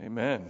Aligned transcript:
Amen. 0.00 0.48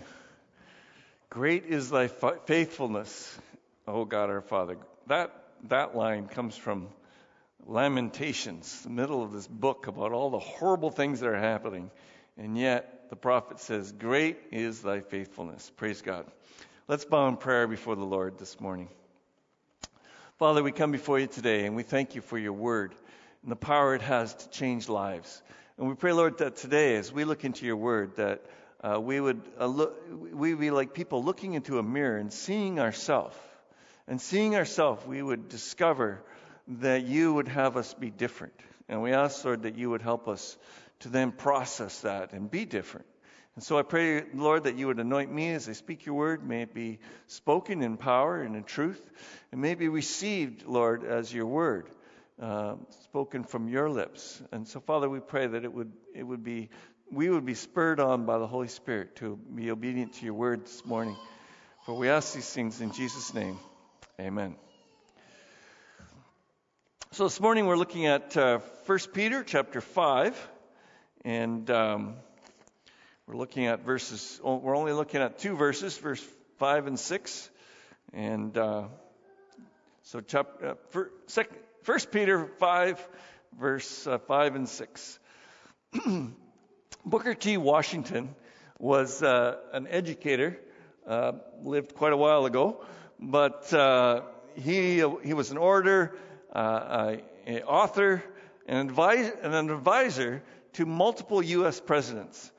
Great 1.31 1.65
is 1.65 1.89
thy 1.89 2.09
faithfulness, 2.09 3.39
O 3.87 4.05
God 4.05 4.29
our 4.29 4.43
Father. 4.43 4.77
That, 5.07 5.33
that 5.69 5.97
line 5.97 6.27
comes 6.27 6.55
from 6.55 6.89
Lamentations, 7.65 8.83
the 8.83 8.91
middle 8.91 9.23
of 9.23 9.33
this 9.33 9.47
book 9.47 9.87
about 9.87 10.13
all 10.13 10.29
the 10.29 10.39
horrible 10.39 10.91
things 10.91 11.21
that 11.21 11.31
are 11.31 11.39
happening. 11.39 11.91
And 12.37 12.59
yet, 12.59 13.09
the 13.09 13.17
prophet 13.17 13.59
says, 13.59 13.91
Great 13.91 14.37
is 14.53 14.83
thy 14.83 15.01
faithfulness. 15.01 15.73
Praise 15.77 16.03
God. 16.03 16.27
Let's 16.87 17.07
bow 17.07 17.29
in 17.29 17.39
prayer 17.39 17.67
before 17.67 17.97
the 17.97 18.05
Lord 18.05 18.39
this 18.39 18.61
morning. 18.61 18.89
Father, 20.39 20.63
we 20.63 20.73
come 20.73 20.93
before 20.93 21.19
you 21.19 21.27
today 21.27 21.65
and 21.65 21.75
we 21.75 21.85
thank 21.85 22.15
you 22.15 22.21
for 22.21 22.37
your 22.37 22.53
word 22.53 22.95
and 23.43 23.51
the 23.51 23.57
power 23.57 23.95
it 23.95 24.03
has 24.03 24.35
to 24.35 24.51
change 24.51 24.91
lives. 24.91 25.43
And 25.79 25.89
we 25.89 25.95
pray, 25.95 26.13
Lord, 26.13 26.37
that 26.39 26.57
today, 26.57 26.97
as 26.97 27.11
we 27.11 27.25
look 27.25 27.47
into 27.47 27.65
your 27.65 27.77
word, 27.77 28.17
that 28.17 28.45
uh, 28.81 29.01
we 29.01 29.21
would 29.21 29.41
uh, 29.59 29.67
look, 29.67 29.97
we'd 30.33 30.59
be 30.59 30.71
like 30.71 30.95
people 30.95 31.23
looking 31.23 31.55
into 31.55 31.79
a 31.79 31.83
mirror 31.83 32.17
and 32.17 32.33
seeing 32.33 32.79
ourselves. 32.79 33.37
And 34.07 34.21
seeing 34.21 34.57
ourselves, 34.57 35.05
we 35.07 35.23
would 35.23 35.49
discover 35.49 36.23
that 36.69 37.05
you 37.05 37.35
would 37.35 37.49
have 37.49 37.77
us 37.77 37.93
be 37.93 38.11
different. 38.11 38.55
And 38.89 39.03
we 39.03 39.13
ask, 39.13 39.45
Lord, 39.45 39.63
that 39.63 39.77
you 39.77 39.91
would 39.91 40.01
help 40.01 40.29
us 40.29 40.57
to 41.01 41.09
then 41.09 41.33
process 41.33 42.01
that 42.01 42.33
and 42.33 42.51
be 42.51 42.65
different. 42.65 43.07
And 43.55 43.65
so 43.65 43.77
I 43.79 43.83
pray, 43.83 44.23
Lord, 44.33 44.65
that 44.65 44.77
you 44.77 44.87
would 44.87 45.01
anoint 45.01 45.33
me 45.33 45.51
as 45.51 45.69
I 45.69 45.73
speak 45.73 46.07
your 46.07 46.15
word. 46.15 46.47
May 46.47 46.63
it 46.63 46.73
be 46.73 47.01
spoken 47.27 47.83
in 47.83 47.97
power 47.97 48.41
and 48.41 48.55
in 48.55 48.63
truth, 48.63 49.11
and 49.51 49.61
may 49.61 49.73
it 49.73 49.79
be 49.79 49.89
received, 49.89 50.65
Lord, 50.65 51.05
as 51.05 51.35
your 51.35 51.47
word, 51.47 51.89
uh, 52.41 52.77
spoken 53.03 53.43
from 53.43 53.69
your 53.69 53.91
lips. 53.91 54.41
And 54.53 54.67
so, 54.67 54.79
Father, 54.79 55.11
we 55.11 55.19
pray 55.19 55.49
that 55.49 55.65
it 55.65 55.73
would, 55.73 55.93
it 56.15 56.23
would 56.23 56.45
be 56.45 56.71
we 57.11 57.31
would 57.31 57.47
be 57.47 57.55
spurred 57.55 58.01
on 58.01 58.27
by 58.27 58.39
the 58.39 58.47
Holy 58.47 58.69
Spirit 58.69 59.17
to 59.17 59.37
be 59.37 59.71
obedient 59.71 60.15
to 60.15 60.25
your 60.25 60.35
word 60.35 60.65
this 60.65 60.85
morning. 60.85 61.17
For 61.87 61.97
we 61.97 62.09
ask 62.09 62.35
these 62.35 62.49
things 62.49 62.81
in 62.81 62.93
Jesus' 62.93 63.33
name. 63.33 63.59
Amen. 64.21 64.57
So 67.13 67.25
this 67.25 67.41
morning 67.41 67.67
we're 67.67 67.77
looking 67.77 68.07
at 68.07 68.37
uh, 68.37 68.59
1 68.85 68.99
Peter 69.15 69.43
chapter 69.43 69.81
5, 69.81 70.49
and 71.25 71.71
um, 71.71 72.15
we're 73.27 73.37
looking 73.37 73.67
at 73.67 73.85
verses, 73.85 74.39
oh, 74.45 74.57
we're 74.57 74.77
only 74.77 74.93
looking 74.93 75.23
at 75.23 75.39
two 75.39 75.57
verses, 75.57 75.97
verse 75.97 76.25
5 76.59 76.89
and 76.89 77.01
6. 77.01 77.51
And 78.13 78.57
uh, 78.59 78.85
so 80.03 80.21
chapter, 80.21 80.77
uh, 80.95 81.03
1 81.85 81.99
Peter 82.13 82.47
5, 82.59 83.09
verse 83.59 84.07
uh, 84.07 84.19
5 84.19 84.57
and 84.57 84.69
6. 84.69 85.19
Booker 87.05 87.35
T. 87.35 87.57
Washington 87.57 88.35
was 88.79 89.23
uh, 89.23 89.57
an 89.73 89.87
educator, 89.87 90.59
uh, 91.07 91.33
lived 91.63 91.95
quite 91.95 92.13
a 92.13 92.17
while 92.17 92.45
ago, 92.45 92.85
but 93.19 93.73
uh, 93.73 94.23
he, 94.57 94.97
he 95.25 95.33
was 95.33 95.51
an 95.51 95.59
orator, 95.59 96.17
uh, 96.53 97.17
an 97.47 97.63
author, 97.63 98.23
an, 98.67 98.91
advis- 98.91 99.33
and 99.43 99.55
an 99.55 99.71
advisor 99.71 100.43
to 100.75 100.87
multiple 100.87 101.43
U.S. 101.43 101.81
presidents. 101.81 102.51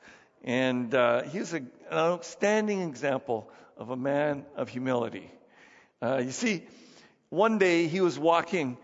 And 0.42 0.94
uh, 0.94 1.22
he's 1.22 1.52
a, 1.52 1.58
an 1.58 1.68
outstanding 1.92 2.80
example 2.82 3.50
of 3.76 3.90
a 3.90 3.96
man 3.96 4.44
of 4.56 4.68
humility. 4.68 5.30
Uh, 6.02 6.22
you 6.24 6.30
see, 6.30 6.66
one 7.28 7.58
day 7.58 7.86
he 7.86 8.00
was 8.00 8.18
walking 8.18 8.78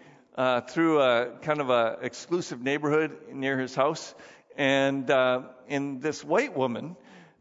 through 0.69 1.01
a 1.01 1.31
kind 1.41 1.61
of 1.61 1.71
a 1.71 1.99
exclusive 2.03 2.63
neighborhood 2.63 3.17
near 3.33 3.59
his 3.59 3.75
house, 3.75 4.15
and 4.57 5.11
uh, 5.11 5.43
and 5.69 6.03
this 6.03 6.25
white 6.25 6.57
woman 6.57 6.97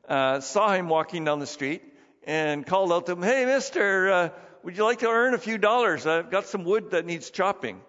uh, 0.07 0.39
saw 0.41 0.73
him 0.73 0.87
walking 0.89 1.25
down 1.25 1.39
the 1.39 1.47
street 1.47 1.81
and 2.25 2.65
called 2.65 2.91
out 2.91 3.05
to 3.07 3.13
him, 3.13 3.23
"Hey, 3.23 3.45
Mister, 3.45 4.11
uh, 4.11 4.29
would 4.63 4.77
you 4.77 4.83
like 4.83 4.99
to 4.99 5.09
earn 5.09 5.33
a 5.33 5.37
few 5.37 5.57
dollars? 5.57 6.05
I've 6.05 6.29
got 6.29 6.45
some 6.47 6.63
wood 6.63 6.91
that 6.91 7.05
needs 7.05 7.29
chopping." 7.31 7.81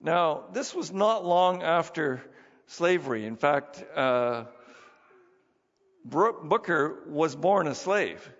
Now, 0.00 0.44
this 0.52 0.74
was 0.74 0.92
not 0.92 1.24
long 1.24 1.62
after 1.62 2.22
slavery. 2.66 3.26
In 3.26 3.36
fact, 3.36 3.82
uh, 3.96 4.44
Booker 6.04 7.02
was 7.08 7.34
born 7.34 7.66
a 7.66 7.74
slave. 7.74 8.30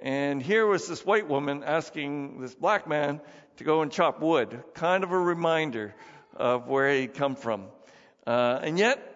And 0.00 0.42
here 0.42 0.66
was 0.66 0.88
this 0.88 1.04
white 1.04 1.28
woman 1.28 1.62
asking 1.62 2.40
this 2.40 2.54
black 2.54 2.88
man 2.88 3.20
to 3.58 3.64
go 3.64 3.82
and 3.82 3.92
chop 3.92 4.20
wood, 4.20 4.62
kind 4.74 5.04
of 5.04 5.12
a 5.12 5.18
reminder 5.18 5.94
of 6.36 6.68
where 6.68 6.92
he'd 6.92 7.14
come 7.14 7.36
from. 7.36 7.66
Uh, 8.26 8.58
and 8.62 8.78
yet, 8.78 9.13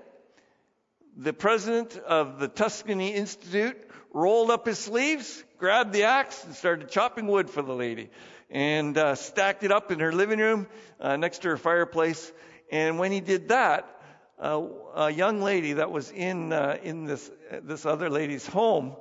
the 1.18 1.32
president 1.32 1.96
of 1.96 2.38
the 2.38 2.46
Tuskegee 2.46 3.08
Institute 3.08 3.76
rolled 4.12 4.52
up 4.52 4.66
his 4.66 4.78
sleeves, 4.78 5.42
grabbed 5.58 5.92
the 5.92 6.04
axe, 6.04 6.44
and 6.44 6.54
started 6.54 6.90
chopping 6.90 7.26
wood 7.26 7.50
for 7.50 7.60
the 7.60 7.74
lady, 7.74 8.08
and 8.50 8.96
uh, 8.96 9.16
stacked 9.16 9.64
it 9.64 9.72
up 9.72 9.90
in 9.90 9.98
her 9.98 10.12
living 10.12 10.38
room 10.38 10.68
uh, 11.00 11.16
next 11.16 11.42
to 11.42 11.48
her 11.48 11.56
fireplace. 11.56 12.32
And 12.70 13.00
when 13.00 13.10
he 13.10 13.20
did 13.20 13.48
that, 13.48 14.00
uh, 14.40 14.62
a 14.94 15.10
young 15.10 15.42
lady 15.42 15.74
that 15.74 15.90
was 15.90 16.12
in 16.12 16.52
uh, 16.52 16.78
in 16.84 17.04
this 17.04 17.28
this 17.64 17.84
other 17.84 18.08
lady's 18.08 18.46
home 18.46 18.94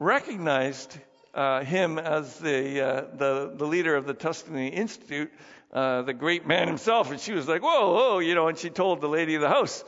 recognized 0.00 0.98
uh, 1.34 1.62
him 1.62 2.00
as 2.00 2.36
the, 2.40 2.80
uh, 2.80 3.00
the 3.16 3.52
the 3.54 3.64
leader 3.64 3.94
of 3.94 4.06
the 4.06 4.14
Tuskegee 4.14 4.66
Institute, 4.66 5.30
the 5.70 6.16
great 6.18 6.48
man 6.48 6.66
himself, 6.66 7.12
and 7.12 7.20
she 7.20 7.32
was 7.32 7.46
like, 7.46 7.62
"Whoa, 7.62 7.92
whoa," 7.94 8.18
you 8.18 8.34
know, 8.34 8.48
and 8.48 8.58
she 8.58 8.70
told 8.70 9.00
the 9.00 9.08
lady 9.08 9.36
of 9.36 9.42
the 9.42 9.48
house 9.48 9.84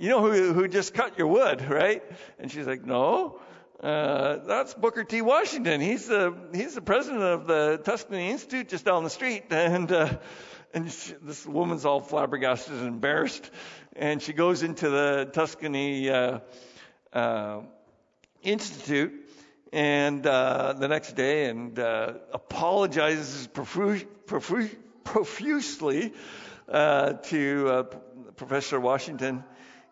you 0.00 0.08
know 0.08 0.22
who, 0.22 0.54
who 0.54 0.66
just 0.66 0.94
cut 0.94 1.18
your 1.18 1.26
wood, 1.26 1.60
right? 1.68 2.02
And 2.38 2.50
she's 2.50 2.66
like, 2.66 2.86
no, 2.86 3.38
uh, 3.82 4.36
that's 4.46 4.72
Booker 4.72 5.04
T. 5.04 5.20
Washington. 5.20 5.82
He's 5.82 6.06
the, 6.06 6.34
he's 6.54 6.74
the 6.74 6.80
president 6.80 7.22
of 7.22 7.46
the 7.46 7.82
Tuskegee 7.84 8.30
Institute 8.30 8.70
just 8.70 8.86
down 8.86 9.04
the 9.04 9.10
street. 9.10 9.44
And, 9.50 9.92
uh, 9.92 10.08
and 10.72 10.90
she, 10.90 11.12
this 11.20 11.44
woman's 11.44 11.84
all 11.84 12.00
flabbergasted 12.00 12.72
and 12.72 12.86
embarrassed. 12.86 13.50
And 13.94 14.22
she 14.22 14.32
goes 14.32 14.62
into 14.62 14.88
the 14.88 15.28
Tuskegee, 15.34 16.08
uh, 16.08 16.38
uh, 17.12 17.60
Institute 18.42 19.12
and, 19.70 20.26
uh, 20.26 20.72
the 20.78 20.88
next 20.88 21.12
day 21.12 21.50
and, 21.50 21.78
uh, 21.78 22.14
apologizes 22.32 23.48
profu- 23.48 24.06
profu- 24.24 24.74
profusely, 25.04 26.14
uh, 26.70 27.12
to, 27.24 27.68
uh, 27.68 27.82
Professor 28.36 28.80
Washington 28.80 29.44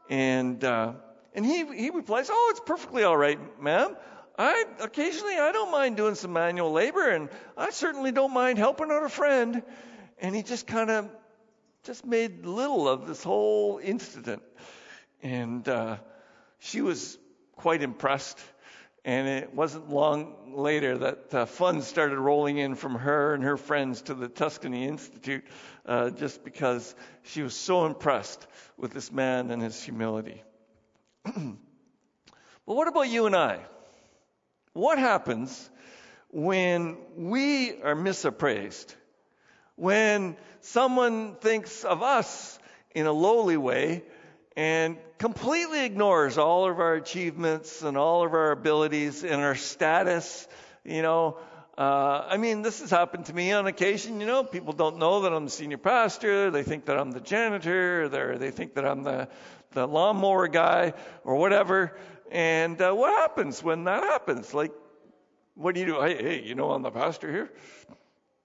and, 0.08 0.62
uh, 0.64 0.92
and 1.34 1.44
he, 1.44 1.64
he 1.74 1.90
replies, 1.90 2.28
Oh, 2.30 2.48
it's 2.50 2.60
perfectly 2.64 3.04
all 3.04 3.16
right, 3.16 3.38
ma'am. 3.60 3.96
I, 4.38 4.64
occasionally 4.80 5.36
I 5.36 5.52
don't 5.52 5.72
mind 5.72 5.96
doing 5.96 6.14
some 6.14 6.32
manual 6.32 6.70
labor 6.72 7.08
and 7.10 7.28
I 7.56 7.70
certainly 7.70 8.12
don't 8.12 8.32
mind 8.32 8.58
helping 8.58 8.90
out 8.90 9.02
a 9.02 9.08
friend. 9.08 9.62
And 10.20 10.34
he 10.34 10.42
just 10.42 10.66
kind 10.66 10.90
of 10.90 11.08
just 11.84 12.04
made 12.04 12.46
little 12.46 12.88
of 12.88 13.06
this 13.06 13.22
whole 13.22 13.80
incident. 13.82 14.42
And, 15.22 15.68
uh, 15.68 15.96
she 16.58 16.80
was 16.80 17.18
quite 17.56 17.82
impressed. 17.82 18.38
And 19.04 19.26
it 19.28 19.54
wasn't 19.54 19.88
long 19.88 20.54
later 20.56 20.98
that 20.98 21.34
uh, 21.34 21.46
funds 21.46 21.86
started 21.86 22.18
rolling 22.18 22.58
in 22.58 22.74
from 22.74 22.96
her 22.96 23.32
and 23.32 23.42
her 23.44 23.56
friends 23.56 24.02
to 24.02 24.14
the 24.14 24.28
Tuskegee 24.28 24.84
Institute 24.84 25.44
uh, 25.88 26.10
just 26.10 26.44
because 26.44 26.94
she 27.22 27.42
was 27.42 27.54
so 27.54 27.86
impressed 27.86 28.46
with 28.76 28.92
this 28.92 29.10
man 29.10 29.50
and 29.50 29.62
his 29.62 29.82
humility. 29.82 30.42
but 31.24 31.34
what 32.64 32.86
about 32.86 33.08
you 33.08 33.26
and 33.26 33.34
I? 33.34 33.60
What 34.74 34.98
happens 34.98 35.70
when 36.30 36.98
we 37.16 37.80
are 37.82 37.96
misappraised? 37.96 38.94
When 39.76 40.36
someone 40.60 41.36
thinks 41.36 41.84
of 41.84 42.02
us 42.02 42.58
in 42.94 43.06
a 43.06 43.12
lowly 43.12 43.56
way 43.56 44.04
and 44.56 44.98
completely 45.18 45.84
ignores 45.84 46.36
all 46.36 46.68
of 46.68 46.80
our 46.80 46.94
achievements 46.94 47.82
and 47.82 47.96
all 47.96 48.26
of 48.26 48.34
our 48.34 48.50
abilities 48.50 49.24
and 49.24 49.40
our 49.40 49.54
status. 49.54 50.46
You 50.84 51.02
know, 51.02 51.38
uh, 51.78 52.26
I 52.28 52.38
mean, 52.38 52.62
this 52.62 52.80
has 52.80 52.90
happened 52.90 53.26
to 53.26 53.32
me 53.32 53.52
on 53.52 53.68
occasion. 53.68 54.18
You 54.18 54.26
know, 54.26 54.42
people 54.42 54.72
don't 54.72 54.98
know 54.98 55.20
that 55.20 55.32
I'm 55.32 55.44
the 55.44 55.50
senior 55.50 55.78
pastor. 55.78 56.50
They 56.50 56.64
think 56.64 56.86
that 56.86 56.98
I'm 56.98 57.12
the 57.12 57.20
janitor. 57.20 58.02
Or 58.12 58.36
they 58.36 58.50
think 58.50 58.74
that 58.74 58.84
I'm 58.84 59.04
the, 59.04 59.28
the 59.70 59.86
lawnmower 59.86 60.48
guy 60.48 60.94
or 61.22 61.36
whatever. 61.36 61.96
And 62.32 62.82
uh, 62.82 62.92
what 62.94 63.14
happens 63.14 63.62
when 63.62 63.84
that 63.84 64.02
happens? 64.02 64.52
Like, 64.52 64.72
what 65.54 65.76
do 65.76 65.80
you 65.80 65.86
do? 65.86 66.00
Hey, 66.00 66.20
hey, 66.20 66.42
you 66.42 66.56
know, 66.56 66.72
I'm 66.72 66.82
the 66.82 66.90
pastor 66.90 67.30
here. 67.30 67.52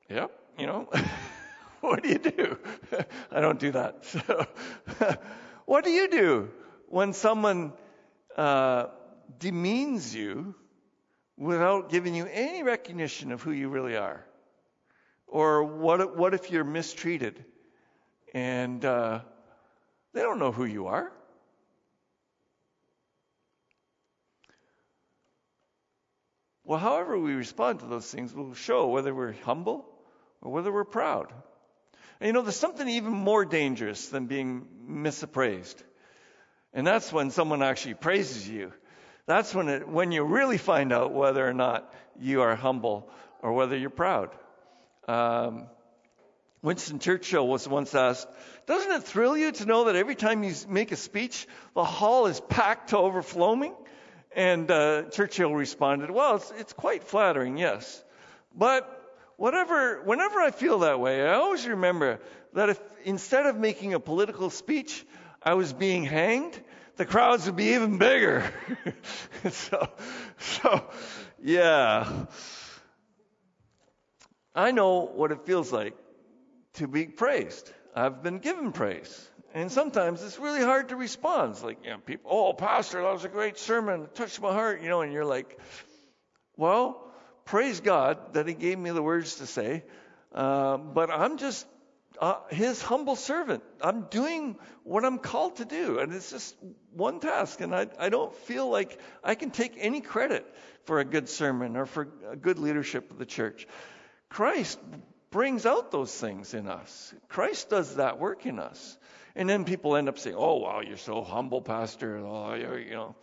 Yeah, 0.07 0.27
you 0.59 0.67
know. 0.67 0.87
what 1.81 2.03
do 2.03 2.09
you 2.09 2.19
do? 2.19 2.59
I 3.31 3.41
don't 3.41 3.59
do 3.59 3.71
that. 3.71 4.05
So 4.27 5.17
what 5.65 5.85
do 5.85 5.89
you 5.89 6.07
do 6.07 6.51
when 6.87 7.13
someone 7.13 7.73
uh, 8.37 8.87
demeans 9.39 10.13
you 10.13 10.53
without 11.37 11.89
giving 11.89 12.15
you 12.15 12.27
any 12.31 12.63
recognition 12.63 13.31
of 13.31 13.41
who 13.41 13.51
you 13.51 13.69
really 13.69 13.97
are? 13.97 14.25
Or 15.27 15.63
what, 15.63 16.15
what 16.15 16.33
if 16.33 16.51
you're 16.51 16.63
mistreated 16.63 17.43
and 18.33 18.83
uh, 18.83 19.21
they 20.13 20.21
don't 20.21 20.39
know 20.39 20.51
who 20.51 20.65
you 20.65 20.87
are? 20.87 21.11
Well, 26.65 26.79
however 26.79 27.19
we 27.19 27.33
respond 27.33 27.79
to 27.79 27.85
those 27.85 28.09
things 28.09 28.33
will 28.33 28.53
show 28.53 28.87
whether 28.87 29.13
we're 29.13 29.33
humble 29.43 29.85
or 30.41 30.51
whether 30.51 30.71
we're 30.71 30.85
proud. 30.85 31.31
And 32.19 32.27
you 32.27 32.33
know, 32.33 32.41
there's 32.41 32.55
something 32.55 32.87
even 32.87 33.11
more 33.11 33.43
dangerous 33.43 34.07
than 34.07 34.27
being 34.27 34.65
misappraised. 34.87 35.75
And 36.73 36.87
that's 36.87 37.11
when 37.11 37.31
someone 37.31 37.61
actually 37.61 37.95
praises 37.95 38.47
you. 38.47 38.71
That's 39.25 39.55
when 39.55 39.69
it, 39.69 39.87
when 39.87 40.11
you 40.11 40.23
really 40.23 40.57
find 40.57 40.91
out 40.91 41.13
whether 41.13 41.47
or 41.47 41.53
not 41.53 41.93
you 42.19 42.41
are 42.41 42.55
humble 42.55 43.09
or 43.41 43.53
whether 43.53 43.77
you're 43.77 43.89
proud. 43.89 44.29
Um, 45.07 45.67
Winston 46.61 46.99
Churchill 46.99 47.47
was 47.47 47.67
once 47.67 47.93
asked, 47.93 48.27
Doesn't 48.65 48.91
it 48.91 49.03
thrill 49.03 49.37
you 49.37 49.51
to 49.51 49.65
know 49.65 49.85
that 49.85 49.95
every 49.95 50.15
time 50.15 50.43
you 50.43 50.53
make 50.67 50.91
a 50.91 50.95
speech, 50.95 51.47
the 51.75 51.83
hall 51.83 52.27
is 52.27 52.39
packed 52.39 52.89
to 52.89 52.97
overflowing? 52.97 53.73
And 54.35 54.69
uh, 54.71 55.03
Churchill 55.03 55.53
responded, 55.53 56.09
Well, 56.09 56.37
it's, 56.37 56.51
it's 56.57 56.73
quite 56.73 57.03
flattering, 57.03 57.57
yes. 57.57 58.03
But 58.55 58.89
whatever, 59.37 60.01
whenever 60.03 60.39
I 60.39 60.51
feel 60.51 60.79
that 60.79 60.99
way, 60.99 61.27
I 61.27 61.35
always 61.35 61.67
remember 61.67 62.19
that 62.53 62.69
if 62.69 62.79
instead 63.03 63.45
of 63.45 63.57
making 63.57 63.93
a 63.93 63.99
political 63.99 64.49
speech, 64.49 65.05
I 65.43 65.55
was 65.55 65.73
being 65.73 66.03
hanged, 66.03 66.59
the 66.95 67.05
crowds 67.05 67.45
would 67.45 67.55
be 67.55 67.73
even 67.73 67.97
bigger. 67.97 68.49
so, 69.49 69.89
so, 70.37 70.83
yeah. 71.41 72.25
I 74.55 74.71
know 74.71 75.01
what 75.01 75.31
it 75.31 75.45
feels 75.45 75.71
like 75.71 75.95
to 76.75 76.87
be 76.87 77.05
praised. 77.05 77.71
I've 77.95 78.23
been 78.23 78.39
given 78.39 78.71
praise. 78.71 79.29
And 79.55 79.71
sometimes 79.71 80.23
it's 80.23 80.39
really 80.39 80.61
hard 80.61 80.89
to 80.89 80.95
respond. 80.95 81.51
It's 81.51 81.63
like, 81.63 81.83
you 81.83 81.91
know, 81.91 81.97
people, 81.99 82.31
oh, 82.31 82.53
Pastor, 82.53 83.01
that 83.01 83.13
was 83.13 83.25
a 83.25 83.29
great 83.29 83.59
sermon. 83.59 84.03
It 84.03 84.15
touched 84.15 84.41
my 84.41 84.51
heart, 84.51 84.81
you 84.81 84.89
know, 84.89 85.01
and 85.01 85.13
you're 85.13 85.25
like, 85.25 85.59
well, 86.57 87.11
praise 87.45 87.79
God 87.79 88.33
that 88.33 88.47
He 88.47 88.55
gave 88.55 88.79
me 88.79 88.89
the 88.89 89.03
words 89.03 89.35
to 89.35 89.45
say. 89.45 89.83
Uh, 90.33 90.77
but 90.77 91.11
I'm 91.11 91.37
just 91.37 91.67
uh, 92.23 92.39
His 92.49 92.81
humble 92.81 93.17
servant. 93.17 93.63
I'm 93.81 94.03
doing 94.03 94.55
what 94.83 95.03
I'm 95.03 95.17
called 95.17 95.57
to 95.57 95.65
do. 95.65 95.99
And 95.99 96.13
it's 96.13 96.31
just 96.31 96.55
one 96.93 97.19
task. 97.19 97.59
And 97.59 97.75
I, 97.75 97.87
I 97.99 98.07
don't 98.07 98.33
feel 98.33 98.69
like 98.69 98.97
I 99.23 99.35
can 99.35 99.51
take 99.51 99.73
any 99.77 99.99
credit 99.99 100.45
for 100.85 100.99
a 100.99 101.05
good 101.05 101.27
sermon 101.27 101.75
or 101.75 101.85
for 101.85 102.07
a 102.31 102.37
good 102.37 102.59
leadership 102.59 103.11
of 103.11 103.17
the 103.17 103.25
church. 103.25 103.67
Christ 104.29 104.79
brings 105.31 105.65
out 105.65 105.91
those 105.91 106.15
things 106.15 106.53
in 106.53 106.69
us. 106.69 107.13
Christ 107.27 107.69
does 107.69 107.97
that 107.97 108.19
work 108.19 108.45
in 108.45 108.57
us. 108.57 108.97
And 109.35 109.49
then 109.49 109.65
people 109.65 109.97
end 109.97 110.07
up 110.07 110.17
saying, 110.17 110.35
"Oh, 110.37 110.57
wow, 110.57 110.79
you're 110.79 110.95
so 110.95 111.23
humble, 111.23 111.61
Pastor." 111.61 112.17
Oh, 112.19 112.53
you 112.53 112.91
know, 112.91 113.15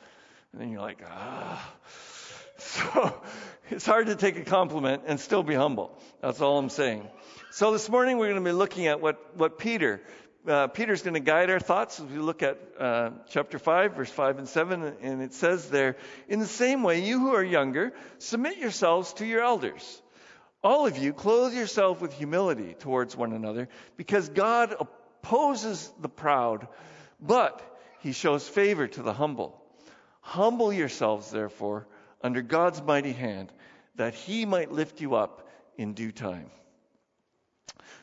and 0.53 0.61
then 0.61 0.70
you're 0.70 0.81
like, 0.81 1.03
ah. 1.08 1.73
So 2.60 3.14
it's 3.70 3.86
hard 3.86 4.08
to 4.08 4.16
take 4.16 4.36
a 4.36 4.44
compliment 4.44 5.04
and 5.06 5.18
still 5.18 5.42
be 5.42 5.54
humble. 5.54 5.96
That's 6.20 6.42
all 6.42 6.58
I'm 6.58 6.68
saying. 6.68 7.08
So 7.52 7.72
this 7.72 7.88
morning 7.88 8.18
we're 8.18 8.26
going 8.26 8.44
to 8.44 8.48
be 8.48 8.52
looking 8.52 8.86
at 8.86 9.00
what 9.00 9.36
what 9.36 9.58
Peter. 9.58 10.02
Uh, 10.46 10.66
Peter's 10.68 11.02
going 11.02 11.14
to 11.14 11.20
guide 11.20 11.50
our 11.50 11.60
thoughts 11.60 12.00
as 12.00 12.06
we 12.06 12.18
look 12.18 12.42
at 12.42 12.58
uh, 12.78 13.10
chapter 13.28 13.58
5, 13.58 13.94
verse 13.94 14.10
5 14.10 14.38
and 14.38 14.48
7, 14.48 14.94
and 15.02 15.20
it 15.20 15.34
says 15.34 15.68
there, 15.68 15.96
In 16.28 16.38
the 16.38 16.46
same 16.46 16.82
way, 16.82 17.02
you 17.02 17.20
who 17.20 17.34
are 17.34 17.44
younger, 17.44 17.92
submit 18.16 18.56
yourselves 18.56 19.12
to 19.14 19.26
your 19.26 19.42
elders. 19.42 20.00
All 20.64 20.86
of 20.86 20.96
you, 20.96 21.12
clothe 21.12 21.52
yourself 21.52 22.00
with 22.00 22.14
humility 22.14 22.74
towards 22.78 23.14
one 23.14 23.34
another, 23.34 23.68
because 23.98 24.30
God 24.30 24.74
opposes 24.80 25.92
the 26.00 26.08
proud, 26.08 26.68
but 27.20 27.60
he 28.00 28.12
shows 28.12 28.48
favor 28.48 28.86
to 28.88 29.02
the 29.02 29.12
humble. 29.12 29.62
Humble 30.22 30.72
yourselves, 30.72 31.30
therefore, 31.30 31.86
under 32.22 32.43
God's 32.43 32.82
mighty 32.82 33.12
hand, 33.12 33.52
that 33.96 34.14
he 34.14 34.46
might 34.46 34.70
lift 34.70 35.00
you 35.00 35.14
up 35.14 35.49
in 35.76 35.94
due 35.94 36.12
time. 36.12 36.50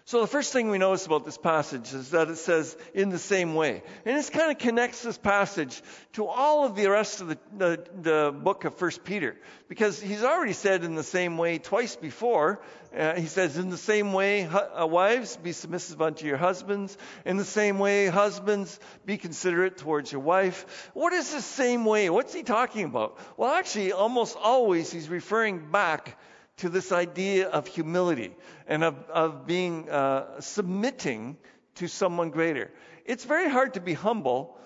So 0.06 0.22
the 0.22 0.28
first 0.28 0.54
thing 0.54 0.70
we 0.70 0.78
notice 0.78 1.06
about 1.06 1.26
this 1.26 1.38
passage 1.38 1.94
is 1.94 2.12
that 2.12 2.30
it 2.30 2.38
says 2.38 2.78
in 2.94 3.10
the 3.10 3.20
same 3.20 3.56
way. 3.56 3.84
And 4.06 4.18
this 4.18 4.30
kind 4.30 4.50
of 4.52 4.58
connects 4.58 5.04
this 5.04 5.18
passage 5.18 5.82
to 6.14 6.26
all 6.26 6.66
of 6.66 6.78
the 6.78 6.90
rest 6.90 7.20
of 7.20 7.28
the, 7.28 7.38
the, 7.58 7.84
the 8.02 8.32
book 8.34 8.64
of 8.64 8.76
First 8.76 9.04
Peter. 9.04 9.36
Because 9.68 10.00
he's 10.00 10.24
already 10.24 10.54
said 10.54 10.86
in 10.86 10.96
the 10.96 11.04
same 11.04 11.38
way 11.38 11.58
twice 11.58 11.98
before. 11.98 12.62
Uh, 12.98 13.16
he 13.16 13.26
says, 13.26 13.58
in 13.58 13.70
the 13.70 13.78
same 13.78 14.14
way, 14.14 14.46
uh, 14.46 14.88
wives, 14.88 15.36
be 15.36 15.52
submissive 15.52 16.02
unto 16.02 16.26
your 16.26 16.38
husbands. 16.38 16.98
In 17.26 17.36
the 17.36 17.44
same 17.44 17.78
way, 17.78 18.08
husbands, 18.08 18.80
be 19.06 19.18
considerate 19.18 19.78
towards 19.78 20.10
your 20.10 20.22
wife. 20.22 20.90
What 20.94 21.12
is 21.12 21.34
the 21.34 21.42
same 21.42 21.84
way? 21.84 22.10
What's 22.10 22.34
he 22.34 22.44
talking 22.44 22.86
about? 22.86 23.18
Well, 23.36 23.54
actually, 23.54 23.92
almost 23.92 24.38
always 24.42 24.90
he's 24.90 25.10
referring 25.10 25.70
back 25.70 26.18
to 26.58 26.70
this 26.70 26.92
idea 26.92 27.48
of 27.48 27.68
humility 27.68 28.36
and 28.68 28.84
of, 28.84 28.96
of 29.10 29.46
being 29.46 29.90
uh, 29.90 30.42
submitting 30.42 31.38
to 31.76 31.88
someone 31.88 32.32
greater. 32.32 32.72
It's 33.06 33.26
very 33.26 33.50
hard 33.50 33.76
to 33.76 33.80
be 33.80 33.94
humble 33.94 34.58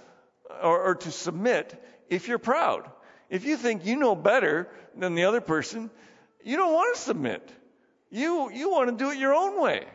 or, 0.61 0.81
or 0.81 0.95
to 0.95 1.11
submit 1.11 1.81
if 2.09 2.27
you're 2.27 2.39
proud. 2.39 2.89
If 3.29 3.45
you 3.45 3.57
think 3.57 3.85
you 3.85 3.95
know 3.95 4.15
better 4.15 4.69
than 4.97 5.15
the 5.15 5.25
other 5.25 5.41
person, 5.41 5.89
you 6.43 6.57
don't 6.57 6.73
want 6.73 6.95
to 6.95 7.01
submit. 7.01 7.49
You, 8.09 8.51
you 8.51 8.69
want 8.69 8.89
to 8.89 9.03
do 9.03 9.11
it 9.11 9.17
your 9.17 9.33
own 9.33 9.61
way. 9.61 9.85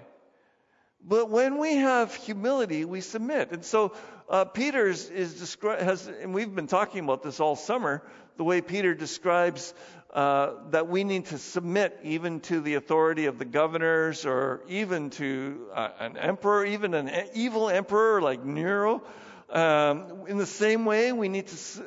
But 1.04 1.30
when 1.30 1.58
we 1.58 1.76
have 1.76 2.14
humility, 2.14 2.84
we 2.84 3.00
submit. 3.00 3.52
And 3.52 3.64
so 3.64 3.92
uh, 4.28 4.44
Peter 4.44 4.88
is, 4.88 5.08
is 5.08 5.34
descri- 5.34 5.80
has, 5.80 6.06
and 6.06 6.34
we've 6.34 6.52
been 6.52 6.66
talking 6.66 7.04
about 7.04 7.22
this 7.22 7.38
all 7.38 7.56
summer, 7.56 8.02
the 8.36 8.44
way 8.44 8.60
Peter 8.60 8.94
describes 8.94 9.72
uh, 10.16 10.54
that 10.70 10.88
we 10.88 11.04
need 11.04 11.26
to 11.26 11.36
submit 11.36 12.00
even 12.02 12.40
to 12.40 12.62
the 12.62 12.72
authority 12.72 13.26
of 13.26 13.38
the 13.38 13.44
governors 13.44 14.24
or 14.24 14.62
even 14.66 15.10
to 15.10 15.66
uh, 15.74 15.90
an 16.00 16.16
emperor, 16.16 16.64
even 16.64 16.94
an 16.94 17.10
evil 17.34 17.68
emperor 17.68 18.22
like 18.22 18.42
Nero. 18.42 19.02
Um, 19.50 20.24
in 20.26 20.38
the 20.38 20.46
same 20.46 20.86
way, 20.86 21.12
we 21.12 21.28
need 21.28 21.48
to 21.48 21.84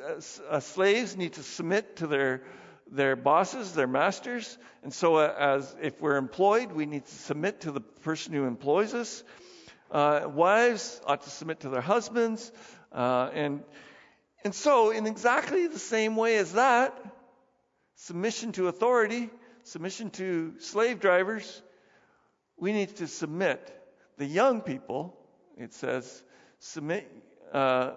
uh, 0.48 0.60
slaves 0.60 1.16
need 1.16 1.32
to 1.32 1.42
submit 1.42 1.96
to 1.96 2.06
their 2.06 2.42
their 2.92 3.16
bosses, 3.16 3.72
their 3.72 3.88
masters, 3.88 4.56
and 4.84 4.94
so 4.94 5.16
uh, 5.16 5.34
as 5.36 5.74
if 5.82 6.00
we're 6.00 6.16
employed, 6.16 6.70
we 6.70 6.86
need 6.86 7.06
to 7.06 7.14
submit 7.14 7.62
to 7.62 7.72
the 7.72 7.80
person 7.80 8.32
who 8.32 8.44
employs 8.44 8.94
us. 8.94 9.24
Uh, 9.90 10.28
wives 10.28 11.00
ought 11.04 11.22
to 11.22 11.30
submit 11.30 11.58
to 11.60 11.68
their 11.68 11.80
husbands, 11.80 12.52
and 12.92 13.64
and 14.44 14.54
so 14.54 14.92
in 14.92 15.08
exactly 15.08 15.66
the 15.66 15.80
same 15.80 16.14
way 16.14 16.36
as 16.36 16.52
that, 16.52 16.96
submission 18.04 18.52
to 18.52 18.68
authority, 18.68 19.28
submission 19.64 20.10
to 20.10 20.54
slave 20.58 21.00
drivers, 21.00 21.62
we 22.56 22.72
need 22.72 22.96
to 22.96 23.06
submit. 23.06 23.60
The 24.16 24.26
young 24.26 24.62
people, 24.62 25.16
it 25.58 25.74
says, 25.74 26.22
submit, 26.60 27.10
uh, 27.52 27.92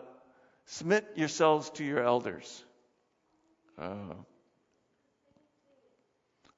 submit 0.66 1.06
yourselves 1.16 1.70
to 1.72 1.86
your 1.86 2.04
elders. 2.04 2.63
Uh, 3.77 4.16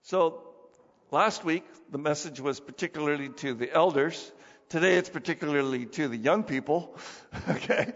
so 0.01 0.41
last 1.11 1.43
week, 1.43 1.65
the 1.91 1.97
message 1.99 2.39
was 2.39 2.59
particularly 2.59 3.29
to 3.29 3.53
the 3.53 3.71
elders. 3.71 4.31
Today, 4.69 4.95
it's 4.95 5.09
particularly 5.09 5.85
to 5.85 6.07
the 6.07 6.17
young 6.17 6.43
people. 6.43 6.97
okay? 7.49 7.93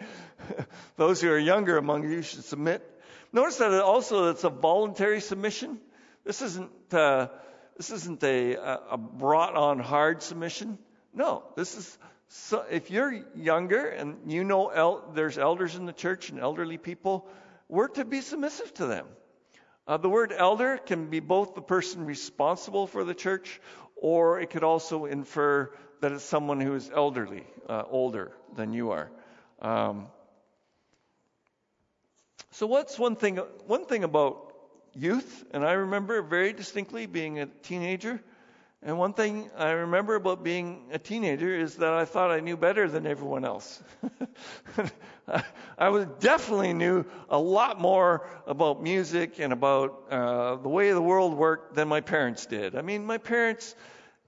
Those 0.95 1.21
who 1.21 1.31
are 1.31 1.39
younger 1.39 1.77
among 1.77 2.09
you 2.09 2.21
should 2.21 2.43
submit 2.43 2.98
Notice 3.31 3.57
that 3.57 3.83
also 3.83 4.29
it's 4.29 4.43
a 4.43 4.49
voluntary 4.49 5.21
submission. 5.21 5.79
This 6.23 6.41
isn't 6.41 6.93
uh, 6.93 7.27
this 7.77 7.91
isn't 7.91 8.23
a, 8.23 8.55
a 8.91 8.97
brought 8.97 9.55
on 9.55 9.79
hard 9.79 10.23
submission. 10.23 10.77
No, 11.13 11.43
this 11.55 11.77
is 11.77 11.97
so 12.27 12.65
if 12.69 12.91
you're 12.91 13.11
younger 13.35 13.85
and 13.87 14.31
you 14.31 14.43
know 14.43 14.69
el- 14.69 15.11
there's 15.13 15.37
elders 15.37 15.75
in 15.75 15.85
the 15.85 15.93
church 15.93 16.29
and 16.29 16.39
elderly 16.39 16.77
people, 16.77 17.27
we're 17.67 17.87
to 17.87 18.05
be 18.05 18.21
submissive 18.21 18.73
to 18.75 18.87
them. 18.87 19.05
Uh, 19.87 19.97
the 19.97 20.09
word 20.09 20.33
elder 20.35 20.77
can 20.77 21.09
be 21.09 21.19
both 21.19 21.55
the 21.55 21.61
person 21.61 22.05
responsible 22.05 22.85
for 22.85 23.03
the 23.03 23.15
church, 23.15 23.59
or 23.95 24.39
it 24.39 24.51
could 24.51 24.63
also 24.63 25.05
infer 25.05 25.71
that 26.01 26.11
it's 26.11 26.23
someone 26.23 26.61
who 26.61 26.75
is 26.75 26.91
elderly, 26.93 27.43
uh, 27.67 27.83
older 27.89 28.31
than 28.55 28.71
you 28.73 28.91
are. 28.91 29.09
Um, 29.61 30.07
so 32.51 32.67
what's 32.67 32.97
one 32.97 33.15
thing 33.15 33.37
one 33.67 33.85
thing 33.85 34.03
about 34.03 34.53
youth, 34.93 35.45
and 35.51 35.65
I 35.65 35.73
remember 35.73 36.21
very 36.21 36.53
distinctly 36.53 37.05
being 37.05 37.39
a 37.39 37.45
teenager, 37.45 38.21
and 38.81 38.97
one 38.97 39.13
thing 39.13 39.49
I 39.57 39.71
remember 39.71 40.15
about 40.15 40.43
being 40.43 40.87
a 40.91 40.99
teenager 40.99 41.53
is 41.53 41.75
that 41.75 41.93
I 41.93 42.05
thought 42.05 42.31
I 42.31 42.39
knew 42.39 42.55
better 42.55 42.87
than 42.87 43.05
everyone 43.05 43.43
else. 43.43 43.83
I 45.77 45.89
was 45.89 46.05
definitely 46.19 46.73
knew 46.73 47.05
a 47.29 47.37
lot 47.37 47.79
more 47.79 48.25
about 48.47 48.81
music 48.81 49.39
and 49.39 49.51
about 49.51 50.05
uh, 50.09 50.55
the 50.55 50.69
way 50.69 50.91
the 50.91 51.01
world 51.01 51.33
worked 51.35 51.75
than 51.75 51.87
my 51.87 52.01
parents 52.01 52.45
did. 52.45 52.75
I 52.75 52.81
mean, 52.81 53.05
my 53.05 53.17
parents, 53.17 53.75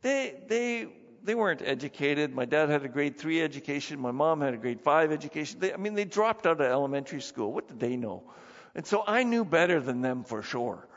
they 0.02 0.36
they 0.48 0.88
they 1.24 1.36
weren't 1.36 1.62
educated. 1.64 2.34
My 2.34 2.46
dad 2.46 2.70
had 2.70 2.84
a 2.84 2.88
grade 2.88 3.18
three 3.18 3.42
education. 3.42 4.00
My 4.00 4.12
mom 4.12 4.42
had 4.42 4.54
a 4.54 4.58
grade 4.58 4.82
five 4.82 5.12
education. 5.12 5.60
They, 5.60 5.74
I 5.74 5.78
mean, 5.78 5.94
they 5.94 6.06
dropped 6.06 6.46
out 6.46 6.62
of 6.62 6.68
elementary 6.68 7.22
school. 7.22 7.52
What 7.52 7.68
did 7.68 7.80
they 7.80 7.96
know? 7.96 8.24
And 8.76 8.86
so 8.86 9.04
I 9.06 9.24
knew 9.24 9.46
better 9.46 9.80
than 9.80 10.02
them 10.02 10.24
for 10.24 10.42
sure. 10.42 10.88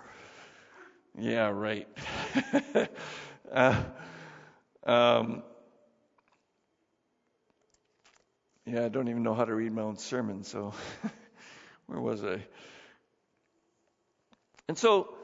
Yeah, 1.18 1.48
right. 1.48 1.88
uh, 3.52 3.82
um, 4.84 5.42
yeah, 8.66 8.84
I 8.84 8.88
don't 8.88 9.08
even 9.08 9.22
know 9.22 9.34
how 9.34 9.44
to 9.44 9.54
read 9.54 9.72
my 9.72 9.82
own 9.82 9.96
sermon, 9.96 10.42
so 10.42 10.72
where 11.86 12.00
was 12.00 12.24
I? 12.24 12.44
And 14.68 14.78
so, 14.78 15.14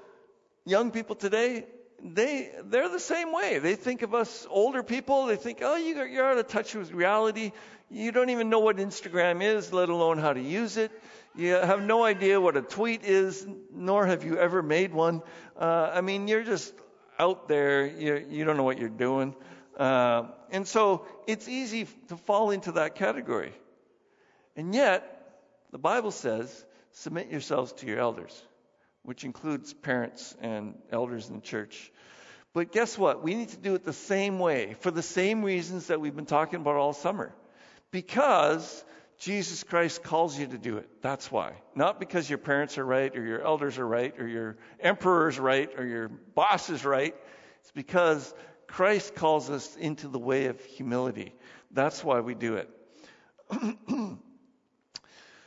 young 0.66 0.90
people 0.90 1.16
today, 1.16 1.64
they 2.02 2.50
they're 2.64 2.88
the 2.88 3.00
same 3.00 3.33
way. 3.33 3.59
They 3.59 3.75
think 3.75 4.02
of 4.02 4.14
us 4.14 4.47
older 4.50 4.83
people. 4.83 5.26
They 5.26 5.37
think, 5.37 5.59
oh, 5.62 5.76
you, 5.76 6.02
you're 6.04 6.26
out 6.26 6.38
of 6.38 6.49
touch 6.49 6.75
with 6.75 6.92
reality. 6.92 7.52
You 7.90 8.12
don't 8.12 8.30
even 8.30 8.50
know 8.50 8.61
what 8.61 8.76
Instagram 8.76 9.42
is, 9.42 9.73
let 9.73 9.88
alone 9.88 10.19
how 10.19 10.33
to 10.33 10.40
use 10.40 10.76
it. 10.76 10.92
You 11.35 11.54
have 11.54 11.83
no 11.83 12.04
idea 12.04 12.40
what 12.40 12.57
a 12.57 12.62
tweet 12.62 13.04
is, 13.04 13.47
nor 13.73 14.07
have 14.07 14.25
you 14.25 14.37
ever 14.37 14.62
made 14.62 14.92
one. 14.92 15.23
Uh, 15.59 15.90
I 15.92 16.00
mean, 16.00 16.28
you're 16.28 16.42
just 16.42 16.73
out 17.19 17.49
there. 17.49 17.87
You, 17.87 18.26
you 18.28 18.45
don't 18.45 18.57
know 18.57 18.64
what 18.64 18.78
you're 18.78 18.88
doing. 18.88 19.35
Uh, 19.76 20.28
and 20.50 20.66
so 20.66 21.07
it's 21.26 21.49
easy 21.49 21.87
to 22.09 22.16
fall 22.16 22.50
into 22.50 22.73
that 22.73 22.97
category. 22.97 23.52
And 24.57 24.75
yet, 24.75 25.16
the 25.71 25.78
Bible 25.78 26.11
says, 26.11 26.64
submit 26.92 27.30
yourselves 27.30 27.73
to 27.75 27.87
your 27.87 28.00
elders, 28.00 28.42
which 29.02 29.25
includes 29.25 29.73
parents 29.73 30.37
and 30.40 30.75
elders 30.90 31.28
in 31.28 31.37
the 31.37 31.42
church. 31.42 31.90
But 32.52 32.73
guess 32.73 32.99
what? 32.99 33.23
We 33.23 33.35
need 33.35 33.50
to 33.50 33.57
do 33.57 33.75
it 33.75 33.85
the 33.85 33.92
same 33.92 34.38
way, 34.38 34.75
for 34.80 34.90
the 34.90 35.02
same 35.02 35.42
reasons 35.42 35.87
that 35.87 36.00
we've 36.00 36.16
been 36.16 36.26
talking 36.26 36.61
about 36.61 36.76
all 36.76 36.92
summer. 36.92 37.33
Because 37.90 38.85
Jesus 39.19 39.62
Christ 39.64 40.02
calls 40.02 40.38
you 40.38 40.47
to 40.47 40.59
do 40.59 40.78
it. 40.78 40.88
That's 41.02 41.30
why. 41.30 41.52
Not 41.75 42.00
because 42.00 42.28
your 42.28 42.38
parents 42.38 42.78
are 42.78 42.85
right, 42.85 43.14
or 43.16 43.25
your 43.25 43.42
elders 43.42 43.78
are 43.78 43.87
right, 43.87 44.19
or 44.19 44.26
your 44.26 44.57
emperor 44.80 45.28
is 45.28 45.38
right, 45.38 45.71
or 45.78 45.85
your 45.85 46.09
boss 46.09 46.71
is 46.71 46.85
right. 46.85 47.14
It's 47.61 47.71
because 47.71 48.35
Christ 48.66 49.14
calls 49.14 49.50
us 49.50 49.76
into 49.76 50.09
the 50.09 50.19
way 50.19 50.47
of 50.47 50.61
humility. 50.64 51.35
That's 51.71 52.02
why 52.02 52.21
we 52.21 52.35
do 52.35 52.57
it. 52.57 52.71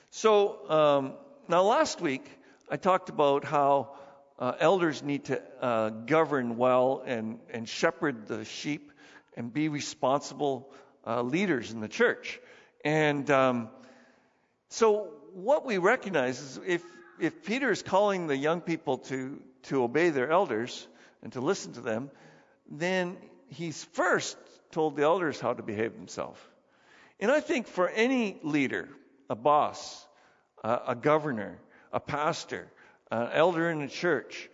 so, 0.09 0.69
um, 0.69 1.13
now 1.47 1.63
last 1.63 1.99
week, 1.99 2.29
I 2.69 2.77
talked 2.77 3.09
about 3.09 3.43
how 3.43 3.95
uh, 4.39 4.53
elders 4.59 5.03
need 5.03 5.25
to 5.25 5.41
uh, 5.61 5.89
govern 5.89 6.57
well 6.57 7.03
and, 7.05 7.39
and 7.49 7.67
shepherd 7.67 8.27
the 8.27 8.45
sheep 8.45 8.91
and 9.35 9.53
be 9.53 9.67
responsible 9.67 10.71
uh, 11.05 11.21
leaders 11.21 11.71
in 11.71 11.81
the 11.81 11.87
church. 11.87 12.39
And 12.85 13.29
um, 13.29 13.69
so 14.69 15.11
what 15.33 15.65
we 15.65 15.77
recognize 15.77 16.39
is 16.39 16.59
if, 16.65 16.83
if 17.19 17.43
Peter 17.43 17.69
is 17.71 17.83
calling 17.83 18.27
the 18.27 18.37
young 18.37 18.61
people 18.61 18.99
to, 18.99 19.41
to 19.63 19.83
obey 19.83 20.09
their 20.09 20.31
elders 20.31 20.87
and 21.21 21.33
to 21.33 21.41
listen 21.41 21.73
to 21.73 21.81
them, 21.81 22.11
then 22.69 23.17
he's 23.49 23.83
first 23.93 24.37
told 24.71 24.95
the 24.95 25.03
elders 25.03 25.39
how 25.39 25.53
to 25.53 25.63
behave 25.63 25.93
themselves. 25.93 26.39
And 27.19 27.29
I 27.29 27.41
think 27.41 27.67
for 27.67 27.89
any 27.89 28.39
leader, 28.41 28.89
a 29.29 29.35
boss, 29.35 30.05
a 30.63 30.95
governor, 30.95 31.59
a 31.93 31.99
pastor, 31.99 32.67
an 33.11 33.29
elder 33.31 33.69
in 33.69 33.79
the 33.79 33.87
church, 33.87 34.49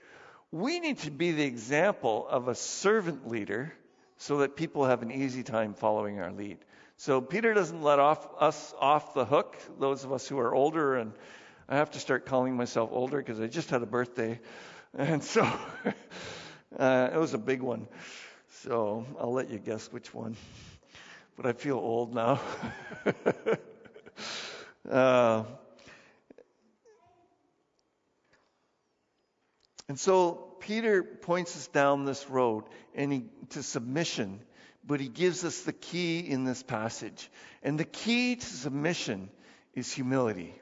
we 0.51 0.79
need 0.79 0.99
to 0.99 1.11
be 1.11 1.31
the 1.31 1.43
example 1.43 2.27
of 2.27 2.47
a 2.47 2.55
servant 2.55 3.27
leader 3.27 3.73
so 4.17 4.39
that 4.39 4.55
people 4.55 4.85
have 4.85 5.01
an 5.01 5.11
easy 5.11 5.43
time 5.43 5.73
following 5.73 6.19
our 6.19 6.31
lead. 6.31 6.57
So 6.97 7.21
Peter 7.21 7.53
doesn't 7.53 7.81
let 7.81 7.99
off 7.99 8.27
us 8.39 8.73
off 8.77 9.13
the 9.13 9.23
hook, 9.23 9.57
those 9.79 10.03
of 10.03 10.11
us 10.11 10.27
who 10.27 10.37
are 10.39 10.53
older, 10.53 10.97
and 10.97 11.13
I 11.69 11.77
have 11.77 11.91
to 11.91 11.99
start 11.99 12.25
calling 12.25 12.57
myself 12.57 12.89
older 12.91 13.17
because 13.17 13.39
I 13.39 13.47
just 13.47 13.69
had 13.69 13.81
a 13.81 13.85
birthday, 13.85 14.39
and 14.97 15.23
so 15.23 15.43
uh, 16.77 17.09
it 17.13 17.17
was 17.17 17.33
a 17.33 17.37
big 17.37 17.61
one. 17.61 17.87
So 18.63 19.05
I'll 19.19 19.31
let 19.31 19.49
you 19.49 19.59
guess 19.59 19.89
which 19.93 20.13
one. 20.13 20.35
But 21.37 21.45
I 21.45 21.53
feel 21.53 21.77
old 21.77 22.13
now. 22.13 22.41
uh, 24.89 25.43
and 29.89 29.99
so 29.99 30.55
Peter 30.61 31.03
points 31.03 31.57
us 31.57 31.67
down 31.67 32.05
this 32.05 32.29
road 32.29 32.63
and 32.95 33.11
he, 33.11 33.25
to 33.49 33.61
submission 33.61 34.39
but 34.89 34.99
he 34.99 35.07
gives 35.07 35.45
us 35.45 35.61
the 35.61 35.71
key 35.71 36.19
in 36.19 36.45
this 36.45 36.63
passage. 36.63 37.29
And 37.61 37.79
the 37.79 37.85
key 37.85 38.35
to 38.35 38.45
submission 38.45 39.29
is 39.75 39.91
humility. 39.91 40.55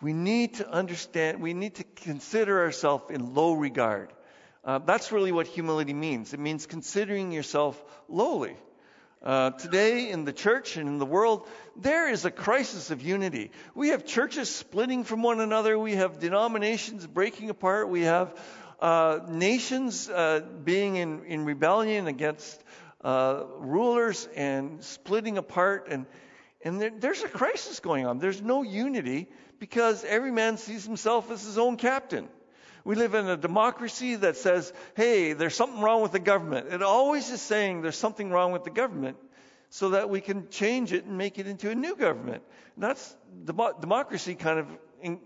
We 0.00 0.12
need 0.12 0.54
to 0.54 0.70
understand, 0.70 1.42
we 1.42 1.52
need 1.52 1.74
to 1.74 1.84
consider 1.84 2.62
ourselves 2.62 3.10
in 3.10 3.34
low 3.34 3.54
regard. 3.54 4.12
Uh, 4.64 4.78
that's 4.78 5.10
really 5.10 5.32
what 5.32 5.48
humility 5.48 5.94
means. 5.94 6.32
It 6.32 6.38
means 6.38 6.66
considering 6.66 7.32
yourself 7.32 7.82
lowly. 8.08 8.56
Uh, 9.22 9.50
today 9.50 10.10
in 10.10 10.24
the 10.24 10.32
church 10.32 10.76
and 10.76 10.88
in 10.88 10.98
the 10.98 11.06
world, 11.06 11.48
there 11.74 12.08
is 12.08 12.24
a 12.24 12.30
crisis 12.30 12.90
of 12.90 13.02
unity. 13.02 13.50
We 13.74 13.88
have 13.88 14.04
churches 14.04 14.54
splitting 14.54 15.04
from 15.04 15.22
one 15.22 15.40
another. 15.40 15.78
We 15.78 15.94
have 15.94 16.18
denominations 16.18 17.06
breaking 17.06 17.50
apart. 17.50 17.88
We 17.88 18.02
have 18.02 18.38
uh, 18.80 19.20
nations 19.28 20.08
uh, 20.08 20.40
being 20.64 20.96
in, 20.96 21.24
in 21.24 21.44
rebellion 21.44 22.06
against 22.06 22.62
uh, 23.02 23.44
rulers 23.58 24.28
and 24.36 24.84
splitting 24.84 25.38
apart, 25.38 25.88
and 25.90 26.06
and 26.62 26.80
there, 26.80 26.90
there's 26.90 27.22
a 27.22 27.28
crisis 27.28 27.80
going 27.80 28.06
on. 28.06 28.18
There's 28.18 28.42
no 28.42 28.62
unity 28.62 29.28
because 29.58 30.04
every 30.04 30.32
man 30.32 30.56
sees 30.56 30.84
himself 30.84 31.30
as 31.30 31.44
his 31.44 31.58
own 31.58 31.76
captain. 31.76 32.28
We 32.86 32.94
live 32.94 33.14
in 33.14 33.26
a 33.26 33.36
democracy 33.36 34.14
that 34.14 34.36
says, 34.36 34.72
hey, 34.94 35.32
there's 35.32 35.56
something 35.56 35.80
wrong 35.80 36.02
with 36.02 36.12
the 36.12 36.20
government. 36.20 36.72
It 36.72 36.84
always 36.84 37.28
is 37.30 37.42
saying 37.42 37.82
there's 37.82 37.98
something 37.98 38.30
wrong 38.30 38.52
with 38.52 38.62
the 38.62 38.70
government 38.70 39.16
so 39.70 39.88
that 39.88 40.08
we 40.08 40.20
can 40.20 40.48
change 40.50 40.92
it 40.92 41.04
and 41.04 41.18
make 41.18 41.40
it 41.40 41.48
into 41.48 41.68
a 41.68 41.74
new 41.74 41.96
government. 41.96 42.44
And 42.76 42.84
that's 42.84 43.16
democracy 43.44 44.36
kind 44.36 44.60
of 44.60 44.68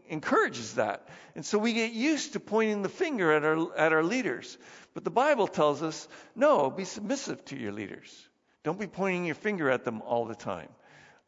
encourages 0.08 0.76
that. 0.76 1.06
And 1.34 1.44
so 1.44 1.58
we 1.58 1.74
get 1.74 1.92
used 1.92 2.32
to 2.32 2.40
pointing 2.40 2.80
the 2.80 2.88
finger 2.88 3.30
at 3.30 3.44
our, 3.44 3.76
at 3.76 3.92
our 3.92 4.04
leaders. 4.04 4.56
But 4.94 5.04
the 5.04 5.10
Bible 5.10 5.46
tells 5.46 5.82
us, 5.82 6.08
no, 6.34 6.70
be 6.70 6.86
submissive 6.86 7.44
to 7.46 7.58
your 7.58 7.72
leaders. 7.72 8.26
Don't 8.64 8.80
be 8.80 8.86
pointing 8.86 9.26
your 9.26 9.34
finger 9.34 9.68
at 9.68 9.84
them 9.84 10.00
all 10.00 10.24
the 10.24 10.34
time. 10.34 10.70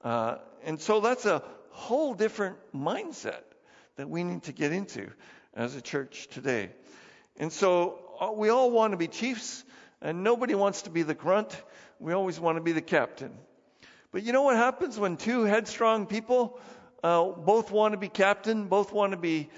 Uh, 0.03 0.37
and 0.65 0.81
so 0.81 1.01
that's 1.01 1.27
a 1.27 1.43
whole 1.73 2.15
different 2.15 2.57
mindset 2.75 3.43
that 3.97 4.09
we 4.09 4.25
need 4.25 4.45
to 4.45 4.53
get 4.53 4.73
into 4.73 5.11
as 5.55 5.75
a 5.77 5.81
church 5.81 6.29
today. 6.29 6.71
And 7.37 7.53
so 7.53 7.99
uh, 8.21 8.33
we 8.33 8.49
all 8.49 8.71
want 8.71 8.93
to 8.93 8.97
be 8.97 9.09
chiefs, 9.09 9.65
and 10.01 10.23
nobody 10.23 10.55
wants 10.55 10.83
to 10.83 10.91
be 10.91 11.03
the 11.03 11.15
grunt. 11.15 11.57
We 11.99 12.13
always 12.13 12.39
want 12.41 12.57
to 12.57 12.63
be 12.63 12.73
the 12.73 12.83
captain. 12.83 13.33
But 14.11 14.23
you 14.25 14.33
know 14.33 14.43
what 14.43 14.57
happens 14.57 14.99
when 14.99 15.17
two 15.17 15.45
headstrong 15.45 16.07
people 16.07 16.61
uh, 17.03 17.25
both 17.25 17.71
want 17.71 17.93
to 17.93 17.99
be 17.99 18.09
captain, 18.09 18.69
both 18.69 18.93
want 18.93 19.13
to 19.13 19.19
be 19.19 19.49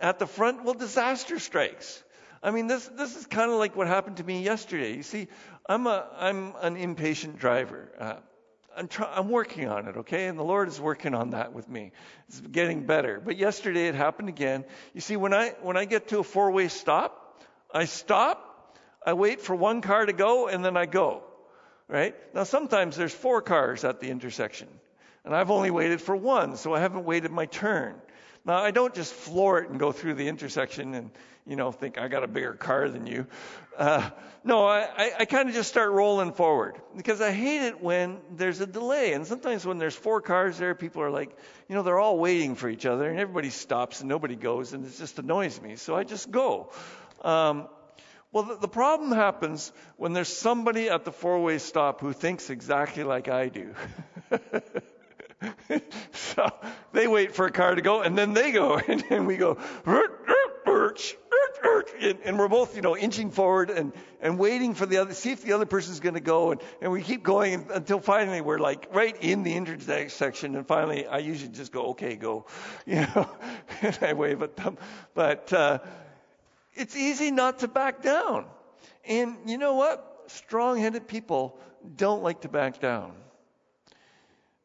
at 0.00 0.18
the 0.18 0.26
front? 0.26 0.64
Well, 0.64 0.74
disaster 0.74 1.38
strikes. 1.38 2.02
I 2.42 2.50
mean, 2.50 2.66
this 2.66 2.86
this 2.86 3.16
is 3.16 3.26
kind 3.26 3.50
of 3.50 3.58
like 3.58 3.74
what 3.74 3.86
happened 3.86 4.18
to 4.18 4.24
me 4.24 4.42
yesterday. 4.42 4.94
You 4.94 5.02
see, 5.02 5.28
I'm 5.66 5.86
a 5.86 6.06
I'm 6.16 6.52
an 6.60 6.76
impatient 6.76 7.38
driver. 7.38 7.90
Uh, 7.98 8.16
I'm 8.76 8.88
try, 8.88 9.12
I'm 9.14 9.28
working 9.28 9.68
on 9.68 9.86
it, 9.88 9.96
okay? 9.98 10.26
And 10.26 10.38
the 10.38 10.44
Lord 10.44 10.68
is 10.68 10.80
working 10.80 11.14
on 11.14 11.30
that 11.30 11.52
with 11.52 11.68
me. 11.68 11.92
It's 12.28 12.40
getting 12.40 12.86
better. 12.86 13.20
But 13.24 13.36
yesterday 13.36 13.88
it 13.88 13.94
happened 13.94 14.28
again. 14.28 14.64
You 14.94 15.00
see, 15.00 15.16
when 15.16 15.32
I 15.32 15.50
when 15.62 15.76
I 15.76 15.84
get 15.84 16.08
to 16.08 16.18
a 16.18 16.24
four-way 16.24 16.68
stop, 16.68 17.42
I 17.72 17.84
stop, 17.84 18.78
I 19.04 19.12
wait 19.12 19.40
for 19.40 19.54
one 19.54 19.80
car 19.80 20.06
to 20.06 20.12
go, 20.12 20.48
and 20.48 20.64
then 20.64 20.76
I 20.76 20.86
go. 20.86 21.22
Right? 21.86 22.14
Now 22.34 22.44
sometimes 22.44 22.96
there's 22.96 23.14
four 23.14 23.42
cars 23.42 23.84
at 23.84 24.00
the 24.00 24.10
intersection, 24.10 24.68
and 25.24 25.34
I've 25.34 25.50
only 25.50 25.70
waited 25.70 26.00
for 26.00 26.16
one, 26.16 26.56
so 26.56 26.74
I 26.74 26.80
haven't 26.80 27.04
waited 27.04 27.30
my 27.30 27.46
turn. 27.46 27.94
Now 28.44 28.58
I 28.58 28.70
don't 28.70 28.94
just 28.94 29.12
floor 29.12 29.60
it 29.60 29.70
and 29.70 29.78
go 29.78 29.92
through 29.92 30.14
the 30.14 30.28
intersection 30.28 30.94
and 30.94 31.10
you 31.46 31.56
know, 31.56 31.72
think 31.72 31.98
I 31.98 32.08
got 32.08 32.24
a 32.24 32.26
bigger 32.26 32.54
car 32.54 32.88
than 32.88 33.06
you. 33.06 33.26
Uh, 33.76 34.08
no, 34.44 34.66
I, 34.66 34.88
I, 34.96 35.12
I 35.20 35.24
kind 35.26 35.48
of 35.48 35.54
just 35.54 35.68
start 35.68 35.90
rolling 35.90 36.32
forward 36.32 36.80
because 36.96 37.20
I 37.20 37.32
hate 37.32 37.66
it 37.66 37.82
when 37.82 38.18
there's 38.34 38.60
a 38.60 38.66
delay. 38.66 39.12
And 39.12 39.26
sometimes 39.26 39.66
when 39.66 39.78
there's 39.78 39.94
four 39.94 40.20
cars 40.22 40.56
there, 40.56 40.74
people 40.74 41.02
are 41.02 41.10
like, 41.10 41.36
you 41.68 41.74
know, 41.74 41.82
they're 41.82 41.98
all 41.98 42.18
waiting 42.18 42.54
for 42.54 42.68
each 42.68 42.86
other 42.86 43.10
and 43.10 43.18
everybody 43.18 43.50
stops 43.50 44.00
and 44.00 44.08
nobody 44.08 44.36
goes 44.36 44.72
and 44.72 44.86
it 44.86 44.96
just 44.96 45.18
annoys 45.18 45.60
me. 45.60 45.76
So 45.76 45.94
I 45.94 46.04
just 46.04 46.30
go. 46.30 46.72
Um, 47.22 47.68
well, 48.32 48.44
the, 48.44 48.56
the 48.56 48.68
problem 48.68 49.12
happens 49.12 49.70
when 49.96 50.14
there's 50.14 50.34
somebody 50.34 50.88
at 50.88 51.04
the 51.04 51.12
four 51.12 51.42
way 51.42 51.58
stop 51.58 52.00
who 52.00 52.12
thinks 52.12 52.48
exactly 52.48 53.04
like 53.04 53.28
I 53.28 53.48
do. 53.48 53.74
so 56.12 56.50
they 56.92 57.06
wait 57.06 57.34
for 57.34 57.46
a 57.46 57.50
car 57.50 57.74
to 57.74 57.82
go 57.82 58.02
and 58.02 58.16
then 58.16 58.32
they 58.32 58.52
go 58.52 58.76
and 58.88 59.04
then 59.08 59.26
we 59.26 59.36
go, 59.36 59.58
and 62.24 62.38
we're 62.38 62.48
both, 62.48 62.76
you 62.76 62.82
know, 62.82 62.96
inching 62.96 63.30
forward 63.30 63.70
and, 63.70 63.92
and 64.20 64.38
waiting 64.38 64.74
for 64.74 64.86
the 64.86 64.98
other, 64.98 65.14
see 65.14 65.32
if 65.32 65.42
the 65.42 65.52
other 65.52 65.66
person's 65.66 66.00
going 66.00 66.14
to 66.14 66.20
go. 66.20 66.52
And, 66.52 66.60
and 66.80 66.92
we 66.92 67.02
keep 67.02 67.22
going 67.22 67.66
until 67.72 68.00
finally 68.00 68.40
we're 68.40 68.58
like 68.58 68.88
right 68.92 69.16
in 69.20 69.42
the 69.42 69.54
intersection. 69.54 70.10
Section 70.10 70.56
and 70.56 70.66
finally, 70.66 71.06
I 71.06 71.18
usually 71.18 71.52
just 71.52 71.72
go, 71.72 71.86
okay, 71.90 72.16
go, 72.16 72.46
you 72.86 72.96
know, 72.96 73.30
and 73.82 73.98
I 74.00 74.12
wave 74.12 74.42
at 74.42 74.56
them. 74.56 74.78
But, 75.14 75.52
uh, 75.52 75.78
it's 76.74 76.96
easy 76.96 77.30
not 77.30 77.60
to 77.60 77.68
back 77.68 78.02
down. 78.02 78.46
And 79.06 79.36
you 79.46 79.58
know 79.58 79.74
what? 79.74 80.24
Strong 80.26 80.78
headed 80.78 81.06
people 81.06 81.58
don't 81.96 82.22
like 82.22 82.40
to 82.40 82.48
back 82.48 82.80
down. 82.80 83.12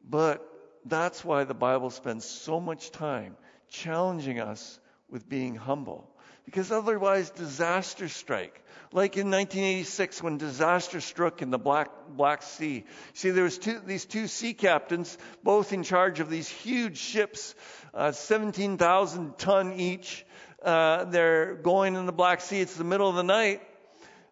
But 0.07 0.48
that's 0.85 1.23
why 1.23 1.43
the 1.43 1.53
Bible 1.53 1.89
spends 1.89 2.25
so 2.25 2.59
much 2.59 2.91
time 2.91 3.35
challenging 3.69 4.39
us 4.39 4.79
with 5.09 5.27
being 5.27 5.55
humble. 5.55 6.09
Because 6.45 6.71
otherwise, 6.71 7.29
disasters 7.29 8.11
strike. 8.11 8.63
Like 8.91 9.17
in 9.17 9.29
1986, 9.29 10.23
when 10.23 10.37
disaster 10.37 10.99
struck 10.99 11.43
in 11.43 11.51
the 11.51 11.59
Black, 11.59 11.89
Black 12.09 12.41
Sea. 12.41 12.85
See, 13.13 13.29
there 13.29 13.43
was 13.43 13.59
two, 13.59 13.79
these 13.85 14.05
two 14.05 14.25
sea 14.25 14.55
captains, 14.55 15.15
both 15.43 15.73
in 15.73 15.83
charge 15.83 16.19
of 16.19 16.29
these 16.29 16.49
huge 16.49 16.97
ships, 16.97 17.53
uh, 17.93 18.11
17,000 18.11 19.37
ton 19.37 19.73
each. 19.73 20.25
Uh, 20.63 21.05
they're 21.05 21.53
going 21.53 21.95
in 21.95 22.07
the 22.07 22.11
Black 22.11 22.41
Sea. 22.41 22.61
It's 22.61 22.75
the 22.75 22.83
middle 22.83 23.07
of 23.07 23.15
the 23.15 23.23
night, 23.23 23.61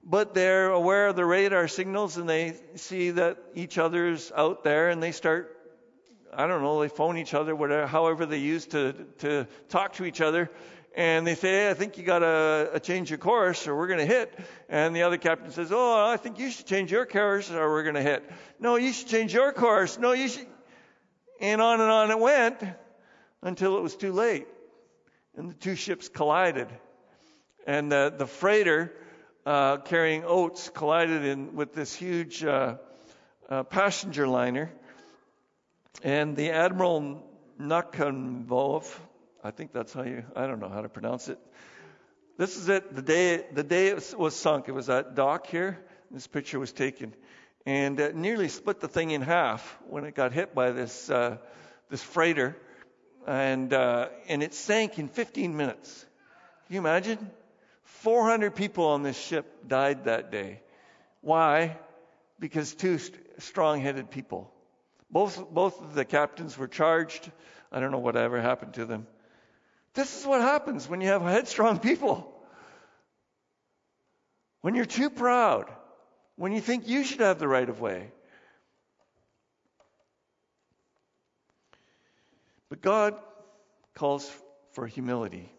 but 0.03 0.33
they're 0.33 0.71
aware 0.71 1.07
of 1.07 1.15
the 1.15 1.25
radar 1.25 1.67
signals 1.67 2.17
and 2.17 2.27
they 2.27 2.55
see 2.75 3.11
that 3.11 3.37
each 3.53 3.77
other's 3.77 4.31
out 4.35 4.63
there 4.63 4.89
and 4.89 5.03
they 5.03 5.11
start 5.11 5.56
I 6.33 6.47
don't 6.47 6.61
know, 6.61 6.81
they 6.81 6.89
phone 6.89 7.17
each 7.17 7.33
other, 7.33 7.55
whatever, 7.55 7.87
however 7.87 8.25
they 8.25 8.37
use 8.37 8.65
to, 8.67 8.93
to 9.19 9.47
talk 9.69 9.93
to 9.93 10.05
each 10.05 10.21
other. 10.21 10.49
And 10.95 11.27
they 11.27 11.35
say, 11.35 11.49
hey, 11.49 11.69
I 11.69 11.75
think 11.75 11.99
you 11.99 12.03
got 12.03 12.19
to 12.19 12.79
change 12.81 13.11
your 13.11 13.19
course 13.19 13.67
or 13.67 13.77
we're 13.77 13.87
going 13.87 13.99
to 13.99 14.05
hit. 14.05 14.33
And 14.67 14.95
the 14.95 15.03
other 15.03 15.17
captain 15.17 15.51
says, 15.51 15.71
oh, 15.71 16.07
I 16.07 16.17
think 16.17 16.39
you 16.39 16.49
should 16.49 16.65
change 16.65 16.91
your 16.91 17.05
course 17.05 17.51
or 17.51 17.69
we're 17.69 17.83
going 17.83 17.95
to 17.95 18.01
hit. 18.01 18.27
No, 18.59 18.77
you 18.77 18.91
should 18.91 19.07
change 19.07 19.31
your 19.31 19.51
course. 19.53 19.99
No, 19.99 20.13
you 20.13 20.27
should. 20.27 20.47
And 21.39 21.61
on 21.61 21.81
and 21.81 21.91
on 21.91 22.09
it 22.09 22.17
went 22.17 22.63
until 23.43 23.77
it 23.77 23.83
was 23.83 23.95
too 23.95 24.11
late. 24.11 24.47
And 25.35 25.51
the 25.51 25.53
two 25.53 25.75
ships 25.75 26.09
collided. 26.09 26.67
And 27.67 27.91
the, 27.91 28.11
the 28.17 28.25
freighter 28.25 28.91
uh, 29.45 29.77
carrying 29.77 30.23
oats 30.25 30.69
collided 30.69 31.23
in, 31.23 31.55
with 31.55 31.73
this 31.73 31.93
huge 31.93 32.43
uh, 32.43 32.77
uh, 33.49 33.63
passenger 33.63 34.27
liner 34.27 34.71
and 36.03 36.35
the 36.35 36.51
Admiral 36.51 37.23
Nakhimov, 37.59 38.87
I 39.43 39.51
think 39.51 39.73
that's 39.73 39.93
how 39.93 40.03
you, 40.03 40.23
I 40.35 40.45
don't 40.45 40.59
know 40.59 40.69
how 40.69 40.81
to 40.81 40.89
pronounce 40.89 41.27
it. 41.27 41.39
This 42.37 42.55
is 42.55 42.69
it, 42.69 42.95
the 42.95 43.01
day, 43.01 43.43
the 43.51 43.63
day 43.63 43.87
it 43.87 44.13
was 44.15 44.35
sunk. 44.35 44.67
It 44.67 44.73
was 44.73 44.89
at 44.89 45.15
dock 45.15 45.47
here. 45.47 45.79
This 46.11 46.27
picture 46.27 46.59
was 46.59 46.71
taken. 46.71 47.15
And 47.65 47.99
it 47.99 48.15
nearly 48.15 48.47
split 48.47 48.79
the 48.79 48.87
thing 48.87 49.09
in 49.11 49.21
half 49.21 49.77
when 49.89 50.05
it 50.05 50.13
got 50.13 50.33
hit 50.33 50.53
by 50.53 50.71
this, 50.71 51.09
uh, 51.09 51.37
this 51.89 52.03
freighter. 52.03 52.55
And, 53.25 53.73
uh, 53.73 54.09
and 54.27 54.43
it 54.43 54.53
sank 54.53 54.99
in 54.99 55.07
15 55.07 55.57
minutes. 55.57 56.05
Can 56.67 56.75
you 56.75 56.79
imagine? 56.79 57.31
400 57.83 58.55
people 58.55 58.85
on 58.85 59.01
this 59.01 59.17
ship 59.17 59.67
died 59.67 60.05
that 60.05 60.31
day. 60.31 60.61
Why? 61.21 61.77
Because 62.39 62.75
two 62.75 62.99
st- 62.99 63.19
strong 63.39 63.81
headed 63.81 64.11
people 64.11 64.53
both, 65.09 65.49
both 65.49 65.81
of 65.81 65.93
the 65.93 66.05
captains 66.05 66.57
were 66.57 66.67
charged. 66.67 67.31
I 67.71 67.79
don't 67.79 67.91
know 67.91 67.99
whatever 67.99 68.41
happened 68.41 68.73
to 68.75 68.85
them. 68.85 69.07
This 69.93 70.19
is 70.19 70.25
what 70.25 70.41
happens 70.41 70.87
when 70.87 71.01
you 71.01 71.07
have 71.09 71.21
headstrong 71.21 71.79
people. 71.79 72.33
When 74.61 74.75
you're 74.75 74.85
too 74.85 75.09
proud, 75.09 75.71
when 76.35 76.51
you 76.51 76.61
think 76.61 76.87
you 76.87 77.03
should 77.03 77.21
have 77.21 77.39
the 77.39 77.47
right 77.47 77.67
of 77.67 77.79
way. 77.79 78.11
But 82.69 82.81
God 82.81 83.15
calls 83.95 84.29
for 84.73 84.85
humility. 84.87 85.49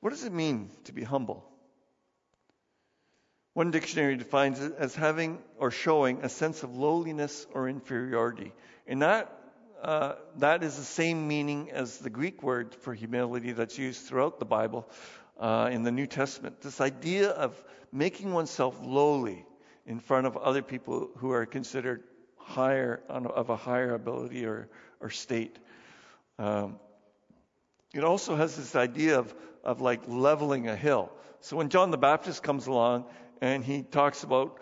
What 0.00 0.10
does 0.10 0.24
it 0.24 0.32
mean 0.32 0.70
to 0.84 0.92
be 0.92 1.02
humble? 1.02 1.49
One 3.52 3.72
dictionary 3.72 4.16
defines 4.16 4.60
it 4.60 4.74
as 4.78 4.94
having 4.94 5.38
or 5.58 5.72
showing 5.72 6.22
a 6.22 6.28
sense 6.28 6.62
of 6.62 6.76
lowliness 6.76 7.46
or 7.52 7.68
inferiority. 7.68 8.52
And 8.86 9.02
that, 9.02 9.36
uh, 9.82 10.14
that 10.38 10.62
is 10.62 10.76
the 10.76 10.84
same 10.84 11.26
meaning 11.26 11.70
as 11.72 11.98
the 11.98 12.10
Greek 12.10 12.44
word 12.44 12.74
for 12.76 12.94
humility 12.94 13.50
that's 13.52 13.76
used 13.76 14.06
throughout 14.06 14.38
the 14.38 14.44
Bible 14.44 14.88
uh, 15.40 15.68
in 15.72 15.82
the 15.82 15.90
New 15.90 16.06
Testament. 16.06 16.60
This 16.60 16.80
idea 16.80 17.30
of 17.30 17.60
making 17.92 18.32
oneself 18.32 18.78
lowly 18.82 19.44
in 19.84 19.98
front 19.98 20.28
of 20.28 20.36
other 20.36 20.62
people 20.62 21.10
who 21.16 21.32
are 21.32 21.44
considered 21.44 22.04
higher, 22.36 23.02
of 23.08 23.50
a 23.50 23.56
higher 23.56 23.94
ability 23.94 24.46
or, 24.46 24.68
or 25.00 25.10
state. 25.10 25.58
Um, 26.38 26.76
it 27.92 28.04
also 28.04 28.36
has 28.36 28.56
this 28.56 28.76
idea 28.76 29.18
of, 29.18 29.34
of 29.64 29.80
like 29.80 30.02
leveling 30.06 30.68
a 30.68 30.76
hill. 30.76 31.10
So 31.40 31.56
when 31.56 31.68
John 31.68 31.90
the 31.90 31.98
Baptist 31.98 32.42
comes 32.42 32.68
along 32.68 33.06
and 33.40 33.64
he 33.64 33.82
talks 33.82 34.22
about 34.22 34.58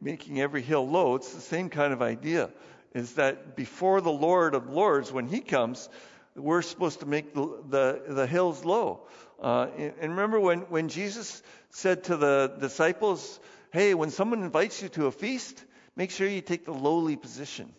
making 0.00 0.40
every 0.40 0.62
hill 0.62 0.88
low. 0.88 1.14
It's 1.16 1.32
the 1.34 1.40
same 1.40 1.68
kind 1.68 1.92
of 1.92 2.02
idea. 2.02 2.50
Is 2.94 3.14
that 3.14 3.56
before 3.56 4.00
the 4.00 4.12
Lord 4.12 4.54
of 4.54 4.70
Lords, 4.70 5.12
when 5.12 5.26
he 5.26 5.40
comes, 5.40 5.88
we're 6.34 6.62
supposed 6.62 7.00
to 7.00 7.06
make 7.06 7.34
the, 7.34 7.62
the, 7.68 8.02
the 8.08 8.26
hills 8.26 8.64
low. 8.64 9.06
Uh, 9.40 9.66
and 9.76 10.10
remember 10.10 10.40
when, 10.40 10.60
when 10.62 10.88
Jesus 10.88 11.42
said 11.70 12.04
to 12.04 12.16
the 12.16 12.54
disciples, 12.58 13.38
hey, 13.70 13.94
when 13.94 14.10
someone 14.10 14.42
invites 14.42 14.82
you 14.82 14.88
to 14.90 15.06
a 15.06 15.12
feast, 15.12 15.62
make 15.94 16.10
sure 16.10 16.26
you 16.26 16.40
take 16.40 16.64
the 16.64 16.72
lowly 16.72 17.16
position. 17.16 17.70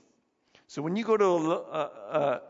So 0.67 0.81
when 0.81 0.95
you 0.95 1.03
go 1.03 1.17
to 1.17 1.25
a, 1.25 1.39
a, 1.39 1.89
a 2.19 2.41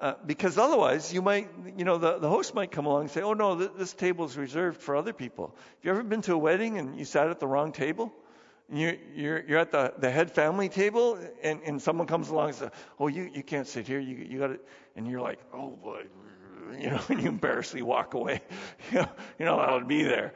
uh, 0.00 0.14
because 0.26 0.58
otherwise 0.58 1.12
you 1.12 1.22
might, 1.22 1.48
you 1.76 1.84
know, 1.84 1.98
the, 1.98 2.18
the 2.18 2.28
host 2.28 2.54
might 2.54 2.70
come 2.70 2.86
along 2.86 3.02
and 3.02 3.10
say, 3.10 3.22
oh 3.22 3.32
no, 3.32 3.58
th- 3.58 3.70
this 3.78 3.92
table 3.94 4.24
is 4.26 4.36
reserved 4.36 4.80
for 4.80 4.96
other 4.96 5.12
people. 5.12 5.54
Have 5.56 5.84
you 5.84 5.90
ever 5.90 6.02
been 6.02 6.22
to 6.22 6.34
a 6.34 6.38
wedding 6.38 6.78
and 6.78 6.98
you 6.98 7.04
sat 7.04 7.28
at 7.28 7.40
the 7.40 7.46
wrong 7.46 7.72
table? 7.72 8.12
You're, 8.70 8.96
you're, 9.14 9.44
you're 9.46 9.58
at 9.58 9.70
the, 9.70 9.94
the 9.98 10.10
head 10.10 10.30
family 10.30 10.68
table 10.68 11.18
and, 11.42 11.60
and 11.64 11.80
someone 11.80 12.06
comes 12.06 12.28
along 12.28 12.48
and 12.48 12.56
says, 12.56 12.70
oh, 12.98 13.06
you, 13.06 13.30
you 13.32 13.42
can't 13.42 13.66
sit 13.66 13.86
here. 13.86 14.00
You, 14.00 14.16
you 14.16 14.38
got 14.38 14.48
to, 14.48 14.60
and 14.96 15.06
you're 15.06 15.20
like, 15.20 15.38
oh 15.54 15.70
boy, 15.70 16.02
you 16.78 16.90
know, 16.90 17.00
and 17.08 17.22
you 17.22 17.28
embarrassingly 17.28 17.82
walk 17.82 18.14
away. 18.14 18.40
you're 18.92 19.06
not 19.38 19.58
allowed 19.58 19.78
to 19.80 19.84
be 19.86 20.02
there. 20.02 20.34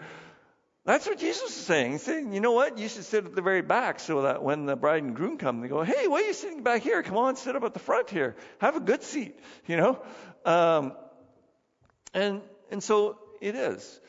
That's 0.87 1.07
what 1.07 1.19
Jesus 1.19 1.51
is 1.51 1.67
saying. 1.67 1.93
He's 1.93 2.03
saying, 2.03 2.33
you 2.33 2.41
know 2.41 2.53
what? 2.53 2.79
You 2.79 2.89
should 2.89 3.05
sit 3.05 3.27
at 3.27 3.35
the 3.35 3.43
very 3.43 3.61
back 3.61 4.01
so 4.01 4.23
that 4.23 4.43
when 4.43 4.65
the 4.65 4.77
bride 4.77 5.03
and 5.03 5.15
groom 5.15 5.37
come, 5.37 5.61
they 5.61 5.69
go, 5.69 5.83
hey, 5.83 6.09
why 6.09 6.23
are 6.23 6.25
you 6.25 6.33
sitting 6.33 6.63
back 6.63 6.83
here? 6.83 7.03
Come 7.03 7.19
on, 7.19 7.37
sit 7.37 7.55
up 7.55 7.63
at 7.65 7.75
the 7.75 7.81
front 7.81 8.09
here. 8.09 8.35
Have 8.61 8.77
a 8.77 8.81
good 8.81 9.03
seat, 9.03 9.39
you 9.67 9.77
know? 9.77 10.03
Um, 10.45 10.95
and, 12.15 12.41
and 12.71 12.83
so 12.83 13.19
it 13.43 13.55
is. 13.55 14.01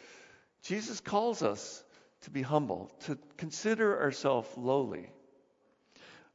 Jesus 0.64 1.02
calls 1.02 1.44
us 1.44 1.84
to 2.22 2.32
be 2.32 2.42
humble, 2.42 2.90
to 3.02 3.18
consider 3.38 4.02
ourselves 4.02 4.48
lowly. 4.56 5.10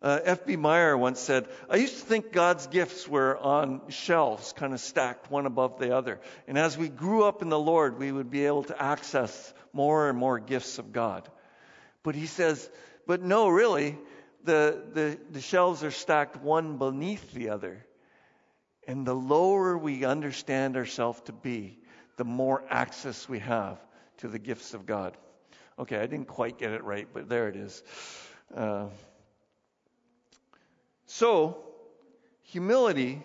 Uh, 0.07 0.21
F.B. 0.23 0.55
Meyer 0.55 0.97
once 0.97 1.19
said, 1.19 1.49
I 1.69 1.79
used 1.79 1.99
to 1.99 2.07
think 2.07 2.31
God's 2.31 2.69
gifts 2.69 3.09
were 3.09 3.37
on 3.37 3.81
shelves, 3.89 4.53
kind 4.53 4.73
of 4.73 4.79
stacked 4.79 5.33
one 5.33 5.47
above 5.47 5.81
the 5.81 5.97
other. 5.97 6.21
And 6.47 6.57
as 6.57 6.79
we 6.79 6.89
grew 6.89 7.25
up 7.25 7.43
in 7.43 7.49
the 7.49 7.59
Lord, 7.59 7.99
we 7.99 8.13
would 8.13 8.31
be 8.31 8.47
able 8.47 8.63
to 8.63 8.81
access 8.81 9.53
more 9.73 10.09
and 10.09 10.17
more 10.17 10.39
gifts 10.39 10.79
of 10.79 10.93
God. 10.93 11.29
But 12.05 12.15
he 12.15 12.27
says, 12.27 12.71
but 13.09 13.21
no, 13.21 13.49
really, 13.49 13.99
the, 14.45 14.81
the, 14.93 15.19
the 15.33 15.41
shelves 15.41 15.83
are 15.83 15.91
stacked 15.91 16.37
one 16.37 16.79
beneath 16.79 17.33
the 17.33 17.49
other. 17.49 17.85
And 18.87 19.05
the 19.05 19.13
lower 19.13 19.77
we 19.77 20.05
understand 20.05 20.77
ourselves 20.77 21.21
to 21.23 21.33
be, 21.33 21.81
the 22.17 22.25
more 22.25 22.63
access 22.71 23.29
we 23.29 23.41
have 23.41 23.85
to 24.19 24.29
the 24.29 24.39
gifts 24.39 24.73
of 24.73 24.87
God. 24.87 25.17
Okay, 25.81 25.97
I 25.97 26.07
didn't 26.07 26.29
quite 26.29 26.59
get 26.59 26.71
it 26.71 26.85
right, 26.85 27.09
but 27.13 27.29
there 27.29 27.49
it 27.49 27.57
is. 27.57 27.83
Uh, 28.55 28.87
so, 31.07 31.65
humility 32.43 33.23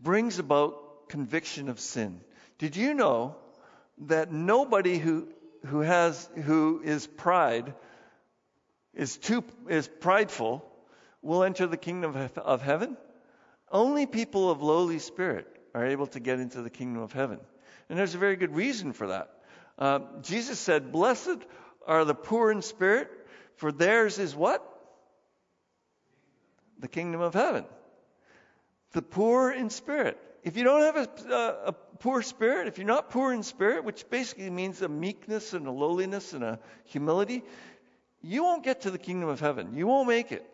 brings 0.00 0.38
about 0.38 1.08
conviction 1.08 1.68
of 1.68 1.80
sin. 1.80 2.20
Did 2.58 2.76
you 2.76 2.94
know 2.94 3.36
that 4.06 4.32
nobody 4.32 4.98
who, 4.98 5.28
who 5.66 5.80
has, 5.80 6.28
who 6.44 6.80
is 6.84 7.06
pride, 7.06 7.74
is 8.94 9.16
too, 9.16 9.44
is 9.68 9.88
prideful, 9.88 10.64
will 11.22 11.42
enter 11.42 11.66
the 11.66 11.76
kingdom 11.76 12.16
of, 12.16 12.38
of 12.38 12.62
heaven? 12.62 12.96
Only 13.70 14.06
people 14.06 14.50
of 14.50 14.62
lowly 14.62 14.98
spirit 14.98 15.46
are 15.74 15.86
able 15.86 16.06
to 16.08 16.20
get 16.20 16.40
into 16.40 16.62
the 16.62 16.70
kingdom 16.70 17.02
of 17.02 17.12
heaven. 17.12 17.38
And 17.88 17.98
there's 17.98 18.14
a 18.14 18.18
very 18.18 18.36
good 18.36 18.54
reason 18.54 18.92
for 18.92 19.08
that. 19.08 19.30
Uh, 19.78 20.00
Jesus 20.22 20.58
said, 20.58 20.92
Blessed 20.92 21.38
are 21.86 22.04
the 22.04 22.14
poor 22.14 22.50
in 22.50 22.62
spirit, 22.62 23.10
for 23.56 23.72
theirs 23.72 24.18
is 24.18 24.34
what? 24.34 24.77
The 26.78 26.88
kingdom 26.88 27.20
of 27.20 27.34
heaven. 27.34 27.64
The 28.92 29.02
poor 29.02 29.50
in 29.50 29.70
spirit. 29.70 30.18
If 30.44 30.56
you 30.56 30.64
don't 30.64 30.82
have 30.82 30.96
a, 31.30 31.34
a, 31.66 31.72
poor 31.72 32.22
spirit, 32.22 32.68
if 32.68 32.78
you're 32.78 32.86
not 32.86 33.10
poor 33.10 33.32
in 33.32 33.42
spirit, 33.42 33.84
which 33.84 34.08
basically 34.08 34.48
means 34.50 34.80
a 34.82 34.88
meekness 34.88 35.52
and 35.52 35.66
a 35.66 35.70
lowliness 35.70 36.32
and 36.32 36.44
a 36.44 36.58
humility, 36.84 37.42
you 38.22 38.44
won't 38.44 38.62
get 38.62 38.82
to 38.82 38.90
the 38.90 38.98
kingdom 38.98 39.28
of 39.28 39.40
heaven. 39.40 39.74
You 39.74 39.86
won't 39.86 40.08
make 40.08 40.32
it. 40.32 40.48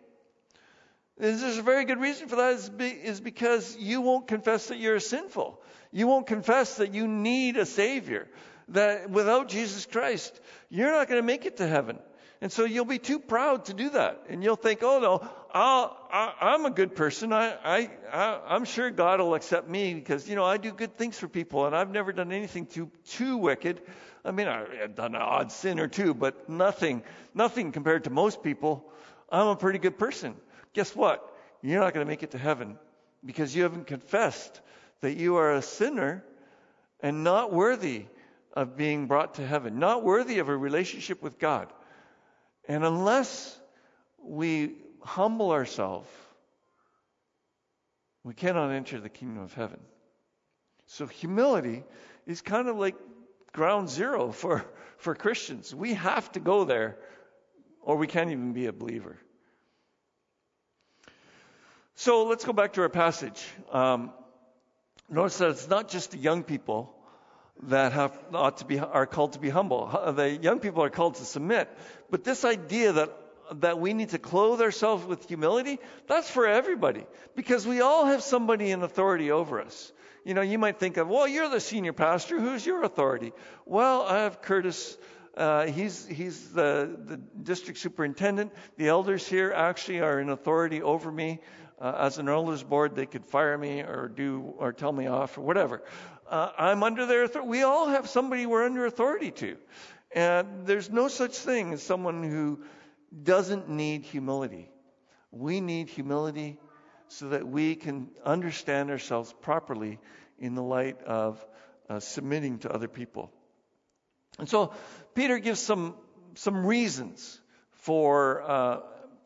And 1.18 1.38
There's 1.38 1.58
a 1.58 1.62
very 1.62 1.84
good 1.84 2.00
reason 2.00 2.28
for 2.28 2.37
that 2.37 2.70
is 2.80 3.20
because 3.20 3.76
you 3.76 4.00
won't 4.00 4.26
confess 4.26 4.66
that 4.68 4.78
you're 4.78 5.00
sinful. 5.00 5.62
You 5.92 6.06
won't 6.06 6.26
confess 6.26 6.76
that 6.78 6.92
you 6.92 7.06
need 7.06 7.56
a 7.56 7.66
Savior. 7.66 8.26
That 8.68 9.10
without 9.10 9.48
Jesus 9.48 9.87
Christ, 9.87 10.38
you're 10.70 10.90
not 10.90 11.08
going 11.08 11.20
to 11.20 11.26
make 11.26 11.46
it 11.46 11.58
to 11.58 11.66
heaven. 11.66 11.98
And 12.40 12.50
so 12.50 12.64
you'll 12.64 12.84
be 12.84 12.98
too 12.98 13.20
proud 13.20 13.66
to 13.66 13.74
do 13.74 13.90
that. 13.90 14.24
And 14.28 14.42
you'll 14.42 14.56
think, 14.56 14.82
oh 14.82 14.98
no, 14.98 15.28
I'll, 15.56 15.96
I, 16.10 16.54
am 16.54 16.66
a 16.66 16.70
good 16.70 16.96
person. 16.96 17.32
I, 17.32 17.54
I, 17.64 17.90
I, 18.12 18.56
am 18.56 18.64
sure 18.64 18.90
God 18.90 19.20
will 19.20 19.34
accept 19.34 19.68
me 19.68 19.94
because, 19.94 20.28
you 20.28 20.34
know, 20.34 20.44
I 20.44 20.56
do 20.56 20.72
good 20.72 20.98
things 20.98 21.16
for 21.16 21.28
people 21.28 21.66
and 21.66 21.76
I've 21.76 21.92
never 21.92 22.12
done 22.12 22.32
anything 22.32 22.66
too, 22.66 22.90
too 23.06 23.36
wicked. 23.36 23.80
I 24.24 24.32
mean, 24.32 24.48
I've 24.48 24.96
done 24.96 25.14
an 25.14 25.22
odd 25.22 25.52
sin 25.52 25.78
or 25.78 25.86
two, 25.86 26.12
but 26.12 26.48
nothing, 26.48 27.04
nothing 27.34 27.70
compared 27.70 28.02
to 28.04 28.10
most 28.10 28.42
people. 28.42 28.84
I'm 29.30 29.46
a 29.46 29.54
pretty 29.54 29.78
good 29.78 29.96
person. 29.96 30.34
Guess 30.72 30.96
what? 30.96 31.32
You're 31.62 31.80
not 31.80 31.94
going 31.94 32.04
to 32.04 32.10
make 32.10 32.24
it 32.24 32.32
to 32.32 32.38
heaven 32.38 32.76
because 33.24 33.54
you 33.54 33.62
haven't 33.62 33.86
confessed 33.86 34.60
that 35.02 35.16
you 35.16 35.36
are 35.36 35.54
a 35.54 35.62
sinner 35.62 36.24
and 36.98 37.22
not 37.22 37.52
worthy 37.52 38.06
of 38.54 38.76
being 38.76 39.06
brought 39.06 39.34
to 39.34 39.46
heaven, 39.46 39.78
not 39.78 40.02
worthy 40.02 40.40
of 40.40 40.48
a 40.48 40.56
relationship 40.56 41.22
with 41.22 41.38
God. 41.38 41.72
And 42.66 42.84
unless 42.84 43.56
we 44.20 44.72
humble 45.04 45.50
ourselves, 45.50 46.08
we 48.22 48.34
cannot 48.34 48.70
enter 48.70 49.00
the 49.00 49.08
kingdom 49.08 49.42
of 49.42 49.52
heaven. 49.52 49.80
So 50.86 51.06
humility 51.06 51.84
is 52.26 52.40
kind 52.40 52.68
of 52.68 52.76
like 52.76 52.96
ground 53.52 53.88
zero 53.88 54.32
for, 54.32 54.64
for 54.98 55.14
Christians. 55.14 55.74
We 55.74 55.94
have 55.94 56.30
to 56.32 56.40
go 56.40 56.64
there 56.64 56.96
or 57.82 57.96
we 57.96 58.06
can't 58.06 58.30
even 58.30 58.52
be 58.52 58.66
a 58.66 58.72
believer. 58.72 59.18
So 61.96 62.24
let's 62.24 62.44
go 62.44 62.52
back 62.52 62.72
to 62.72 62.82
our 62.82 62.88
passage. 62.88 63.44
Um, 63.70 64.10
notice 65.08 65.38
that 65.38 65.50
it's 65.50 65.68
not 65.68 65.88
just 65.88 66.10
the 66.10 66.18
young 66.18 66.42
people 66.42 66.94
that 67.64 67.92
have 67.92 68.18
ought 68.32 68.56
to 68.58 68.64
be 68.64 68.80
are 68.80 69.06
called 69.06 69.34
to 69.34 69.38
be 69.38 69.48
humble. 69.48 69.86
The 70.16 70.30
young 70.30 70.58
people 70.58 70.82
are 70.82 70.90
called 70.90 71.16
to 71.16 71.24
submit. 71.24 71.68
But 72.10 72.24
this 72.24 72.44
idea 72.44 72.92
that 72.92 73.10
that 73.52 73.78
we 73.78 73.92
need 73.94 74.11
to 74.11 74.18
clothe 74.18 74.61
ourselves 74.61 75.04
with 75.04 75.26
humility, 75.28 75.78
that's 76.07 76.30
for 76.30 76.46
everybody 76.46 77.07
because 77.35 77.66
we 77.66 77.80
all 77.80 78.07
have 78.07 78.22
somebody 78.22 78.70
in 78.70 78.83
authority 78.83 79.30
over 79.30 79.61
us. 79.61 79.92
You 80.24 80.33
know, 80.33 80.40
you 80.40 80.59
might 80.59 80.78
think 80.78 80.96
of, 80.96 81.09
well, 81.09 81.28
you're 81.28 81.50
the 81.50 81.61
senior 81.61 81.92
pastor. 81.92 82.40
Who's 82.40 82.64
your 82.64 82.83
authority? 82.83 83.33
Well, 83.66 84.02
I 84.02 84.20
have 84.20 84.40
Curtis. 84.40 84.96
Uh, 85.37 85.66
he's 85.66 86.07
he's 86.07 86.50
the 86.50 86.96
the 87.04 87.16
district 87.16 87.78
superintendent. 87.80 88.52
The 88.76 88.88
elders 88.88 89.26
here 89.26 89.52
actually 89.52 90.00
are 90.00 90.20
in 90.20 90.30
authority 90.30 90.80
over 90.80 91.11
me. 91.11 91.40
Uh, 91.78 91.92
as 91.98 92.18
an 92.18 92.28
elders 92.28 92.62
board, 92.62 92.94
they 92.94 93.04
could 93.04 93.26
fire 93.26 93.59
me 93.59 93.80
or 93.80 94.09
do 94.09 94.54
or 94.59 94.72
tell 94.72 94.92
me 94.92 95.09
off 95.09 95.37
or 95.37 95.42
whatever. 95.42 95.83
Uh, 96.30 96.50
I'm 96.57 96.83
under 96.83 97.04
their 97.04 97.24
authority. 97.24 97.50
We 97.50 97.62
all 97.62 97.88
have 97.88 98.09
somebody 98.09 98.46
we're 98.46 98.64
under 98.64 98.87
authority 98.87 99.33
to, 99.33 99.57
and 100.14 100.66
there's 100.66 100.88
no 100.88 101.09
such 101.09 101.37
thing 101.37 101.72
as 101.72 101.83
someone 101.83 102.22
who 102.22 102.61
doesn't 103.22 103.68
need 103.68 104.05
humility. 104.05 104.70
We 105.31 105.61
need 105.61 105.88
humility 105.88 106.59
so 107.09 107.29
that 107.31 107.46
we 107.46 107.77
can 107.77 108.09
understand 108.24 108.90
ourselves 108.90 109.33
properly 109.40 109.98
in 110.38 110.55
the 110.55 110.62
light 110.62 111.03
of 111.03 111.44
uh, 111.88 112.00
submitting 112.00 112.59
to 112.61 112.72
other 112.72 112.88
people. 112.88 113.31
And 114.38 114.48
so 114.48 114.72
Peter 115.14 115.38
gives 115.38 115.61
some 115.61 115.94
some 116.35 116.66
reasons 116.66 117.40
for 117.70 118.42
uh, 118.42 118.81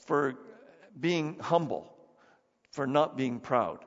for 0.06 0.34
being 0.98 1.38
humble, 1.38 1.90
for 2.72 2.86
not 2.86 3.16
being 3.16 3.40
proud. 3.40 3.84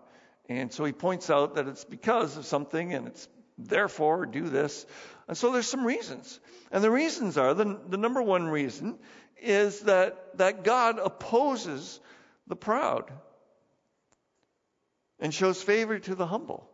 And 0.50 0.72
so 0.72 0.84
he 0.84 0.92
points 0.92 1.30
out 1.30 1.56
that 1.56 1.68
it's 1.68 1.86
because 1.86 2.38
of 2.38 2.46
something 2.46 2.94
and 2.94 3.08
it's 3.08 3.28
therefore 3.58 4.26
do 4.26 4.50
this. 4.50 4.86
And 5.28 5.38
so 5.38 5.52
there's 5.52 5.68
some 5.68 5.86
reasons. 5.86 6.40
And 6.72 6.84
the 6.84 6.92
reasons 6.92 7.38
are 7.38 7.54
the, 7.54 7.80
the 7.88 7.98
number 7.98 8.22
one 8.22 8.48
reason 8.48 8.98
is 9.42 9.82
that, 9.82 10.38
that 10.38 10.64
God 10.64 11.00
opposes 11.00 12.00
the 12.48 12.56
proud 12.56 13.12
and 15.20 15.34
shows 15.34 15.62
favor 15.62 16.00
to 16.00 16.16
the 16.16 16.26
humble. 16.26 16.68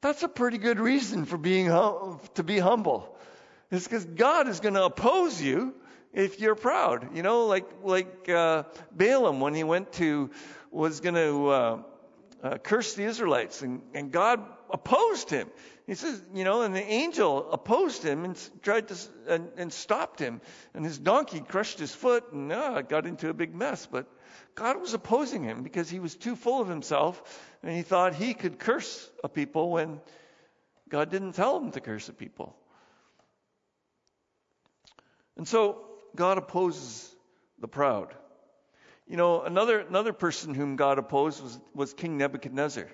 That's 0.00 0.22
a 0.22 0.28
pretty 0.28 0.58
good 0.58 0.80
reason 0.80 1.24
for 1.24 1.38
being 1.38 1.66
hum- 1.66 2.20
to 2.34 2.42
be 2.42 2.58
humble. 2.58 3.16
It's 3.70 3.84
because 3.84 4.04
God 4.04 4.48
is 4.48 4.60
going 4.60 4.74
to 4.74 4.84
oppose 4.84 5.40
you 5.40 5.74
if 6.12 6.40
you're 6.40 6.56
proud. 6.56 7.16
You 7.16 7.22
know, 7.22 7.46
like 7.46 7.66
like 7.82 8.28
uh, 8.28 8.64
Balaam 8.90 9.40
when 9.40 9.54
he 9.54 9.64
went 9.64 9.92
to 9.94 10.30
was 10.70 11.00
going 11.00 11.14
to 11.14 11.48
uh, 11.48 11.82
uh, 12.42 12.58
curse 12.58 12.94
the 12.94 13.04
Israelites, 13.04 13.62
and, 13.62 13.82
and 13.94 14.10
God 14.10 14.44
opposed 14.70 15.30
him. 15.30 15.48
He 15.86 15.94
says, 15.94 16.22
you 16.32 16.44
know, 16.44 16.62
and 16.62 16.74
the 16.74 16.84
angel 16.84 17.50
opposed 17.50 18.04
him 18.04 18.24
and 18.24 18.50
tried 18.62 18.88
to 18.88 18.96
and, 19.26 19.48
and 19.56 19.72
stopped 19.72 20.20
him, 20.20 20.40
and 20.74 20.84
his 20.84 20.98
donkey 20.98 21.40
crushed 21.40 21.78
his 21.78 21.92
foot, 21.92 22.32
and 22.32 22.52
uh, 22.52 22.82
got 22.82 23.06
into 23.06 23.28
a 23.28 23.34
big 23.34 23.54
mess. 23.54 23.86
But 23.90 24.06
God 24.54 24.80
was 24.80 24.94
opposing 24.94 25.42
him 25.42 25.62
because 25.62 25.90
he 25.90 25.98
was 25.98 26.14
too 26.14 26.36
full 26.36 26.60
of 26.60 26.68
himself, 26.68 27.22
and 27.62 27.74
he 27.74 27.82
thought 27.82 28.14
he 28.14 28.32
could 28.32 28.60
curse 28.60 29.10
a 29.24 29.28
people 29.28 29.70
when 29.70 30.00
God 30.88 31.10
didn't 31.10 31.32
tell 31.32 31.56
him 31.58 31.72
to 31.72 31.80
curse 31.80 32.08
a 32.08 32.12
people. 32.12 32.54
And 35.36 35.48
so 35.48 35.84
God 36.14 36.38
opposes 36.38 37.12
the 37.58 37.68
proud. 37.68 38.14
You 39.08 39.16
know, 39.16 39.42
another, 39.42 39.80
another 39.80 40.12
person 40.12 40.54
whom 40.54 40.76
God 40.76 40.98
opposed 40.98 41.42
was, 41.42 41.58
was 41.74 41.92
King 41.92 42.18
Nebuchadnezzar. 42.18 42.88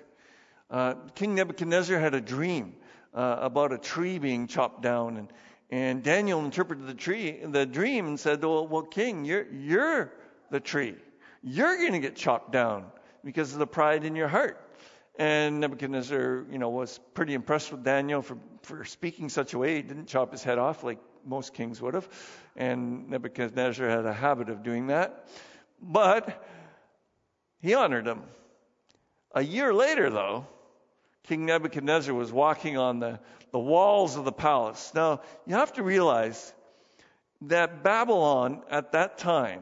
Uh, 0.69 0.93
King 1.15 1.35
Nebuchadnezzar 1.35 1.99
had 1.99 2.13
a 2.13 2.21
dream 2.21 2.75
uh, 3.13 3.37
about 3.41 3.73
a 3.73 3.77
tree 3.77 4.19
being 4.19 4.45
chopped 4.47 4.83
down, 4.83 5.17
and, 5.17 5.33
and 5.71 6.03
Daniel 6.03 6.45
interpreted 6.45 6.85
the 6.85 6.93
tree, 6.93 7.39
the 7.43 7.65
dream, 7.65 8.07
and 8.07 8.19
said, 8.19 8.43
"Well, 8.43 8.67
well 8.67 8.83
King, 8.83 9.25
you're 9.25 9.51
you're 9.51 10.13
the 10.51 10.59
tree. 10.59 10.95
You're 11.41 11.77
going 11.77 11.93
to 11.93 11.99
get 11.99 12.15
chopped 12.15 12.51
down 12.51 12.85
because 13.23 13.53
of 13.53 13.59
the 13.59 13.67
pride 13.67 14.03
in 14.03 14.15
your 14.15 14.27
heart." 14.27 14.63
And 15.17 15.59
Nebuchadnezzar, 15.59 16.45
you 16.51 16.59
know, 16.59 16.69
was 16.69 16.99
pretty 17.13 17.33
impressed 17.33 17.71
with 17.71 17.83
Daniel 17.83 18.21
for 18.21 18.37
for 18.61 18.85
speaking 18.85 19.27
such 19.27 19.53
a 19.53 19.57
way. 19.57 19.77
He 19.77 19.81
didn't 19.81 20.05
chop 20.05 20.31
his 20.31 20.43
head 20.43 20.59
off 20.59 20.83
like 20.83 20.99
most 21.25 21.55
kings 21.55 21.81
would 21.81 21.95
have, 21.95 22.07
and 22.55 23.09
Nebuchadnezzar 23.09 23.89
had 23.89 24.05
a 24.05 24.13
habit 24.13 24.49
of 24.49 24.61
doing 24.61 24.87
that. 24.87 25.27
But 25.81 26.45
he 27.59 27.73
honored 27.73 28.05
him. 28.05 28.21
A 29.33 29.41
year 29.41 29.73
later, 29.73 30.09
though, 30.09 30.45
King 31.23 31.45
Nebuchadnezzar 31.45 32.13
was 32.13 32.31
walking 32.31 32.77
on 32.77 32.99
the, 32.99 33.19
the 33.51 33.59
walls 33.59 34.15
of 34.15 34.25
the 34.25 34.31
palace. 34.31 34.91
Now, 34.95 35.21
you 35.45 35.55
have 35.55 35.73
to 35.73 35.83
realize 35.83 36.53
that 37.41 37.83
Babylon 37.83 38.63
at 38.69 38.93
that 38.93 39.17
time 39.17 39.61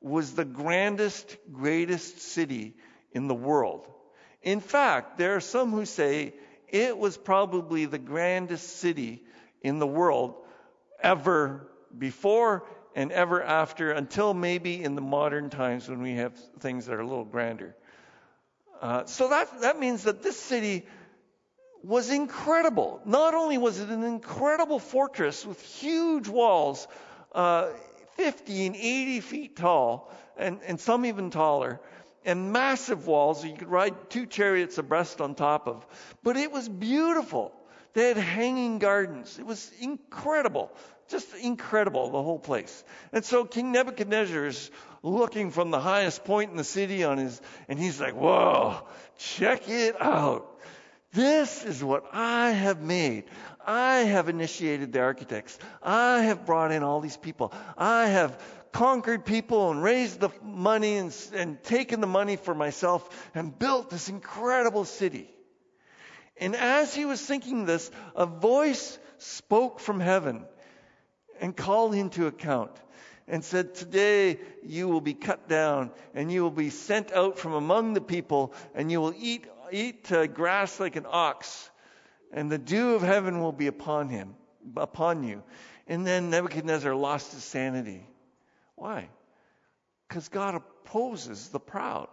was 0.00 0.34
the 0.34 0.44
grandest, 0.44 1.36
greatest 1.52 2.20
city 2.20 2.74
in 3.12 3.28
the 3.28 3.34
world. 3.34 3.86
In 4.42 4.60
fact, 4.60 5.16
there 5.16 5.36
are 5.36 5.40
some 5.40 5.70
who 5.70 5.86
say 5.86 6.34
it 6.68 6.98
was 6.98 7.16
probably 7.16 7.86
the 7.86 7.98
grandest 7.98 8.78
city 8.78 9.22
in 9.62 9.78
the 9.78 9.86
world 9.86 10.34
ever 11.00 11.68
before 11.96 12.66
and 12.94 13.10
ever 13.12 13.42
after 13.42 13.92
until 13.92 14.34
maybe 14.34 14.82
in 14.82 14.94
the 14.94 15.00
modern 15.00 15.50
times 15.50 15.88
when 15.88 16.02
we 16.02 16.14
have 16.14 16.34
things 16.60 16.86
that 16.86 16.94
are 16.94 17.00
a 17.00 17.06
little 17.06 17.24
grander. 17.24 17.74
Uh, 18.84 19.06
so 19.06 19.28
that, 19.28 19.62
that 19.62 19.80
means 19.80 20.02
that 20.02 20.22
this 20.22 20.38
city 20.38 20.84
was 21.82 22.10
incredible. 22.10 23.00
Not 23.06 23.32
only 23.32 23.56
was 23.56 23.80
it 23.80 23.88
an 23.88 24.04
incredible 24.04 24.78
fortress 24.78 25.46
with 25.46 25.58
huge 25.62 26.28
walls, 26.28 26.86
uh, 27.34 27.70
50 28.18 28.66
and 28.66 28.76
80 28.76 29.20
feet 29.20 29.56
tall, 29.56 30.12
and, 30.36 30.60
and 30.66 30.78
some 30.78 31.06
even 31.06 31.30
taller, 31.30 31.80
and 32.26 32.52
massive 32.52 33.06
walls 33.06 33.40
that 33.40 33.48
you 33.48 33.56
could 33.56 33.70
ride 33.70 34.10
two 34.10 34.26
chariots 34.26 34.76
abreast 34.76 35.22
on 35.22 35.34
top 35.34 35.66
of, 35.66 35.86
but 36.22 36.36
it 36.36 36.52
was 36.52 36.68
beautiful. 36.68 37.52
They 37.94 38.08
had 38.08 38.18
hanging 38.18 38.80
gardens. 38.80 39.38
It 39.38 39.46
was 39.46 39.70
incredible. 39.80 40.70
Just 41.08 41.34
incredible, 41.34 42.10
the 42.10 42.22
whole 42.22 42.38
place. 42.38 42.84
And 43.12 43.24
so 43.24 43.44
King 43.44 43.72
Nebuchadnezzar 43.72 44.46
is 44.46 44.70
looking 45.02 45.50
from 45.50 45.70
the 45.70 45.80
highest 45.80 46.24
point 46.24 46.50
in 46.50 46.56
the 46.56 46.64
city 46.64 47.04
on 47.04 47.18
his, 47.18 47.40
and 47.68 47.78
he's 47.78 48.00
like, 48.00 48.14
whoa, 48.14 48.78
check 49.18 49.68
it 49.68 50.00
out. 50.00 50.50
This 51.12 51.64
is 51.64 51.84
what 51.84 52.06
I 52.12 52.50
have 52.50 52.80
made. 52.80 53.24
I 53.64 53.98
have 53.98 54.28
initiated 54.28 54.92
the 54.92 55.00
architects. 55.00 55.58
I 55.82 56.22
have 56.22 56.44
brought 56.44 56.72
in 56.72 56.82
all 56.82 57.00
these 57.00 57.16
people. 57.16 57.52
I 57.78 58.06
have 58.06 58.40
conquered 58.72 59.24
people 59.24 59.70
and 59.70 59.82
raised 59.82 60.18
the 60.18 60.30
money 60.42 60.96
and, 60.96 61.16
and 61.32 61.62
taken 61.62 62.00
the 62.00 62.08
money 62.08 62.36
for 62.36 62.54
myself 62.54 63.08
and 63.34 63.56
built 63.56 63.90
this 63.90 64.08
incredible 64.08 64.84
city. 64.84 65.30
And 66.36 66.56
as 66.56 66.92
he 66.92 67.04
was 67.04 67.20
thinking 67.24 67.64
this, 67.64 67.90
a 68.16 68.26
voice 68.26 68.98
spoke 69.18 69.78
from 69.78 70.00
heaven 70.00 70.44
and 71.40 71.56
called 71.56 71.94
him 71.94 72.10
to 72.10 72.26
account. 72.26 72.70
and 73.26 73.42
said, 73.42 73.74
Today 73.74 74.38
you 74.62 74.88
will 74.88 75.00
be 75.00 75.14
cut 75.14 75.48
down, 75.48 75.90
and 76.14 76.30
you 76.30 76.42
will 76.42 76.50
be 76.50 76.70
sent 76.70 77.12
out 77.12 77.38
from 77.38 77.54
among 77.54 77.94
the 77.94 78.00
people, 78.00 78.52
and 78.74 78.90
you 78.90 79.00
will 79.00 79.14
eat, 79.16 79.46
eat 79.72 80.10
uh, 80.12 80.26
grass 80.26 80.78
like 80.78 80.96
an 80.96 81.06
ox, 81.08 81.70
and 82.32 82.50
the 82.50 82.58
dew 82.58 82.94
of 82.94 83.02
heaven 83.02 83.40
will 83.40 83.52
be 83.52 83.66
upon 83.66 84.08
him, 84.08 84.34
upon 84.76 85.24
you. 85.24 85.42
And 85.86 86.06
then 86.06 86.30
Nebuchadnezzar 86.30 86.94
lost 86.94 87.32
his 87.32 87.44
sanity. 87.44 88.06
Why? 88.74 89.08
Because 90.08 90.28
God 90.28 90.54
opposes 90.54 91.48
the 91.48 91.60
proud. 91.60 92.08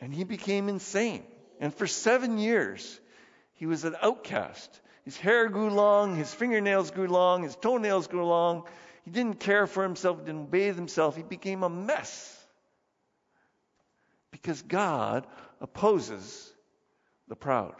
And 0.00 0.12
he 0.12 0.24
became 0.24 0.68
insane. 0.68 1.24
And 1.60 1.74
for 1.74 1.86
seven 1.86 2.38
years, 2.38 3.00
he 3.54 3.66
was 3.66 3.84
an 3.84 3.96
outcast. 4.00 4.80
His 5.06 5.16
hair 5.16 5.48
grew 5.48 5.70
long, 5.70 6.16
his 6.16 6.34
fingernails 6.34 6.90
grew 6.90 7.06
long, 7.06 7.44
his 7.44 7.54
toenails 7.54 8.08
grew 8.08 8.26
long. 8.26 8.64
He 9.04 9.12
didn't 9.12 9.38
care 9.38 9.68
for 9.68 9.84
himself, 9.84 10.18
didn't 10.26 10.50
bathe 10.50 10.74
himself. 10.74 11.16
He 11.16 11.22
became 11.22 11.62
a 11.62 11.68
mess. 11.68 12.44
Because 14.32 14.60
God 14.62 15.24
opposes 15.60 16.52
the 17.28 17.36
proud. 17.36 17.76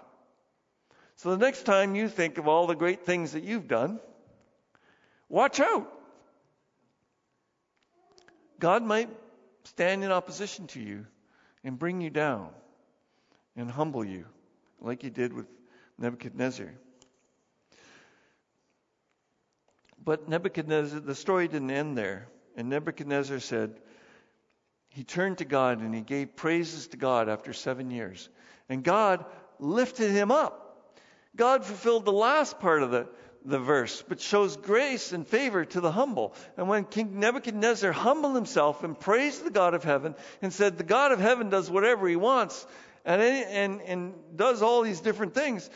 So 1.16 1.30
the 1.30 1.44
next 1.44 1.64
time 1.64 1.96
you 1.96 2.08
think 2.08 2.38
of 2.38 2.46
all 2.46 2.68
the 2.68 2.76
great 2.76 3.04
things 3.04 3.32
that 3.32 3.42
you've 3.42 3.66
done, 3.66 3.98
watch 5.28 5.58
out. 5.58 5.92
God 8.60 8.84
might 8.84 9.10
stand 9.64 10.04
in 10.04 10.12
opposition 10.12 10.68
to 10.68 10.80
you 10.80 11.06
and 11.64 11.76
bring 11.76 12.00
you 12.00 12.10
down 12.10 12.50
and 13.56 13.68
humble 13.68 14.04
you, 14.04 14.26
like 14.80 15.02
he 15.02 15.10
did 15.10 15.32
with 15.32 15.46
Nebuchadnezzar. 15.98 16.72
But 20.06 20.28
Nebuchadnezzar, 20.28 21.00
the 21.00 21.16
story 21.16 21.48
didn't 21.48 21.72
end 21.72 21.98
there. 21.98 22.28
And 22.56 22.70
Nebuchadnezzar 22.70 23.40
said, 23.40 23.74
he 24.88 25.02
turned 25.02 25.38
to 25.38 25.44
God 25.44 25.80
and 25.80 25.92
he 25.94 26.00
gave 26.00 26.36
praises 26.36 26.86
to 26.86 26.96
God 26.96 27.28
after 27.28 27.52
seven 27.52 27.90
years. 27.90 28.30
And 28.68 28.82
God 28.84 29.26
lifted 29.58 30.12
him 30.12 30.30
up. 30.30 30.94
God 31.34 31.64
fulfilled 31.64 32.04
the 32.04 32.12
last 32.12 32.60
part 32.60 32.84
of 32.84 32.92
the, 32.92 33.08
the 33.44 33.58
verse, 33.58 34.02
but 34.08 34.20
shows 34.20 34.56
grace 34.56 35.12
and 35.12 35.26
favor 35.26 35.64
to 35.64 35.80
the 35.80 35.90
humble. 35.90 36.34
And 36.56 36.68
when 36.68 36.84
King 36.84 37.18
Nebuchadnezzar 37.18 37.90
humbled 37.90 38.36
himself 38.36 38.84
and 38.84 38.98
praised 38.98 39.44
the 39.44 39.50
God 39.50 39.74
of 39.74 39.82
heaven 39.82 40.14
and 40.40 40.52
said, 40.52 40.78
The 40.78 40.84
God 40.84 41.10
of 41.10 41.18
heaven 41.18 41.50
does 41.50 41.68
whatever 41.68 42.08
he 42.08 42.16
wants 42.16 42.64
and, 43.04 43.20
and, 43.20 43.82
and 43.82 44.14
does 44.36 44.62
all 44.62 44.82
these 44.82 45.00
different 45.00 45.34
things, 45.34 45.68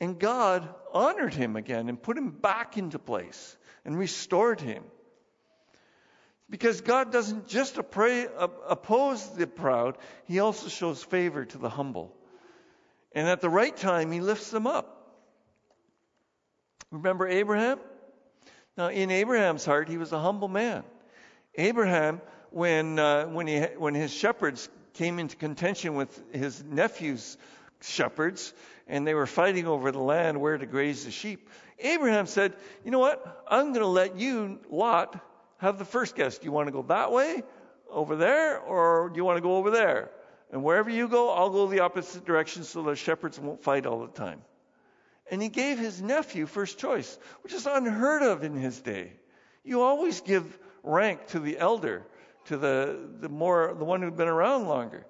and 0.00 0.18
God 0.18 0.66
honored 0.92 1.34
him 1.34 1.54
again 1.54 1.90
and 1.90 2.02
put 2.02 2.16
him 2.16 2.30
back 2.30 2.78
into 2.78 2.98
place 2.98 3.56
and 3.88 3.98
restored 3.98 4.60
him. 4.60 4.84
Because 6.50 6.82
God 6.82 7.10
doesn't 7.10 7.48
just 7.48 7.78
oppose 7.78 9.30
the 9.30 9.46
proud, 9.46 9.96
He 10.26 10.40
also 10.40 10.68
shows 10.68 11.02
favor 11.02 11.46
to 11.46 11.56
the 11.56 11.70
humble. 11.70 12.14
And 13.12 13.26
at 13.26 13.40
the 13.40 13.48
right 13.48 13.74
time, 13.74 14.12
He 14.12 14.20
lifts 14.20 14.50
them 14.50 14.66
up. 14.66 15.16
Remember 16.90 17.26
Abraham? 17.26 17.78
Now, 18.76 18.88
in 18.88 19.10
Abraham's 19.10 19.64
heart, 19.64 19.88
he 19.88 19.96
was 19.96 20.12
a 20.12 20.20
humble 20.20 20.48
man. 20.48 20.84
Abraham, 21.54 22.20
when, 22.50 22.98
uh, 22.98 23.24
when, 23.24 23.46
he, 23.46 23.60
when 23.78 23.94
his 23.94 24.12
shepherds 24.12 24.68
came 24.92 25.18
into 25.18 25.34
contention 25.34 25.94
with 25.94 26.34
his 26.34 26.62
nephew's 26.62 27.38
shepherds, 27.80 28.52
and 28.86 29.06
they 29.06 29.14
were 29.14 29.26
fighting 29.26 29.66
over 29.66 29.92
the 29.92 29.98
land 29.98 30.42
where 30.42 30.58
to 30.58 30.66
graze 30.66 31.06
the 31.06 31.10
sheep, 31.10 31.48
Abraham 31.80 32.26
said, 32.26 32.54
You 32.84 32.90
know 32.90 32.98
what? 32.98 33.44
I'm 33.48 33.68
going 33.72 33.80
to 33.80 33.86
let 33.86 34.18
you, 34.18 34.58
Lot, 34.70 35.20
have 35.58 35.78
the 35.78 35.84
first 35.84 36.16
guess. 36.16 36.38
Do 36.38 36.44
you 36.44 36.52
want 36.52 36.68
to 36.68 36.72
go 36.72 36.82
that 36.82 37.12
way, 37.12 37.42
over 37.90 38.16
there, 38.16 38.58
or 38.58 39.10
do 39.10 39.16
you 39.16 39.24
want 39.24 39.36
to 39.36 39.42
go 39.42 39.56
over 39.56 39.70
there? 39.70 40.10
And 40.50 40.62
wherever 40.62 40.90
you 40.90 41.08
go, 41.08 41.30
I'll 41.30 41.50
go 41.50 41.66
the 41.66 41.80
opposite 41.80 42.24
direction 42.24 42.64
so 42.64 42.82
the 42.82 42.96
shepherds 42.96 43.38
won't 43.38 43.62
fight 43.62 43.86
all 43.86 44.00
the 44.00 44.08
time. 44.08 44.42
And 45.30 45.42
he 45.42 45.48
gave 45.48 45.78
his 45.78 46.00
nephew 46.00 46.46
first 46.46 46.78
choice, 46.78 47.18
which 47.42 47.52
is 47.52 47.66
unheard 47.66 48.22
of 48.22 48.44
in 48.44 48.54
his 48.54 48.80
day. 48.80 49.12
You 49.62 49.82
always 49.82 50.22
give 50.22 50.58
rank 50.82 51.26
to 51.28 51.38
the 51.38 51.58
elder, 51.58 52.06
to 52.46 52.56
the, 52.56 52.98
the 53.20 53.28
more 53.28 53.74
the 53.78 53.84
one 53.84 54.00
who'd 54.00 54.16
been 54.16 54.28
around 54.28 54.68
longer. 54.68 55.06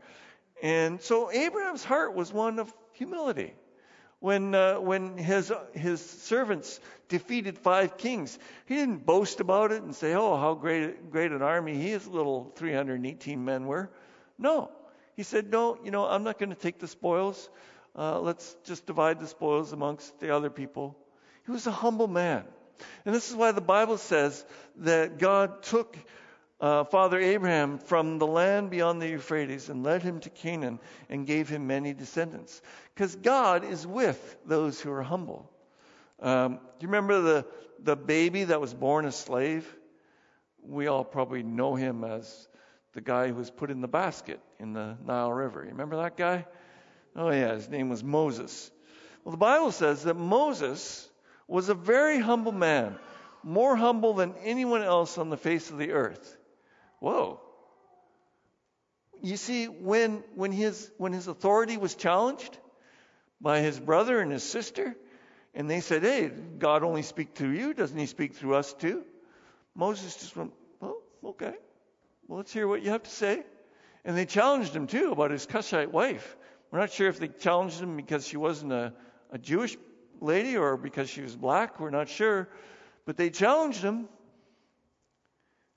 And 0.61 1.00
so 1.00 1.31
Abraham's 1.31 1.85
heart 1.85 2.14
was 2.14 2.33
one 2.33 2.59
of 2.59 2.72
humility. 2.92 3.54
When 4.20 4.54
uh, 4.54 4.81
when 4.81 5.16
his 5.16 5.52
his 5.74 6.00
servants 6.00 6.81
defeated 7.09 7.59
five 7.59 7.96
kings, 7.96 8.37
he 8.66 8.74
didn't 8.74 9.07
boast 9.07 9.40
about 9.40 9.70
it 9.70 9.83
and 9.83 9.94
say, 9.94 10.14
"Oh, 10.14 10.37
how 10.37 10.54
great 10.54 11.11
great 11.11 11.31
an 11.31 11.42
army 11.42 11.76
his 11.76 12.07
little 12.07 12.52
318 12.57 13.44
men 13.44 13.66
were." 13.66 13.90
No, 14.37 14.72
he 15.14 15.22
said, 15.22 15.50
"No, 15.50 15.78
you 15.85 15.92
know, 15.92 16.04
I'm 16.04 16.24
not 16.24 16.38
going 16.38 16.50
to 16.50 16.57
take 16.57 16.81
the 16.81 16.88
spoils 16.88 17.48
uh, 17.98 18.20
let's 18.20 18.57
just 18.64 18.87
divide 18.87 19.18
the 19.18 19.26
spoils 19.26 19.72
amongst 19.72 20.20
the 20.20 20.35
other 20.35 20.50
people. 20.50 20.96
He 21.44 21.50
was 21.50 21.66
a 21.66 21.72
humble 21.72 22.07
man. 22.07 22.44
And 23.04 23.12
this 23.12 23.28
is 23.28 23.35
why 23.35 23.50
the 23.50 23.61
Bible 23.61 23.98
says 23.98 24.44
that 24.76 25.18
God 25.18 25.64
took 25.64 25.96
uh, 26.61 26.85
Father 26.85 27.18
Abraham 27.18 27.79
from 27.79 28.18
the 28.18 28.27
land 28.27 28.71
beyond 28.71 29.01
the 29.01 29.09
Euphrates 29.09 29.68
and 29.68 29.85
led 29.85 30.03
him 30.03 30.21
to 30.21 30.31
Canaan 30.31 30.81
and 31.09 31.27
gave 31.27 31.49
him 31.49 31.66
many 31.66 31.94
descendants. 31.94 32.61
Because 32.94 33.14
God 33.14 33.64
is 33.64 33.87
with 33.87 34.37
those 34.44 34.81
who 34.81 34.90
are 34.90 35.03
humble. 35.03 35.51
Um, 36.21 36.55
do 36.55 36.59
you 36.81 36.88
remember 36.88 37.21
the, 37.21 37.47
the 37.83 37.97
baby 37.97 38.44
that 38.44 38.61
was 38.61 38.75
born 38.75 39.05
a 39.05 39.12
slave? 39.12 39.73
We 40.62 40.88
all 40.88 41.05
probably 41.05 41.44
know 41.44 41.77
him 41.77 42.03
as 42.03 42.49
the 42.92 43.01
guy 43.01 43.29
who 43.29 43.35
was 43.35 43.51
put 43.51 43.71
in 43.71 43.81
the 43.81 43.88
basket 43.88 44.40
in 44.59 44.73
the 44.73 44.97
Nile 45.05 45.33
River. 45.33 45.62
You 45.62 45.71
remember 45.71 45.99
that 45.99 46.16
guy? 46.16 46.44
Oh, 47.14 47.31
yeah, 47.31 47.55
his 47.55 47.68
name 47.68 47.88
was 47.88 48.03
Moses. 48.03 48.71
Well, 49.23 49.31
the 49.31 49.38
Bible 49.38 49.71
says 49.71 50.03
that 50.05 50.14
Moses 50.14 51.09
was 51.47 51.68
a 51.68 51.75
very 51.75 52.18
humble 52.18 52.53
man, 52.53 52.97
more 53.44 53.77
humble 53.77 54.14
than 54.14 54.35
anyone 54.42 54.83
else 54.83 55.18
on 55.18 55.31
the 55.31 55.37
face 55.37 55.71
of 55.71 55.79
the 55.79 55.92
earth. 55.92 56.37
Whoa. 57.01 57.41
You 59.21 59.37
see, 59.37 59.67
when, 59.67 60.23
when, 60.35 60.53
his, 60.53 60.91
when 60.97 61.13
his 61.13 61.27
authority 61.27 61.77
was 61.77 61.95
challenged 61.95 62.57
by 63.41 63.61
his 63.61 63.79
brother 63.79 64.21
and 64.21 64.31
his 64.31 64.43
sister, 64.43 64.97
and 65.55 65.69
they 65.69 65.81
said, 65.81 66.03
Hey, 66.03 66.29
God 66.59 66.83
only 66.83 67.03
speak 67.03 67.35
through 67.35 67.51
you, 67.51 67.75
doesn't 67.75 67.99
he 67.99 68.07
speak 68.07 68.35
through 68.35 68.55
us 68.55 68.73
too? 68.75 69.05
Moses 69.75 70.17
just 70.17 70.37
went, 70.37 70.53
Well, 70.81 70.99
okay. 71.25 71.55
Well, 72.27 72.39
let's 72.39 72.53
hear 72.53 72.69
what 72.69 72.83
you 72.83 72.91
have 72.91 73.03
to 73.03 73.11
say. 73.11 73.43
And 74.05 74.17
they 74.17 74.27
challenged 74.27 74.75
him 74.75 74.87
too 74.87 75.13
about 75.13 75.31
his 75.31 75.47
Cushite 75.47 75.93
wife. 75.93 76.37
We're 76.71 76.79
not 76.81 76.93
sure 76.93 77.09
if 77.09 77.19
they 77.19 77.29
challenged 77.29 77.81
him 77.81 77.97
because 77.97 78.27
she 78.27 78.37
wasn't 78.37 78.73
a, 78.73 78.93
a 79.33 79.39
Jewish 79.39 79.77
lady 80.21 80.57
or 80.57 80.77
because 80.77 81.09
she 81.09 81.23
was 81.23 81.35
black. 81.35 81.81
We're 81.81 81.91
not 81.91 82.09
sure. 82.09 82.49
But 83.07 83.17
they 83.17 83.31
challenged 83.31 83.83
him. 83.83 84.09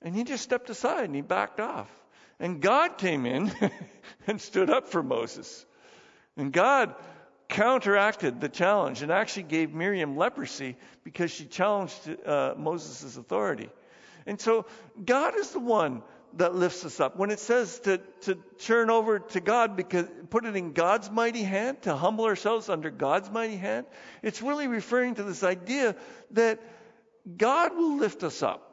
And 0.02 0.14
he 0.14 0.24
just 0.24 0.42
stepped 0.42 0.70
aside 0.70 1.04
and 1.04 1.14
he 1.14 1.20
backed 1.20 1.60
off. 1.60 1.88
And 2.40 2.60
God 2.60 2.98
came 2.98 3.24
in 3.24 3.52
and 4.26 4.40
stood 4.40 4.68
up 4.68 4.88
for 4.88 5.02
Moses. 5.02 5.64
And 6.36 6.52
God 6.52 6.94
counteracted 7.48 8.40
the 8.40 8.48
challenge 8.48 9.02
and 9.02 9.12
actually 9.12 9.44
gave 9.44 9.72
Miriam 9.72 10.16
leprosy 10.16 10.76
because 11.04 11.30
she 11.30 11.44
challenged 11.44 11.94
uh, 12.26 12.54
Moses' 12.56 13.16
authority. 13.16 13.68
And 14.26 14.40
so 14.40 14.66
God 15.04 15.36
is 15.36 15.50
the 15.50 15.60
one 15.60 16.02
that 16.34 16.54
lifts 16.54 16.84
us 16.84 16.98
up. 16.98 17.16
When 17.16 17.30
it 17.30 17.38
says 17.38 17.78
to, 17.80 17.98
to 18.22 18.36
turn 18.60 18.88
over 18.90 19.18
to 19.18 19.40
God, 19.40 19.76
because 19.76 20.06
put 20.30 20.46
it 20.46 20.56
in 20.56 20.72
God's 20.72 21.10
mighty 21.10 21.42
hand, 21.42 21.82
to 21.82 21.94
humble 21.94 22.24
ourselves 22.24 22.68
under 22.68 22.90
God's 22.90 23.30
mighty 23.30 23.56
hand, 23.56 23.86
it's 24.22 24.40
really 24.40 24.66
referring 24.66 25.16
to 25.16 25.22
this 25.22 25.42
idea 25.42 25.94
that 26.30 26.60
God 27.36 27.76
will 27.76 27.98
lift 27.98 28.22
us 28.24 28.42
up. 28.42 28.71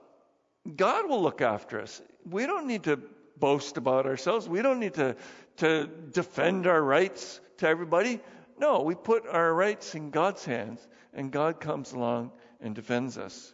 God 0.76 1.10
will 1.10 1.22
look 1.22 1.42
after 1.42 1.80
us. 1.82 2.02
We 2.30 2.46
don't 2.46 2.68
need 2.68 2.84
to 2.84 3.00
boast 3.38 3.78
about 3.78 4.06
ourselves. 4.06 4.48
We 4.48 4.62
don't 4.62 4.80
need 4.80 4.96
to, 4.96 5.16
to 5.58 5.88
defend 5.88 6.68
our 6.68 6.82
rights 6.82 7.40
to 7.58 7.68
everybody. 7.68 8.20
No, 8.60 8.82
we 8.82 8.96
put 8.96 9.28
our 9.28 9.54
rights 9.54 9.96
in 9.96 10.10
God's 10.10 10.44
hands, 10.44 10.86
and 11.14 11.32
God 11.32 11.60
comes 11.60 11.94
along 11.94 12.32
and 12.60 12.76
defends 12.76 13.18
us. 13.18 13.54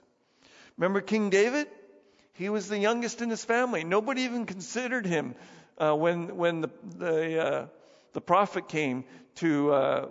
Remember 0.77 1.01
King 1.01 1.29
David? 1.29 1.67
He 2.33 2.49
was 2.49 2.67
the 2.67 2.77
youngest 2.77 3.21
in 3.21 3.29
his 3.29 3.45
family. 3.45 3.83
Nobody 3.83 4.23
even 4.23 4.45
considered 4.45 5.05
him 5.05 5.35
uh, 5.77 5.95
when 5.95 6.35
when 6.35 6.61
the 6.61 6.69
the, 6.97 7.45
uh, 7.45 7.67
the 8.13 8.21
prophet 8.21 8.67
came 8.67 9.05
to 9.35 9.71
uh, 9.71 10.07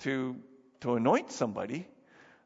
to 0.00 0.36
to 0.80 0.94
anoint 0.94 1.32
somebody. 1.32 1.86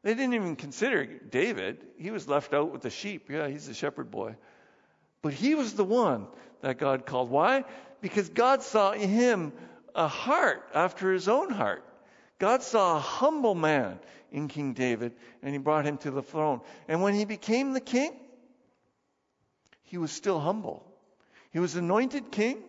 They 0.03 0.13
didn't 0.13 0.33
even 0.33 0.55
consider 0.55 1.05
David. 1.05 1.77
He 1.97 2.11
was 2.11 2.27
left 2.27 2.53
out 2.53 2.71
with 2.71 2.81
the 2.81 2.89
sheep. 2.89 3.29
Yeah, 3.29 3.47
he's 3.47 3.67
a 3.69 3.73
shepherd 3.73 4.11
boy. 4.11 4.35
But 5.21 5.33
he 5.33 5.55
was 5.55 5.73
the 5.73 5.85
one 5.85 6.27
that 6.61 6.77
God 6.77 7.05
called. 7.05 7.29
Why? 7.29 7.63
Because 8.01 8.27
God 8.29 8.61
saw 8.61 8.91
in 8.91 9.09
him 9.09 9.53
a 9.95 10.07
heart 10.07 10.69
after 10.73 11.13
his 11.13 11.29
own 11.29 11.49
heart. 11.49 11.85
God 12.37 12.61
saw 12.61 12.97
a 12.97 12.99
humble 12.99 13.55
man 13.55 13.99
in 14.31 14.49
King 14.49 14.73
David 14.73 15.13
and 15.41 15.53
he 15.53 15.57
brought 15.57 15.85
him 15.85 15.97
to 15.99 16.11
the 16.11 16.21
throne. 16.21 16.59
And 16.89 17.01
when 17.01 17.13
he 17.13 17.23
became 17.23 17.71
the 17.71 17.79
king, 17.79 18.11
he 19.83 19.97
was 19.97 20.11
still 20.11 20.39
humble. 20.39 20.85
He 21.51 21.59
was 21.59 21.75
anointed 21.75 22.31
king. 22.31 22.63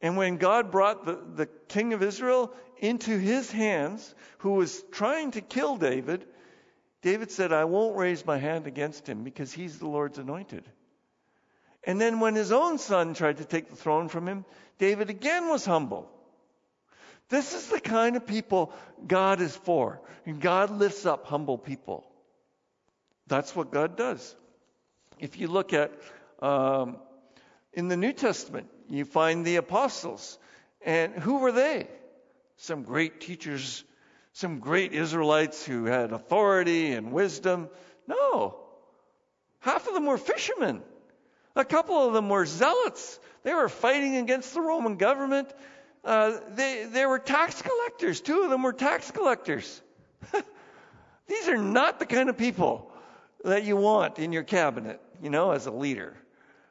And 0.00 0.16
when 0.16 0.38
God 0.38 0.70
brought 0.70 1.04
the, 1.04 1.18
the 1.34 1.46
king 1.68 1.92
of 1.92 2.02
Israel 2.02 2.54
into 2.82 3.16
his 3.16 3.50
hands, 3.50 4.14
who 4.38 4.50
was 4.54 4.82
trying 4.90 5.30
to 5.30 5.40
kill 5.40 5.76
David, 5.76 6.26
David 7.00 7.30
said, 7.30 7.52
I 7.52 7.64
won't 7.64 7.96
raise 7.96 8.26
my 8.26 8.38
hand 8.38 8.66
against 8.66 9.08
him 9.08 9.22
because 9.22 9.52
he's 9.52 9.78
the 9.78 9.88
Lord's 9.88 10.18
anointed. 10.18 10.64
And 11.84 12.00
then 12.00 12.20
when 12.20 12.34
his 12.34 12.52
own 12.52 12.78
son 12.78 13.14
tried 13.14 13.38
to 13.38 13.44
take 13.44 13.70
the 13.70 13.76
throne 13.76 14.08
from 14.08 14.28
him, 14.28 14.44
David 14.78 15.10
again 15.10 15.48
was 15.48 15.64
humble. 15.64 16.10
This 17.28 17.54
is 17.54 17.68
the 17.68 17.80
kind 17.80 18.16
of 18.16 18.26
people 18.26 18.72
God 19.06 19.40
is 19.40 19.56
for. 19.56 20.00
And 20.26 20.40
God 20.40 20.70
lifts 20.70 21.06
up 21.06 21.26
humble 21.26 21.58
people. 21.58 22.04
That's 23.28 23.54
what 23.54 23.70
God 23.70 23.96
does. 23.96 24.36
If 25.18 25.38
you 25.38 25.46
look 25.46 25.72
at 25.72 25.92
um, 26.40 26.96
in 27.72 27.86
the 27.88 27.96
New 27.96 28.12
Testament, 28.12 28.68
you 28.88 29.04
find 29.04 29.44
the 29.44 29.56
apostles. 29.56 30.38
And 30.84 31.14
who 31.14 31.38
were 31.38 31.52
they? 31.52 31.88
Some 32.62 32.84
great 32.84 33.20
teachers, 33.20 33.82
some 34.34 34.60
great 34.60 34.92
Israelites 34.92 35.66
who 35.66 35.86
had 35.86 36.12
authority 36.12 36.92
and 36.92 37.10
wisdom. 37.10 37.68
No. 38.06 38.56
Half 39.58 39.88
of 39.88 39.94
them 39.94 40.06
were 40.06 40.16
fishermen. 40.16 40.80
A 41.56 41.64
couple 41.64 42.06
of 42.06 42.12
them 42.12 42.28
were 42.28 42.46
zealots. 42.46 43.18
They 43.42 43.52
were 43.52 43.68
fighting 43.68 44.14
against 44.14 44.54
the 44.54 44.60
Roman 44.60 44.94
government. 44.94 45.52
Uh, 46.04 46.38
they, 46.50 46.84
they 46.84 47.04
were 47.04 47.18
tax 47.18 47.60
collectors. 47.60 48.20
Two 48.20 48.42
of 48.42 48.50
them 48.50 48.62
were 48.62 48.72
tax 48.72 49.10
collectors. 49.10 49.82
These 51.26 51.48
are 51.48 51.58
not 51.58 51.98
the 51.98 52.06
kind 52.06 52.28
of 52.28 52.38
people 52.38 52.92
that 53.44 53.64
you 53.64 53.74
want 53.74 54.20
in 54.20 54.30
your 54.30 54.44
cabinet, 54.44 55.00
you 55.20 55.30
know, 55.30 55.50
as 55.50 55.66
a 55.66 55.72
leader. 55.72 56.14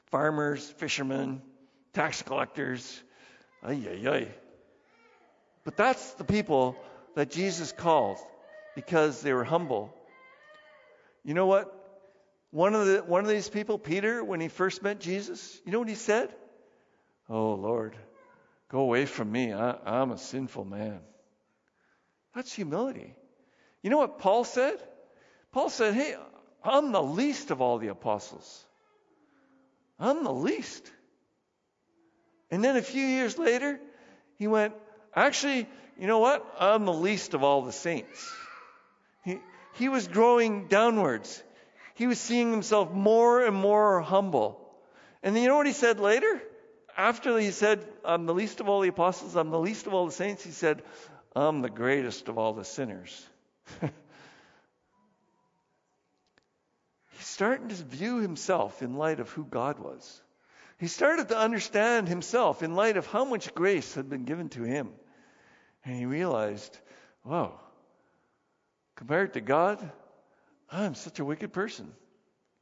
Farmers, 0.06 0.69
fishermen, 0.77 1.41
tax 1.91 2.21
collectors. 2.21 3.04
Ay, 3.62 3.77
ay, 3.91 4.10
ay. 4.10 4.27
But 5.63 5.78
that's 5.78 6.13
the 6.13 6.24
people 6.24 6.76
that 7.15 7.30
Jesus 7.30 7.71
called 7.71 8.17
because 8.76 9.21
they 9.21 9.34
were 9.34 9.43
humble. 9.43 9.93
You 11.24 11.34
know 11.34 11.45
what? 11.45 11.78
One 12.52 12.76
of, 12.76 12.86
the, 12.86 13.04
one 13.06 13.24
of 13.24 13.30
these 13.30 13.47
people, 13.47 13.78
Peter, 13.78 14.24
when 14.24 14.41
he 14.41 14.47
first 14.47 14.84
met 14.84 15.00
Jesus, 15.00 15.60
you 15.65 15.71
know 15.71 15.80
what 15.80 15.88
he 15.88 15.95
said? 15.95 16.34
Oh, 17.30 17.54
Lord, 17.54 17.95
go 18.69 18.80
away 18.80 19.06
from 19.06 19.32
me. 19.32 19.54
I, 19.54 19.76
I'm 19.86 20.12
a 20.12 20.17
sinful 20.17 20.65
man. 20.65 21.00
That's 22.36 22.52
humility. 22.52 23.13
You 23.82 23.89
know 23.89 23.97
what 23.97 24.19
Paul 24.19 24.43
said? 24.43 24.78
Paul 25.52 25.69
said, 25.69 25.93
Hey, 25.93 26.15
I'm 26.63 26.91
the 26.91 27.02
least 27.02 27.52
of 27.52 27.62
all 27.62 27.78
the 27.78 27.88
apostles. 27.88 28.65
I'm 30.00 30.24
the 30.24 30.34
least. 30.34 30.91
And 32.50 32.63
then 32.63 32.76
a 32.76 32.82
few 32.82 33.06
years 33.06 33.38
later, 33.38 33.80
he 34.38 34.47
went, 34.47 34.74
Actually, 35.15 35.67
you 36.00 36.08
know 36.08 36.19
what? 36.19 36.45
I'm 36.60 36.86
the 36.86 36.93
least 36.93 37.34
of 37.34 37.43
all 37.43 37.62
the 37.63 37.71
saints. 37.71 38.32
He, 39.24 39.39
he 39.74 39.89
was 39.89 40.08
growing 40.08 40.67
downwards 40.67 41.43
he 42.02 42.08
was 42.08 42.19
seeing 42.19 42.50
himself 42.50 42.91
more 42.91 43.45
and 43.45 43.56
more 43.56 44.02
humble. 44.02 44.60
And 45.21 45.36
then 45.36 45.43
you 45.43 45.50
know 45.50 45.58
what 45.58 45.67
he 45.67 45.74
said 45.74 46.00
later? 46.00 46.41
After 46.97 47.38
he 47.38 47.52
said, 47.52 47.86
I'm 48.04 48.26
the 48.26 48.34
least 48.34 48.60
of 48.60 48.67
all 48.67 48.82
the 48.82 48.89
apostles, 48.89 49.36
I'm 49.36 49.52
the 49.52 49.60
least 49.60 49.86
of 49.86 49.93
all 49.93 50.08
the 50.08 50.12
saints, 50.12 50.43
he 50.43 50.50
said, 50.50 50.82
I'm 51.36 51.62
the 51.62 51.69
greatest 51.69 52.28
of 52.28 52.39
all 52.39 52.54
the 52.54 52.65
sinners. 52.65 53.24
He's 53.82 53.91
starting 57.19 57.67
to 57.67 57.76
view 57.76 58.17
himself 58.17 58.82
in 58.82 58.95
light 58.95 59.19
of 59.19 59.30
who 59.30 59.45
God 59.45 59.78
was. 59.78 60.21
He 60.80 60.88
started 60.88 61.30
to 61.30 61.38
understand 61.38 62.10
himself 62.10 62.63
in 62.63 62.74
light 62.74 62.97
of 62.97 63.06
how 63.06 63.26
much 63.26 63.54
grace 63.54 63.93
had 63.93 64.10
been 64.10 64.26
given 64.26 64.50
to 64.50 64.63
him. 64.63 64.89
And 65.84 65.96
he 65.96 66.06
realized, 66.06 66.78
wow, 67.24 67.60
compared 68.96 69.34
to 69.34 69.41
God, 69.41 69.91
I'm 70.72 70.96
such 70.96 71.20
a 71.20 71.26
wicked 71.26 71.54
person. 71.54 71.91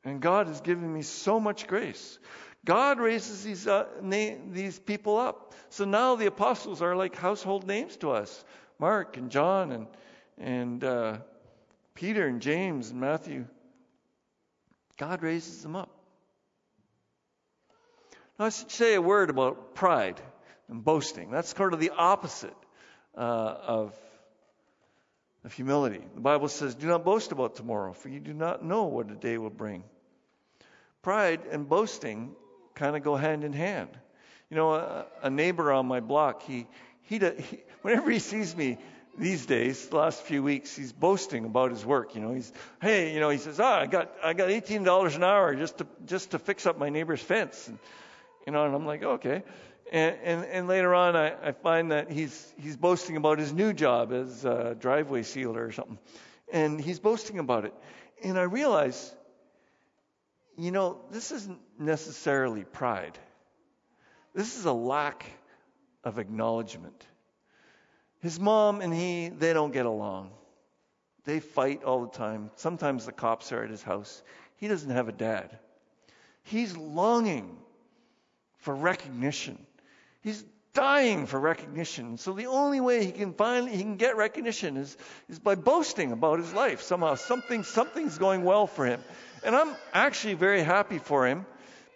And 0.04 0.22
God 0.22 0.48
has 0.48 0.62
given 0.62 0.92
me 0.92 1.02
so 1.02 1.40
much 1.40 1.68
grace. 1.68 2.18
God 2.66 3.00
raises 3.00 3.44
these, 3.44 3.68
uh, 3.68 3.86
na- 4.02 4.36
these 4.52 4.80
people 4.80 5.18
up. 5.18 5.54
So 5.70 5.86
now 5.86 6.16
the 6.16 6.28
apostles 6.28 6.82
are 6.82 6.96
like 6.96 7.16
household 7.16 7.68
names 7.68 7.98
to 7.98 8.12
us 8.12 8.44
Mark 8.80 9.18
and 9.18 9.30
John 9.30 9.72
and, 9.72 9.88
and 10.38 10.84
uh, 10.84 11.18
Peter 11.94 12.26
and 12.28 12.42
James 12.42 12.92
and 12.92 13.02
Matthew. 13.02 13.46
God 14.98 15.22
raises 15.22 15.62
them 15.62 15.76
up. 15.76 15.90
Now, 18.38 18.46
I 18.46 18.50
should 18.50 18.72
say 18.72 18.94
a 18.94 19.02
word 19.02 19.30
about 19.30 19.76
pride 19.76 20.22
and 20.70 20.84
boasting. 20.84 21.30
That's 21.30 21.54
sort 21.54 21.74
of 21.74 21.82
the 21.82 21.90
opposite 21.90 22.56
uh, 23.20 23.58
of 23.68 24.00
of 25.44 25.54
humility. 25.54 26.02
The 26.16 26.22
Bible 26.22 26.48
says, 26.48 26.76
Do 26.76 26.88
not 26.88 27.04
boast 27.04 27.32
about 27.32 27.56
tomorrow, 27.56 27.94
for 27.94 28.10
you 28.10 28.20
do 28.20 28.34
not 28.34 28.64
know 28.64 28.86
what 28.86 29.10
a 29.10 29.16
day 29.16 29.38
will 29.38 29.50
bring. 29.50 29.84
Pride 31.02 31.42
and 31.52 31.68
boasting 31.68 32.36
kind 32.76 32.96
of 32.96 33.04
go 33.04 33.16
hand 33.16 33.44
in 33.44 33.54
hand. 33.54 33.90
You 34.50 34.58
know, 34.58 34.74
a, 34.74 35.06
a 35.24 35.30
neighbor 35.30 35.72
on 35.72 35.86
my 35.86 36.00
block, 36.00 36.44
he, 36.44 36.68
he, 37.04 37.20
he, 37.20 37.60
whenever 37.82 38.12
he 38.12 38.20
sees 38.20 38.56
me 38.56 38.78
these 39.18 39.46
days, 39.46 39.88
the 39.88 39.98
last 39.98 40.22
few 40.22 40.44
weeks, 40.44 40.76
he's 40.76 40.92
boasting 40.92 41.46
about 41.46 41.72
his 41.72 41.86
work. 41.86 42.16
You 42.16 42.22
know, 42.22 42.34
he's, 42.34 42.52
hey, 42.82 43.14
you 43.14 43.20
know, 43.20 43.30
he 43.30 43.38
says, 43.38 43.60
ah, 43.60 43.80
I 43.80 43.86
got, 43.86 44.12
I 44.24 44.34
got 44.34 44.50
$18 44.50 45.16
an 45.16 45.24
hour 45.24 45.56
just 45.56 45.78
to, 45.78 45.88
just 46.06 46.32
to 46.32 46.40
fix 46.40 46.66
up 46.66 46.78
my 46.78 46.90
neighbor's 46.90 47.22
fence. 47.22 47.68
And, 47.68 47.80
you 48.46 48.54
know, 48.54 48.66
and 48.66 48.76
I'm 48.76 48.86
like, 48.86 49.04
okay. 49.04 49.44
And, 49.92 50.16
and, 50.24 50.46
and 50.46 50.68
later 50.68 50.94
on, 50.94 51.16
I, 51.16 51.50
I, 51.50 51.52
find 51.52 51.92
that 51.92 52.12
he's, 52.12 52.54
he's 52.62 52.78
boasting 52.78 53.18
about 53.18 53.40
his 53.40 53.52
new 53.52 53.74
job 53.74 54.14
as 54.14 54.46
a 54.46 54.76
driveway 54.80 55.24
sealer 55.24 55.66
or 55.66 55.72
something. 55.72 55.98
And 56.54 56.80
he's 56.80 57.00
boasting 57.00 57.40
about 57.40 57.66
it. 57.66 57.74
And 58.24 58.38
I 58.38 58.44
realize, 58.44 59.16
you 60.58 60.70
know, 60.70 61.00
this 61.10 61.32
isn't 61.32 61.60
necessarily 61.80 62.64
pride. 62.66 63.18
This 64.36 64.58
is 64.58 64.66
a 64.66 64.74
lack 64.74 65.26
of 66.04 66.20
acknowledgement. 66.20 67.06
His 68.20 68.40
mom 68.40 68.82
and 68.82 68.94
he, 68.94 69.30
they 69.30 69.54
don't 69.54 69.72
get 69.72 69.88
along. 69.88 70.32
They 71.26 71.40
fight 71.40 71.84
all 71.84 72.06
the 72.06 72.12
time. 72.12 72.52
Sometimes 72.56 73.06
the 73.06 73.12
cops 73.12 73.52
are 73.52 73.64
at 73.64 73.72
his 73.72 73.82
house. 73.82 74.22
He 74.58 74.68
doesn't 74.68 74.90
have 74.92 75.08
a 75.08 75.14
dad. 75.14 75.58
He's 76.44 76.78
longing 76.78 77.58
for 78.60 78.76
recognition. 78.76 79.66
He's 80.22 80.44
dying 80.74 81.26
for 81.26 81.40
recognition. 81.40 82.18
So 82.18 82.34
the 82.34 82.48
only 82.48 82.80
way 82.80 83.04
he 83.06 83.12
can 83.12 83.34
find 83.34 83.70
he 83.70 83.82
can 83.82 83.98
get 83.98 84.18
recognition 84.18 84.78
is, 84.78 84.96
is 85.30 85.40
by 85.40 85.56
boasting 85.56 86.12
about 86.12 86.40
his 86.40 86.54
life. 86.54 86.82
Somehow 86.82 87.16
something 87.16 87.64
something's 87.64 88.18
going 88.18 88.44
well 88.44 88.68
for 88.68 88.86
him. 88.86 89.02
And 89.44 89.56
I'm 89.56 89.76
actually 89.94 90.36
very 90.36 90.62
happy 90.62 91.00
for 91.00 91.28
him 91.28 91.46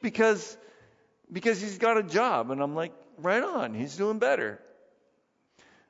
because 0.01 0.57
because 1.31 1.62
he's 1.62 1.77
got 1.77 1.97
a 1.97 2.03
job 2.03 2.51
and 2.51 2.62
I'm 2.62 2.75
like, 2.75 2.93
right 3.17 3.43
on, 3.43 3.73
he's 3.73 3.95
doing 3.95 4.19
better. 4.19 4.59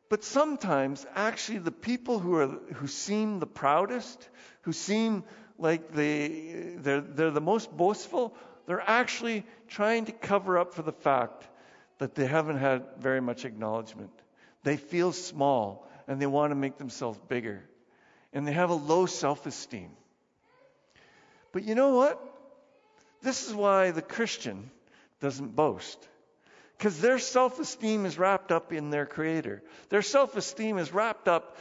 But 0.09 0.23
sometimes 0.23 1.05
actually 1.15 1.59
the 1.59 1.71
people 1.71 2.19
who 2.19 2.35
are 2.35 2.47
who 2.47 2.87
seem 2.87 3.39
the 3.39 3.47
proudest, 3.47 4.29
who 4.61 4.73
seem 4.73 5.23
like 5.57 5.93
they 5.93 6.75
they're, 6.77 7.01
they're 7.01 7.31
the 7.31 7.41
most 7.41 7.75
boastful, 7.75 8.35
they're 8.65 8.83
actually 8.85 9.45
trying 9.67 10.05
to 10.05 10.11
cover 10.11 10.57
up 10.57 10.73
for 10.73 10.81
the 10.81 10.91
fact 10.91 11.47
that 12.03 12.15
they 12.15 12.25
haven't 12.25 12.57
had 12.57 12.83
very 12.99 13.21
much 13.21 13.45
acknowledgement. 13.45 14.11
They 14.63 14.75
feel 14.75 15.13
small 15.13 15.87
and 16.05 16.21
they 16.21 16.25
want 16.25 16.51
to 16.51 16.55
make 16.55 16.77
themselves 16.77 17.17
bigger. 17.29 17.63
And 18.33 18.45
they 18.45 18.51
have 18.51 18.71
a 18.71 18.75
low 18.75 19.05
self 19.05 19.45
esteem. 19.45 19.91
But 21.53 21.63
you 21.63 21.75
know 21.75 21.95
what? 21.95 22.19
This 23.21 23.47
is 23.47 23.53
why 23.53 23.91
the 23.91 24.01
Christian 24.01 24.69
doesn't 25.21 25.55
boast. 25.55 25.97
Because 26.77 26.99
their 26.99 27.19
self 27.19 27.57
esteem 27.61 28.05
is 28.05 28.17
wrapped 28.17 28.51
up 28.51 28.73
in 28.73 28.89
their 28.89 29.05
Creator. 29.05 29.63
Their 29.87 30.01
self 30.01 30.35
esteem 30.35 30.79
is 30.79 30.93
wrapped 30.93 31.29
up 31.29 31.55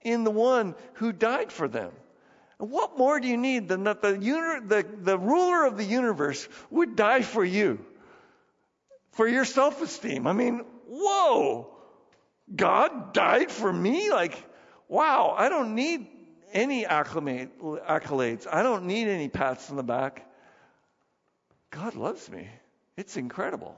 in 0.00 0.24
the 0.24 0.30
one 0.30 0.74
who 0.94 1.12
died 1.12 1.52
for 1.52 1.68
them. 1.68 1.92
And 2.58 2.70
what 2.70 2.96
more 2.96 3.20
do 3.20 3.28
you 3.28 3.36
need 3.36 3.68
than 3.68 3.84
that 3.84 4.00
the, 4.00 4.12
the, 4.12 4.86
the 5.02 5.18
ruler 5.18 5.66
of 5.66 5.76
the 5.76 5.84
universe 5.84 6.48
would 6.70 6.96
die 6.96 7.20
for 7.20 7.44
you? 7.44 7.84
For 9.12 9.28
your 9.28 9.44
self 9.44 9.80
esteem. 9.82 10.26
I 10.26 10.32
mean, 10.32 10.64
whoa, 10.88 11.68
God 12.54 13.12
died 13.12 13.50
for 13.50 13.72
me? 13.72 14.10
Like, 14.10 14.36
wow, 14.88 15.34
I 15.36 15.48
don't 15.48 15.74
need 15.74 16.06
any 16.52 16.84
accolades. 16.84 18.46
I 18.50 18.62
don't 18.62 18.84
need 18.84 19.08
any 19.08 19.28
pats 19.28 19.70
on 19.70 19.76
the 19.76 19.82
back. 19.82 20.28
God 21.70 21.94
loves 21.94 22.30
me. 22.30 22.48
It's 22.96 23.16
incredible. 23.16 23.74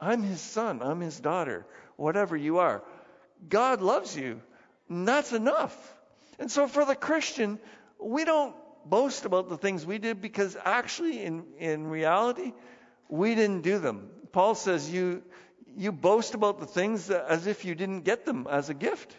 I'm 0.00 0.22
his 0.22 0.40
son. 0.40 0.82
I'm 0.82 1.00
his 1.00 1.20
daughter. 1.20 1.66
Whatever 1.96 2.36
you 2.36 2.58
are. 2.58 2.82
God 3.48 3.80
loves 3.80 4.16
you. 4.16 4.40
And 4.88 5.06
that's 5.06 5.32
enough. 5.32 5.76
And 6.38 6.50
so 6.50 6.66
for 6.66 6.84
the 6.84 6.96
Christian, 6.96 7.58
we 8.00 8.24
don't 8.24 8.54
boast 8.84 9.24
about 9.24 9.48
the 9.48 9.56
things 9.56 9.84
we 9.84 9.98
did 9.98 10.20
because 10.20 10.56
actually, 10.64 11.22
in, 11.22 11.44
in 11.58 11.86
reality, 11.86 12.52
we 13.08 13.34
didn't 13.34 13.62
do 13.62 13.78
them. 13.78 14.08
Paul 14.32 14.54
says 14.54 14.90
you, 14.90 15.22
you 15.76 15.92
boast 15.92 16.34
about 16.34 16.60
the 16.60 16.66
things 16.66 17.10
as 17.10 17.46
if 17.46 17.64
you 17.64 17.74
didn't 17.74 18.02
get 18.02 18.24
them 18.24 18.46
as 18.48 18.68
a 18.68 18.74
gift. 18.74 19.14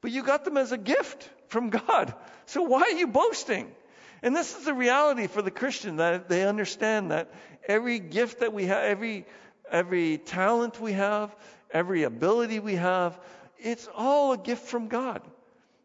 But 0.00 0.10
you 0.10 0.22
got 0.22 0.44
them 0.44 0.56
as 0.56 0.72
a 0.72 0.78
gift 0.78 1.28
from 1.48 1.70
God. 1.70 2.14
So 2.46 2.62
why 2.62 2.82
are 2.82 2.90
you 2.90 3.06
boasting? 3.06 3.70
And 4.22 4.36
this 4.36 4.56
is 4.56 4.64
the 4.64 4.74
reality 4.74 5.26
for 5.26 5.42
the 5.42 5.50
Christian 5.50 5.96
that 5.96 6.28
they 6.28 6.46
understand 6.46 7.10
that 7.10 7.32
every 7.66 7.98
gift 7.98 8.40
that 8.40 8.52
we 8.52 8.66
have, 8.66 8.84
every, 8.84 9.26
every 9.70 10.18
talent 10.18 10.80
we 10.80 10.92
have, 10.92 11.34
every 11.70 12.04
ability 12.04 12.60
we 12.60 12.76
have, 12.76 13.18
it's 13.58 13.88
all 13.94 14.32
a 14.32 14.38
gift 14.38 14.66
from 14.66 14.88
God. 14.88 15.22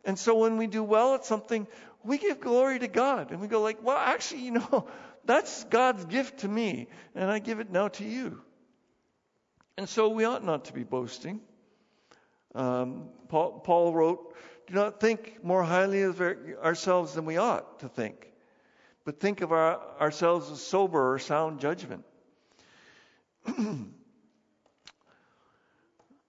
And 0.04 0.18
so 0.18 0.36
when 0.36 0.58
we 0.58 0.68
do 0.68 0.84
well 0.84 1.16
at 1.16 1.26
something, 1.26 1.68
we 2.04 2.18
give 2.18 2.40
glory 2.40 2.80
to 2.80 2.88
God. 2.88 3.32
And 3.32 3.42
we 3.42 3.48
go 3.48 3.62
like, 3.62 3.84
well, 3.84 3.98
actually, 3.98 4.42
you 4.42 4.52
know, 4.52 4.88
that's 5.28 5.66
God's 5.66 6.06
gift 6.06 6.40
to 6.40 6.48
me, 6.48 6.88
and 7.14 7.30
I 7.30 7.40
give 7.40 7.60
it 7.60 7.70
now 7.70 7.90
to 7.90 8.06
you. 8.06 8.42
And 9.78 9.88
so 9.88 10.10
we 10.10 10.24
ought 10.24 10.44
not 10.44 10.66
to 10.66 10.74
be 10.74 10.84
boasting. 10.84 11.42
Um, 12.56 13.10
Paul, 13.28 13.60
Paul 13.60 13.94
wrote, 13.94 14.34
Do 14.68 14.74
not 14.74 15.00
think 15.00 15.44
more 15.44 15.64
highly 15.64 16.02
of 16.02 16.20
ourselves 16.22 17.14
than 17.14 17.26
we 17.26 17.38
ought 17.38 17.82
to 17.82 17.90
think, 17.90 18.32
but 19.06 19.20
think 19.20 19.42
of 19.42 19.52
our, 19.52 19.80
ourselves 20.00 20.50
as 20.50 20.62
sober 20.62 21.14
or 21.14 21.20
sound 21.20 21.60
judgment. 21.60 22.04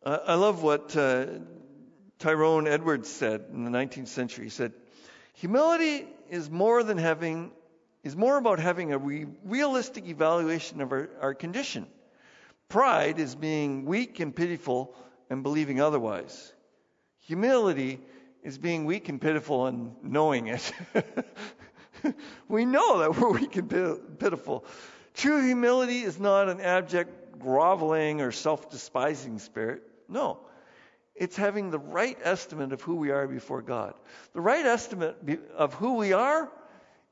I 0.05 0.35
love 0.35 0.63
what 0.63 0.97
uh, 0.97 1.27
Tryon 2.19 2.67
Edwards 2.67 3.09
said 3.09 3.45
in 3.53 3.65
the 3.65 3.71
19th 3.71 4.09
century. 4.09 4.45
He 4.45 4.51
said, 4.51 4.73
Humility 5.35 6.07
is 6.31 6.51
more 6.51 6.83
than 6.83 6.99
having 6.99 7.53
is 8.03 8.17
more 8.17 8.39
about 8.39 8.59
having 8.59 8.93
a 8.93 8.99
re- 8.99 9.27
realistic 9.45 10.07
evaluation 10.07 10.81
of 10.81 10.93
our, 10.93 11.09
our 11.21 11.35
condition. 11.35 11.87
Pride 12.69 13.19
is 13.19 13.35
being 13.35 13.87
weak 13.87 14.21
and 14.21 14.35
pitiful 14.35 14.95
and 15.31 15.43
believing 15.43 15.81
otherwise. 15.81 16.53
Humility 17.27 18.01
is 18.43 18.59
being 18.59 18.85
weak 18.85 19.09
and 19.09 19.21
pitiful 19.21 19.67
and 19.67 19.95
knowing 20.03 20.49
it. 20.49 20.73
we 22.49 22.65
know 22.65 22.99
that 22.99 23.17
we're 23.17 23.33
weak 23.33 23.57
and 23.57 23.69
pitiful. 24.19 24.65
True 25.15 25.45
humility 25.45 26.01
is 26.03 26.21
not 26.21 26.49
an 26.49 26.61
abject 26.61 27.39
groveling 27.39 28.21
or 28.21 28.33
self 28.33 28.71
despising 28.71 29.39
spirit. 29.39 29.83
No. 30.09 30.41
It's 31.15 31.37
having 31.37 31.71
the 31.71 31.81
right 31.81 32.17
estimate 32.23 32.73
of 32.73 32.81
who 32.81 32.95
we 32.95 33.11
are 33.11 33.27
before 33.27 33.61
God. 33.61 33.95
The 34.35 34.41
right 34.41 34.65
estimate 34.65 35.17
of 35.57 35.75
who 35.75 35.95
we 35.95 36.13
are 36.13 36.49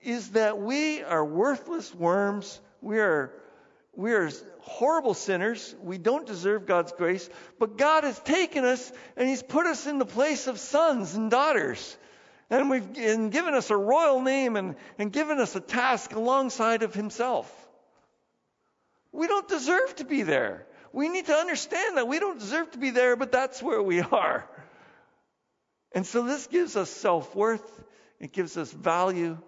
is 0.07 0.31
that 0.31 0.59
we 0.59 1.03
are 1.03 1.25
worthless 1.25 1.93
worms. 1.93 2.61
We 2.81 3.01
are, 3.01 3.33
we 3.93 4.13
are 4.13 4.31
horrible 4.61 5.15
sinners. 5.15 5.75
We 5.83 5.99
don't 5.99 6.25
deserve 6.25 6.65
God's 6.65 6.93
grace. 6.93 7.29
But 7.59 7.77
God 7.77 8.05
has 8.05 8.17
taken 8.21 8.65
us 8.65 8.93
and 9.17 9.29
He's 9.29 9.43
put 9.43 9.67
us 9.67 9.87
in 9.89 9.99
the 9.99 10.07
place 10.07 10.47
of 10.47 10.61
sons 10.61 11.17
and 11.17 11.29
daughters. 11.29 11.99
And 12.49 12.71
we've 12.71 12.97
and 12.97 13.33
given 13.33 13.55
us 13.55 13.71
a 13.71 13.77
royal 13.77 14.23
name 14.23 14.55
and, 14.55 14.77
and 14.97 15.13
given 15.13 15.41
us 15.41 15.57
a 15.57 15.61
task 15.61 16.15
alongside 16.15 16.85
of 16.85 16.95
Himself. 16.95 17.53
We 19.11 19.27
don't 19.27 19.49
deserve 19.49 19.97
to 19.97 20.05
be 20.05 20.23
there. 20.23 20.67
We 20.93 21.09
need 21.09 21.27
to 21.27 21.35
understand 21.35 21.97
that 21.97 22.07
we 22.07 22.21
don't 22.21 22.39
deserve 22.39 22.71
to 22.71 22.79
be 22.79 22.91
there, 22.91 23.17
but 23.17 23.33
that's 23.33 23.61
where 23.61 23.83
we 23.83 24.03
are. 24.03 24.49
And 25.93 26.07
so 26.07 26.23
this 26.23 26.47
gives 26.47 26.77
us 26.77 26.91
self 26.91 27.35
worth, 27.35 27.83
it 28.21 28.33
gives 28.33 28.57
us 28.57 28.71
value 28.71 29.39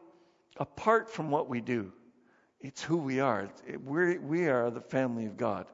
apart 0.58 1.10
from 1.10 1.30
what 1.30 1.48
we 1.48 1.60
do. 1.60 1.92
It's 2.60 2.82
who 2.82 2.96
we 2.96 3.20
are. 3.20 3.48
We're, 3.84 4.20
we 4.20 4.48
are 4.48 4.70
the 4.70 4.80
family 4.80 5.26
of 5.26 5.36
God. 5.36 5.66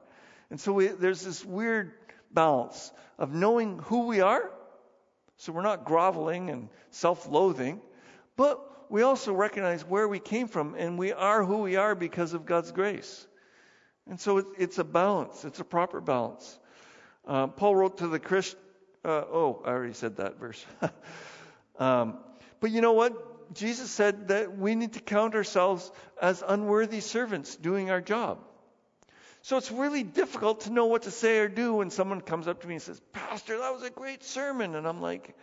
And 0.51 0.61
so 0.61 0.73
we, 0.73 0.89
there's 0.89 1.23
this 1.23 1.45
weird 1.45 1.93
balance 2.31 2.93
of 3.19 3.33
knowing 3.33 3.79
who 3.79 4.07
we 4.07 4.21
are, 4.21 4.51
so 5.37 5.53
we're 5.53 5.63
not 5.63 5.85
groveling 5.85 6.51
and 6.51 6.69
self 6.91 7.27
loathing, 7.29 7.81
but 8.37 8.91
we 8.91 9.03
also 9.03 9.33
recognize 9.33 9.85
where 9.85 10.07
we 10.07 10.19
came 10.19 10.47
from, 10.47 10.75
and 10.77 10.99
we 10.99 11.13
are 11.13 11.45
who 11.45 11.59
we 11.59 11.77
are 11.77 11.95
because 11.95 12.35
of 12.35 12.45
God's 12.45 12.71
grace. 12.71 13.27
And 14.09 14.21
so 14.21 14.39
it, 14.39 14.47
it's 14.59 14.79
a 14.79 14.85
balance, 14.85 15.45
it's 15.45 15.61
a 15.61 15.65
proper 15.65 16.01
balance. 16.01 16.59
Uh, 17.27 17.47
Paul 17.47 17.75
wrote 17.75 17.99
to 17.99 18.09
the 18.09 18.19
Christ. 18.19 18.57
Uh, 19.05 19.25
oh, 19.33 19.63
I 19.65 19.71
already 19.71 19.95
said 19.95 20.17
that 20.17 20.39
verse. 20.39 20.65
um, 21.79 22.19
but 22.61 22.71
you 22.71 22.81
know 22.81 22.93
what? 22.93 23.34
Jesus 23.55 23.91
said 23.91 24.29
that 24.29 24.57
we 24.57 24.75
need 24.75 24.95
to 24.95 25.01
count 25.01 25.35
ourselves 25.35 25.91
as 26.21 26.43
unworthy 26.47 27.01
servants 27.01 27.57
doing 27.57 27.91
our 27.91 28.01
job. 28.01 28.39
So 29.43 29.57
it's 29.59 29.71
really 29.71 30.03
difficult 30.03 30.63
to 30.63 30.71
know 30.71 30.87
what 30.87 31.03
to 31.03 31.11
say 31.11 31.39
or 31.39 31.49
do 31.49 31.75
when 31.75 31.91
someone 31.91 32.21
comes 32.21 32.49
up 32.49 32.63
to 32.63 32.67
me 32.67 32.75
and 32.75 32.83
says, 32.83 33.01
Pastor, 33.13 33.59
that 33.59 33.73
was 33.73 33.83
a 33.83 33.91
great 33.91 34.25
sermon. 34.25 34.75
And 34.75 34.87
I'm 34.87 35.03
like, 35.03 35.37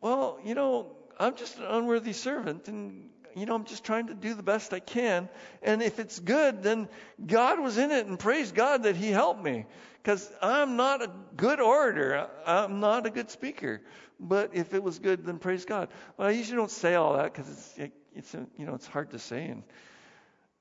well, 0.00 0.38
you 0.44 0.54
know, 0.54 0.96
I'm 1.18 1.36
just 1.36 1.58
an 1.58 1.64
unworthy 1.64 2.12
servant, 2.12 2.68
and 2.68 3.08
you 3.34 3.46
know, 3.46 3.54
I'm 3.54 3.64
just 3.64 3.84
trying 3.84 4.08
to 4.08 4.14
do 4.14 4.34
the 4.34 4.42
best 4.42 4.72
I 4.72 4.80
can. 4.80 5.28
And 5.62 5.82
if 5.82 5.98
it's 5.98 6.18
good, 6.18 6.62
then 6.62 6.88
God 7.24 7.60
was 7.60 7.78
in 7.78 7.90
it 7.90 8.06
and 8.06 8.18
praise 8.18 8.52
God 8.52 8.84
that 8.84 8.96
He 8.96 9.10
helped 9.10 9.42
me. 9.42 9.66
Because 10.02 10.30
I'm 10.42 10.76
not 10.76 11.02
a 11.02 11.10
good 11.36 11.60
orator. 11.60 12.28
I'm 12.44 12.80
not 12.80 13.06
a 13.06 13.10
good 13.10 13.30
speaker. 13.30 13.82
But 14.18 14.50
if 14.54 14.74
it 14.74 14.82
was 14.82 14.98
good, 14.98 15.24
then 15.24 15.38
praise 15.38 15.64
God. 15.64 15.88
Well, 16.16 16.28
I 16.28 16.32
usually 16.32 16.56
don't 16.56 16.70
say 16.70 16.94
all 16.94 17.16
that 17.16 17.32
because 17.32 17.48
it's, 17.76 17.92
it's, 18.14 18.34
you 18.34 18.66
know, 18.66 18.74
it's 18.74 18.86
hard 18.86 19.10
to 19.10 19.18
say. 19.18 19.46
And, 19.46 19.62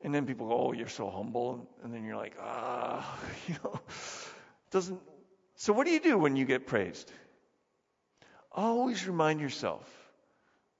and 0.02 0.14
then 0.14 0.26
people 0.26 0.48
go, 0.48 0.68
oh, 0.68 0.74
you're 0.74 0.88
so 0.88 1.10
humble. 1.10 1.70
And 1.84 1.94
then 1.94 2.04
you're 2.04 2.18
like, 2.18 2.36
ah, 2.40 3.20
you 3.48 3.56
know, 3.64 3.80
doesn't. 4.72 5.00
So 5.56 5.74
what 5.74 5.86
do 5.86 5.94
you 5.94 6.00
do 6.00 6.18
when 6.18 6.36
you 6.36 6.46
get 6.46 6.68
praised? 6.68 7.12
Always 8.52 9.08
remind 9.08 9.40
yourself 9.40 9.88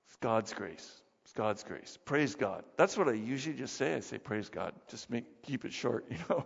it's 0.08 0.18
God's 0.18 0.54
grace. 0.54 1.01
It's 1.32 1.38
God's 1.38 1.64
grace. 1.64 1.98
Praise 2.04 2.36
God. 2.36 2.66
That's 2.76 2.98
what 2.98 3.08
I 3.08 3.14
usually 3.14 3.56
just 3.56 3.78
say. 3.78 3.96
I 3.96 4.02
say, 4.02 4.18
praise 4.18 4.50
God. 4.50 4.74
Just 4.90 5.10
make 5.10 5.24
keep 5.44 5.64
it 5.64 5.72
short, 5.72 6.06
you 6.12 6.18
know. 6.30 6.46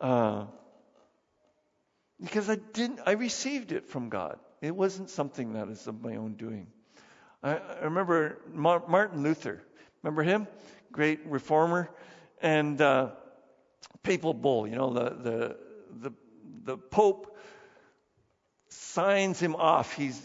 Uh, 0.00 0.44
because 2.22 2.48
I 2.48 2.54
didn't 2.54 3.00
I 3.06 3.12
received 3.12 3.72
it 3.72 3.88
from 3.88 4.10
God. 4.10 4.38
It 4.62 4.76
wasn't 4.76 5.10
something 5.10 5.54
that 5.54 5.66
is 5.68 5.88
of 5.88 6.00
my 6.00 6.14
own 6.14 6.34
doing. 6.34 6.68
I, 7.42 7.56
I 7.56 7.84
remember 7.86 8.38
Martin 8.52 9.24
Luther. 9.24 9.60
Remember 10.04 10.22
him? 10.22 10.46
Great 10.92 11.26
reformer. 11.26 11.90
And 12.40 12.80
uh, 12.80 13.08
papal 14.04 14.32
bull, 14.32 14.68
you 14.68 14.76
know, 14.76 14.92
the, 14.92 15.10
the, 15.10 15.56
the, 16.02 16.12
the 16.62 16.76
Pope 16.76 17.36
signs 18.68 19.40
him 19.40 19.56
off. 19.56 19.92
He's 19.92 20.22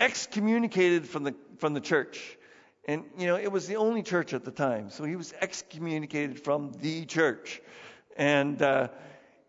excommunicated 0.00 1.06
from 1.06 1.22
the, 1.22 1.36
from 1.58 1.74
the 1.74 1.80
church. 1.80 2.38
And, 2.86 3.04
you 3.18 3.26
know, 3.26 3.36
it 3.36 3.52
was 3.52 3.66
the 3.66 3.76
only 3.76 4.02
church 4.02 4.32
at 4.32 4.44
the 4.44 4.50
time. 4.50 4.90
So 4.90 5.04
he 5.04 5.16
was 5.16 5.34
excommunicated 5.40 6.40
from 6.40 6.72
the 6.80 7.04
church. 7.04 7.60
And, 8.16 8.60
uh, 8.62 8.88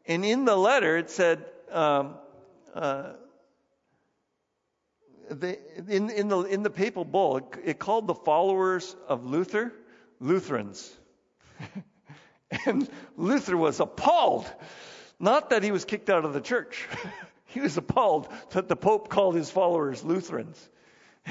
and 0.06 0.26
in 0.26 0.46
the 0.46 0.56
letter, 0.56 0.98
it 0.98 1.10
said, 1.10 1.46
um, 1.72 2.16
uh, 2.74 3.14
the, 5.30 5.58
in, 5.88 6.10
in, 6.10 6.28
the, 6.28 6.42
in 6.42 6.64
the 6.64 6.70
papal 6.70 7.06
bull, 7.06 7.38
it, 7.38 7.46
it 7.64 7.80
called 7.80 8.08
the 8.08 8.16
followers 8.16 8.96
of 9.08 9.26
Luther 9.26 9.74
Lutherans. 10.20 10.90
and 12.66 12.88
Luther 13.18 13.58
was 13.58 13.80
appalled. 13.80 14.52
Not 15.20 15.50
that 15.50 15.64
he 15.64 15.72
was 15.72 15.86
kicked 15.86 16.10
out 16.10 16.26
of 16.26 16.34
the 16.34 16.42
church. 16.42 16.88
he 17.46 17.60
was 17.60 17.76
appalled 17.78 18.28
that 18.52 18.68
the 18.68 18.76
Pope 18.76 19.10
called 19.10 19.36
his 19.36 19.50
followers 19.50 20.04
Lutherans. 20.04 20.70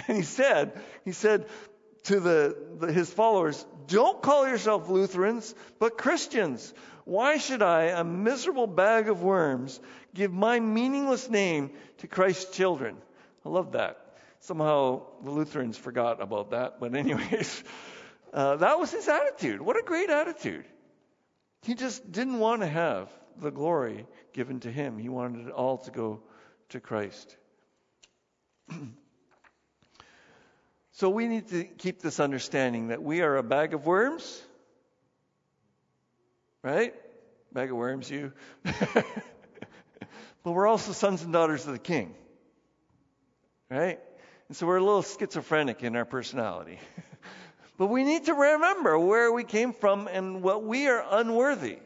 And 0.07 0.17
he 0.17 0.23
said, 0.23 0.81
he 1.05 1.13
said, 1.13 1.47
to 2.05 2.21
the, 2.21 2.57
the, 2.79 2.93
his 2.93 3.11
followers, 3.11 3.65
don't 3.87 4.23
call 4.23 4.49
yourself 4.49 4.89
Lutherans, 4.89 5.55
but 5.79 5.99
Christians. 5.99 6.73
Why 7.05 7.39
should 7.39 7.63
I, 7.63 7.85
a 7.85 8.05
miserable 8.05 8.67
bag 8.67 9.09
of 9.09 9.23
worms, 9.23 9.81
give 10.15 10.33
my 10.33 10.61
meaningless 10.61 11.29
name 11.29 11.71
to 11.99 12.07
Christ's 12.07 12.57
children? 12.57 12.97
I 13.45 13.49
love 13.49 13.73
that. 13.73 13.99
Somehow 14.41 15.03
the 15.23 15.31
Lutherans 15.31 15.77
forgot 15.77 16.23
about 16.23 16.51
that, 16.51 16.81
but 16.81 16.95
anyways, 16.95 17.65
uh, 18.33 18.57
that 18.57 18.79
was 18.79 18.91
his 18.91 19.09
attitude. 19.09 19.61
What 19.61 19.79
a 19.79 19.83
great 19.83 20.09
attitude. 20.09 20.65
He 21.63 21.75
just 21.75 22.11
didn't 22.11 22.39
want 22.39 22.63
to 22.63 22.67
have 22.67 23.11
the 23.39 23.51
glory 23.51 24.07
given 24.33 24.61
to 24.61 24.73
him. 24.73 24.99
He 24.99 25.09
wanted 25.09 25.49
it 25.49 25.53
all 25.53 25.79
to 25.79 25.91
go 25.91 26.23
to 26.71 26.81
Christ. 26.81 27.37
So 30.93 31.09
we 31.09 31.29
need 31.29 31.49
to 31.49 31.65
keep 31.65 32.03
this 32.03 32.19
understanding 32.19 32.89
that 32.89 33.03
we 33.03 33.23
are 33.23 33.37
a 33.37 33.43
bag 33.43 33.75
of 33.75 33.87
worms, 33.87 34.43
right? 36.63 36.95
Bag 37.53 37.71
of 37.71 37.77
worms, 37.77 38.11
you. 38.11 38.33
but 38.65 39.05
we're 40.45 40.67
also 40.67 40.93
sons 40.93 41.23
and 41.23 41.33
daughters 41.33 41.67
of 41.67 41.73
the 41.73 41.79
King, 41.79 42.15
right? 43.71 44.01
And 44.49 44.57
so 44.57 44.67
we're 44.67 44.79
a 44.79 44.85
little 44.85 45.03
schizophrenic 45.03 45.85
in 45.85 45.95
our 45.95 46.05
personality. 46.05 46.81
but 47.79 47.87
we 47.87 48.03
need 48.03 48.25
to 48.25 48.35
remember 48.35 48.99
where 48.99 49.33
we 49.33 49.45
came 49.45 49.73
from 49.73 50.09
and 50.09 50.43
what 50.43 50.65
we 50.65 50.89
are 50.89 51.05
unworthy, 51.09 51.79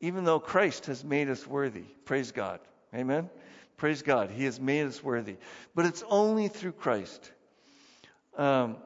even 0.00 0.24
though 0.24 0.40
Christ 0.40 0.86
has 0.86 1.04
made 1.04 1.28
us 1.28 1.46
worthy. 1.46 1.84
Praise 2.06 2.32
God. 2.32 2.60
Amen? 2.94 3.28
Praise 3.76 4.00
God. 4.00 4.30
He 4.30 4.44
has 4.44 4.58
made 4.58 4.86
us 4.86 5.04
worthy. 5.04 5.36
But 5.74 5.84
it's 5.84 6.02
only 6.08 6.48
through 6.48 6.72
Christ. 6.72 7.30
Um, 8.36 8.76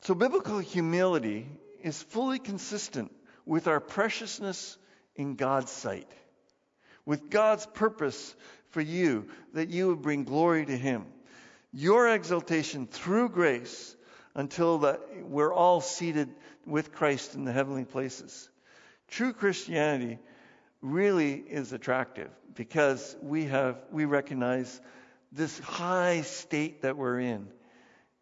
so 0.00 0.14
biblical 0.14 0.58
humility 0.58 1.46
is 1.82 2.02
fully 2.02 2.38
consistent 2.38 3.12
with 3.44 3.68
our 3.68 3.80
preciousness 3.80 4.76
in 5.14 5.36
God's 5.36 5.70
sight, 5.70 6.10
with 7.04 7.30
God's 7.30 7.66
purpose 7.66 8.34
for 8.70 8.80
you, 8.80 9.28
that 9.54 9.68
you 9.68 9.88
would 9.88 10.02
bring 10.02 10.24
glory 10.24 10.66
to 10.66 10.76
Him. 10.76 11.06
Your 11.72 12.08
exaltation 12.12 12.86
through 12.86 13.28
grace 13.28 13.94
until 14.34 14.78
that 14.78 15.00
we're 15.22 15.52
all 15.52 15.80
seated 15.80 16.28
with 16.66 16.92
Christ 16.92 17.34
in 17.34 17.44
the 17.44 17.52
heavenly 17.52 17.84
places. 17.84 18.50
True 19.08 19.32
Christianity 19.32 20.18
really 20.82 21.34
is 21.34 21.72
attractive 21.72 22.30
because 22.54 23.16
we 23.22 23.44
have 23.44 23.76
we 23.92 24.04
recognize 24.04 24.80
this 25.36 25.58
high 25.58 26.22
state 26.22 26.82
that 26.82 26.96
we're 26.96 27.20
in 27.20 27.48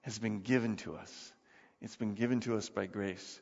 has 0.03 0.19
been 0.19 0.41
given 0.41 0.77
to 0.77 0.97
us. 0.97 1.33
It's 1.81 1.97
been 1.97 2.15
given 2.15 2.41
to 2.41 2.57
us 2.57 2.69
by 2.69 2.87
grace. 2.87 3.41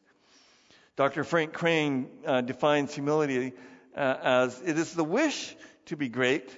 Dr. 0.95 1.25
Frank 1.25 1.55
Crane 1.55 2.09
uh, 2.27 2.43
defines 2.43 2.95
humility 2.95 3.55
uh, 3.97 4.17
as 4.23 4.61
it 4.61 4.79
is 4.79 4.93
the 4.93 5.05
wish 5.05 5.57
to 5.87 5.97
be 5.97 6.09
great, 6.09 6.55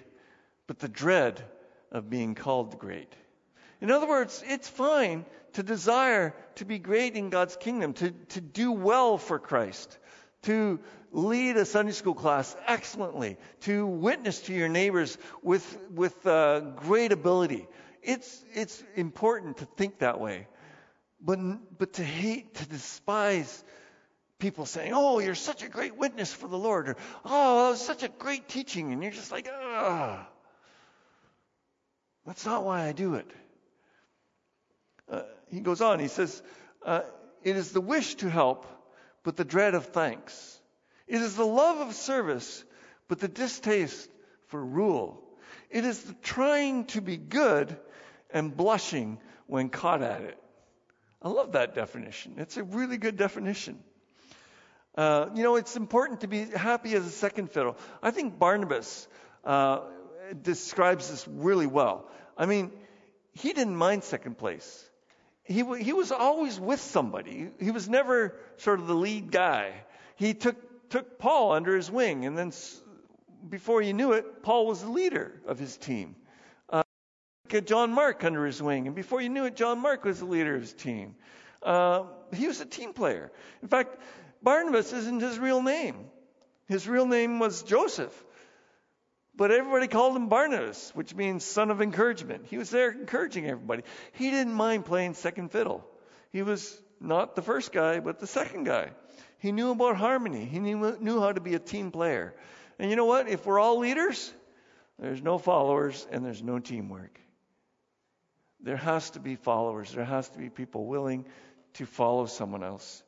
but 0.66 0.80
the 0.80 0.88
dread 0.88 1.42
of 1.92 2.10
being 2.10 2.34
called 2.34 2.78
great. 2.78 3.14
In 3.80 3.90
other 3.92 4.08
words, 4.08 4.42
it's 4.46 4.68
fine 4.68 5.24
to 5.52 5.62
desire 5.62 6.34
to 6.56 6.64
be 6.64 6.80
great 6.80 7.14
in 7.14 7.30
God's 7.30 7.56
kingdom, 7.56 7.92
to, 7.94 8.10
to 8.10 8.40
do 8.40 8.72
well 8.72 9.18
for 9.18 9.38
Christ, 9.38 9.98
to 10.44 10.80
lead 11.12 11.56
a 11.56 11.64
Sunday 11.64 11.92
school 11.92 12.14
class 12.14 12.56
excellently, 12.66 13.36
to 13.60 13.86
witness 13.86 14.40
to 14.42 14.52
your 14.52 14.68
neighbors 14.68 15.16
with, 15.42 15.78
with 15.90 16.26
uh, 16.26 16.60
great 16.60 17.12
ability. 17.12 17.66
It's, 18.02 18.44
it's 18.54 18.82
important 18.96 19.58
to 19.58 19.64
think 19.64 20.00
that 20.00 20.20
way. 20.20 20.46
But, 21.20 21.38
but 21.78 21.94
to 21.94 22.04
hate, 22.04 22.54
to 22.56 22.66
despise 22.66 23.64
people 24.38 24.66
saying, 24.66 24.92
Oh, 24.94 25.20
you're 25.20 25.34
such 25.34 25.62
a 25.62 25.68
great 25.68 25.96
witness 25.96 26.32
for 26.32 26.48
the 26.48 26.58
Lord, 26.58 26.88
or 26.88 26.96
Oh, 27.24 27.64
that 27.64 27.70
was 27.70 27.80
such 27.84 28.02
a 28.02 28.08
great 28.08 28.48
teaching, 28.48 28.92
and 28.92 29.02
you're 29.02 29.12
just 29.12 29.32
like, 29.32 29.48
Ah. 29.50 30.28
That's 32.26 32.44
not 32.44 32.64
why 32.64 32.86
I 32.86 32.92
do 32.92 33.14
it. 33.14 33.30
Uh, 35.10 35.22
he 35.48 35.60
goes 35.60 35.80
on, 35.80 36.00
he 36.00 36.08
says, 36.08 36.42
uh, 36.84 37.02
It 37.42 37.56
is 37.56 37.72
the 37.72 37.80
wish 37.80 38.16
to 38.16 38.28
help, 38.28 38.66
but 39.24 39.36
the 39.36 39.44
dread 39.44 39.74
of 39.74 39.86
thanks. 39.86 40.60
It 41.08 41.20
is 41.20 41.34
the 41.34 41.46
love 41.46 41.88
of 41.88 41.94
service, 41.94 42.64
but 43.08 43.18
the 43.18 43.28
distaste 43.28 44.08
for 44.46 44.64
rule. 44.64 45.20
It 45.70 45.84
is 45.84 46.00
the 46.02 46.14
trying 46.22 46.84
to 46.86 47.00
be 47.00 47.16
good 47.16 47.76
and 48.30 48.56
blushing 48.56 49.18
when 49.46 49.68
caught 49.70 50.02
at 50.02 50.20
it. 50.22 50.38
I 51.20 51.28
love 51.28 51.52
that 51.52 51.74
definition. 51.74 52.34
It's 52.36 52.56
a 52.56 52.62
really 52.62 52.98
good 52.98 53.16
definition. 53.16 53.82
Uh, 54.94 55.30
you 55.34 55.42
know, 55.42 55.56
it's 55.56 55.74
important 55.74 56.20
to 56.20 56.28
be 56.28 56.44
happy 56.44 56.94
as 56.94 57.04
a 57.04 57.10
second 57.10 57.50
fiddle. 57.50 57.76
I 58.02 58.10
think 58.10 58.38
Barnabas 58.38 59.08
uh, 59.44 59.80
describes 60.40 61.10
this 61.10 61.26
really 61.26 61.66
well. 61.66 62.08
I 62.36 62.46
mean, 62.46 62.70
he 63.32 63.52
didn't 63.52 63.76
mind 63.76 64.04
second 64.04 64.38
place. 64.38 64.88
He, 65.44 65.62
he 65.82 65.92
was 65.92 66.10
always 66.10 66.58
with 66.58 66.80
somebody. 66.80 67.50
He 67.60 67.70
was 67.70 67.88
never 67.88 68.34
sort 68.56 68.80
of 68.80 68.86
the 68.86 68.94
lead 68.94 69.30
guy. 69.30 69.72
He 70.16 70.34
took 70.34 70.56
took 70.94 71.18
Paul 71.18 71.52
under 71.52 71.74
his 71.74 71.90
wing, 71.90 72.24
and 72.24 72.38
then 72.38 72.52
before 73.48 73.82
you 73.82 73.92
knew 73.92 74.12
it, 74.12 74.42
Paul 74.42 74.66
was 74.66 74.80
the 74.80 74.90
leader 74.90 75.40
of 75.44 75.58
his 75.58 75.76
team. 75.76 76.14
Uh, 76.68 76.84
John 77.64 77.90
Mark 77.90 78.22
under 78.22 78.46
his 78.46 78.62
wing, 78.62 78.86
and 78.86 78.94
before 78.94 79.20
you 79.20 79.28
knew 79.28 79.44
it, 79.44 79.56
John 79.56 79.80
Mark 79.80 80.04
was 80.04 80.20
the 80.20 80.26
leader 80.26 80.54
of 80.54 80.60
his 80.60 80.72
team. 80.72 81.16
Uh, 81.62 82.04
he 82.32 82.46
was 82.46 82.60
a 82.60 82.64
team 82.64 82.92
player. 82.92 83.32
In 83.60 83.68
fact, 83.68 83.98
Barnabas 84.40 84.92
isn't 84.92 85.20
his 85.20 85.38
real 85.38 85.62
name. 85.62 85.96
His 86.68 86.86
real 86.86 87.06
name 87.06 87.38
was 87.38 87.62
Joseph. 87.64 88.24
But 89.36 89.50
everybody 89.50 89.88
called 89.88 90.16
him 90.16 90.28
Barnabas, 90.28 90.92
which 90.94 91.14
means 91.14 91.44
son 91.44 91.70
of 91.70 91.82
encouragement. 91.82 92.46
He 92.46 92.56
was 92.56 92.70
there 92.70 92.90
encouraging 92.92 93.46
everybody. 93.46 93.82
He 94.12 94.30
didn't 94.30 94.54
mind 94.54 94.84
playing 94.84 95.14
second 95.14 95.50
fiddle. 95.50 95.84
He 96.30 96.42
was 96.42 96.80
not 97.00 97.34
the 97.34 97.42
first 97.42 97.72
guy, 97.72 98.00
but 98.00 98.20
the 98.20 98.26
second 98.26 98.64
guy. 98.64 98.90
He 99.38 99.50
knew 99.50 99.72
about 99.72 99.96
harmony. 99.96 100.44
He 100.44 100.60
knew, 100.60 100.96
knew 101.00 101.20
how 101.20 101.32
to 101.32 101.40
be 101.40 101.54
a 101.54 101.58
team 101.58 101.90
player. 101.90 102.34
And 102.78 102.90
you 102.90 102.96
know 102.96 103.06
what? 103.06 103.28
If 103.28 103.44
we're 103.44 103.58
all 103.58 103.78
leaders, 103.78 104.32
there's 104.98 105.20
no 105.20 105.38
followers 105.38 106.06
and 106.10 106.24
there's 106.24 106.42
no 106.42 106.60
teamwork. 106.60 107.18
There 108.60 108.76
has 108.76 109.10
to 109.10 109.20
be 109.20 109.34
followers. 109.36 109.92
There 109.92 110.04
has 110.04 110.28
to 110.30 110.38
be 110.38 110.48
people 110.48 110.86
willing 110.86 111.26
to 111.74 111.86
follow 111.86 112.26
someone 112.26 112.62
else. 112.62 113.02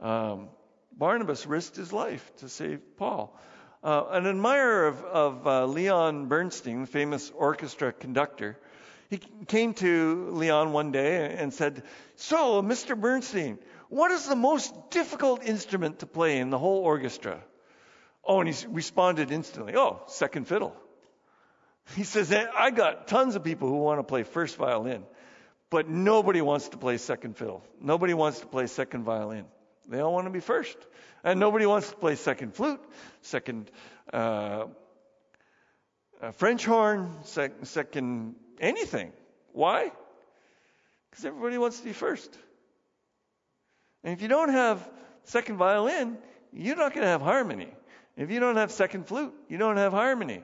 Um, 0.00 0.48
Barnabas 0.96 1.46
risked 1.46 1.76
his 1.76 1.92
life 1.92 2.32
to 2.38 2.48
save 2.48 2.80
Paul. 2.96 3.38
Uh, 3.82 4.04
an 4.10 4.26
admirer 4.26 4.88
of, 4.88 5.04
of 5.04 5.46
uh, 5.46 5.66
Leon 5.66 6.26
Bernstein, 6.26 6.80
the 6.80 6.86
famous 6.86 7.30
orchestra 7.34 7.92
conductor, 7.92 8.58
he 9.08 9.18
came 9.46 9.72
to 9.74 10.30
Leon 10.32 10.72
one 10.72 10.92
day 10.92 11.34
and 11.38 11.54
said, 11.54 11.82
So, 12.16 12.60
Mr. 12.60 12.98
Bernstein, 12.98 13.58
what 13.88 14.10
is 14.10 14.26
the 14.26 14.36
most 14.36 14.90
difficult 14.90 15.44
instrument 15.44 16.00
to 16.00 16.06
play 16.06 16.38
in 16.38 16.50
the 16.50 16.58
whole 16.58 16.78
orchestra? 16.78 17.42
Oh, 18.24 18.40
and 18.40 18.48
he 18.52 18.66
responded 18.68 19.30
instantly, 19.30 19.74
Oh, 19.76 20.02
second 20.08 20.46
fiddle. 20.46 20.76
He 21.96 22.04
says, 22.04 22.32
I 22.32 22.70
got 22.70 23.08
tons 23.08 23.34
of 23.34 23.44
people 23.44 23.68
who 23.68 23.76
want 23.76 23.98
to 24.00 24.04
play 24.04 24.24
first 24.24 24.56
violin, 24.56 25.04
but 25.70 25.88
nobody 25.88 26.42
wants 26.42 26.68
to 26.70 26.76
play 26.76 26.98
second 26.98 27.36
fiddle. 27.38 27.64
Nobody 27.80 28.12
wants 28.12 28.40
to 28.40 28.46
play 28.46 28.66
second 28.66 29.04
violin. 29.04 29.46
They 29.88 30.00
all 30.00 30.12
want 30.12 30.26
to 30.26 30.30
be 30.30 30.40
first. 30.40 30.76
And 31.24 31.40
nobody 31.40 31.66
wants 31.66 31.90
to 31.90 31.96
play 31.96 32.14
second 32.14 32.54
flute, 32.54 32.80
second 33.22 33.70
uh, 34.12 34.66
uh, 36.20 36.30
French 36.32 36.64
horn, 36.64 37.10
sec- 37.24 37.64
second 37.64 38.34
anything. 38.60 39.12
Why? 39.52 39.90
Because 41.10 41.24
everybody 41.24 41.58
wants 41.58 41.78
to 41.78 41.84
be 41.84 41.92
first. 41.92 42.36
And 44.04 44.12
if 44.12 44.22
you 44.22 44.28
don't 44.28 44.50
have 44.50 44.88
second 45.24 45.56
violin, 45.56 46.18
you're 46.52 46.76
not 46.76 46.92
going 46.92 47.02
to 47.02 47.08
have 47.08 47.22
harmony. 47.22 47.68
If 48.16 48.30
you 48.30 48.40
don't 48.40 48.56
have 48.56 48.70
second 48.70 49.06
flute, 49.06 49.32
you 49.48 49.58
don't 49.58 49.76
have 49.76 49.92
harmony. 49.92 50.42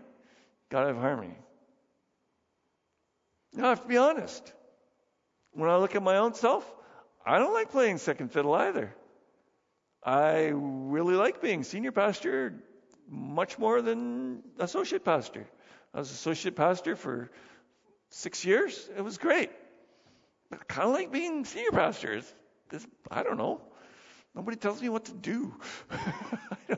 Got 0.71 0.83
to 0.83 0.87
have 0.89 0.97
harmony. 0.97 1.37
Now, 3.53 3.67
I 3.67 3.69
have 3.71 3.83
to 3.83 3.89
be 3.89 3.97
honest. 3.97 4.53
When 5.53 5.71
I 5.71 5.77
look 5.77 5.95
at 5.95 6.03
my 6.03 6.17
own 6.17 6.35
self, 6.35 6.69
I 7.25 7.39
don't 7.39 7.53
like 7.53 7.71
playing 7.71 7.99
second 7.99 8.33
fiddle 8.33 8.55
either. 8.55 8.95
I 10.05 10.53
really 10.53 11.15
like 11.15 11.41
being 11.41 11.63
senior 11.63 11.93
pastor 11.93 12.55
much 13.09 13.59
more 13.59 13.81
than 13.81 14.43
associate 14.59 15.05
pastor. 15.05 15.47
I 15.95 15.99
was 15.99 16.11
associate 16.11 16.57
pastor 16.57 16.95
for 16.97 17.31
six 18.11 18.45
years. 18.45 18.91
It 18.97 19.03
was 19.03 19.17
great. 19.17 19.51
But 20.51 20.61
I 20.61 20.65
kind 20.65 20.89
of 20.89 20.95
like 20.95 21.11
being 21.11 21.45
senior 21.45 21.71
pastor. 21.71 22.15
It's 22.15 22.35
this, 22.69 22.87
I 23.11 23.23
don't 23.23 23.39
know. 23.39 23.63
Nobody 24.35 24.57
tells 24.57 24.83
me 24.83 24.89
what 24.91 25.07
to 25.07 25.13
do. 25.13 25.55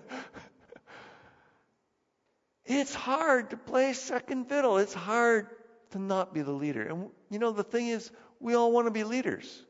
it's 2.65 2.95
hard 2.95 3.51
to 3.51 3.57
play 3.57 3.93
second 3.93 4.49
fiddle. 4.49 4.79
It's 4.79 4.95
hard 4.95 5.49
to 5.91 5.99
not 5.99 6.33
be 6.33 6.43
the 6.43 6.53
leader. 6.53 6.83
And 6.83 7.09
you 7.31 7.39
know, 7.39 7.51
the 7.51 7.65
thing 7.65 7.89
is, 7.89 8.11
we 8.39 8.55
all 8.55 8.71
want 8.71 8.87
to 8.87 8.91
be 8.93 9.03
leaders. 9.03 9.66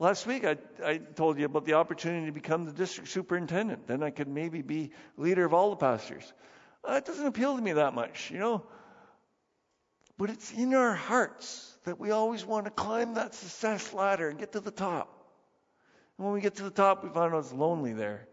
Last 0.00 0.26
week, 0.26 0.44
I, 0.44 0.56
I 0.84 0.98
told 0.98 1.38
you 1.38 1.46
about 1.46 1.64
the 1.64 1.74
opportunity 1.74 2.26
to 2.26 2.32
become 2.32 2.64
the 2.64 2.72
district 2.72 3.08
superintendent. 3.10 3.88
Then 3.88 4.02
I 4.02 4.10
could 4.10 4.28
maybe 4.28 4.62
be 4.62 4.92
leader 5.16 5.44
of 5.44 5.52
all 5.52 5.70
the 5.70 5.76
pastors. 5.76 6.32
Uh, 6.88 6.94
it 6.94 7.04
doesn't 7.04 7.26
appeal 7.26 7.56
to 7.56 7.62
me 7.62 7.72
that 7.72 7.94
much, 7.94 8.30
you 8.30 8.38
know. 8.38 8.64
But 10.16 10.30
it's 10.30 10.52
in 10.52 10.74
our 10.74 10.94
hearts 10.94 11.76
that 11.84 11.98
we 11.98 12.12
always 12.12 12.44
want 12.44 12.66
to 12.66 12.70
climb 12.70 13.14
that 13.14 13.34
success 13.34 13.92
ladder 13.92 14.28
and 14.28 14.38
get 14.38 14.52
to 14.52 14.60
the 14.60 14.70
top. 14.70 15.08
And 16.16 16.26
when 16.26 16.34
we 16.34 16.40
get 16.40 16.56
to 16.56 16.64
the 16.64 16.70
top, 16.70 17.02
we 17.02 17.10
find 17.10 17.34
out 17.34 17.38
it's 17.38 17.52
lonely 17.52 17.92
there. 17.92 18.28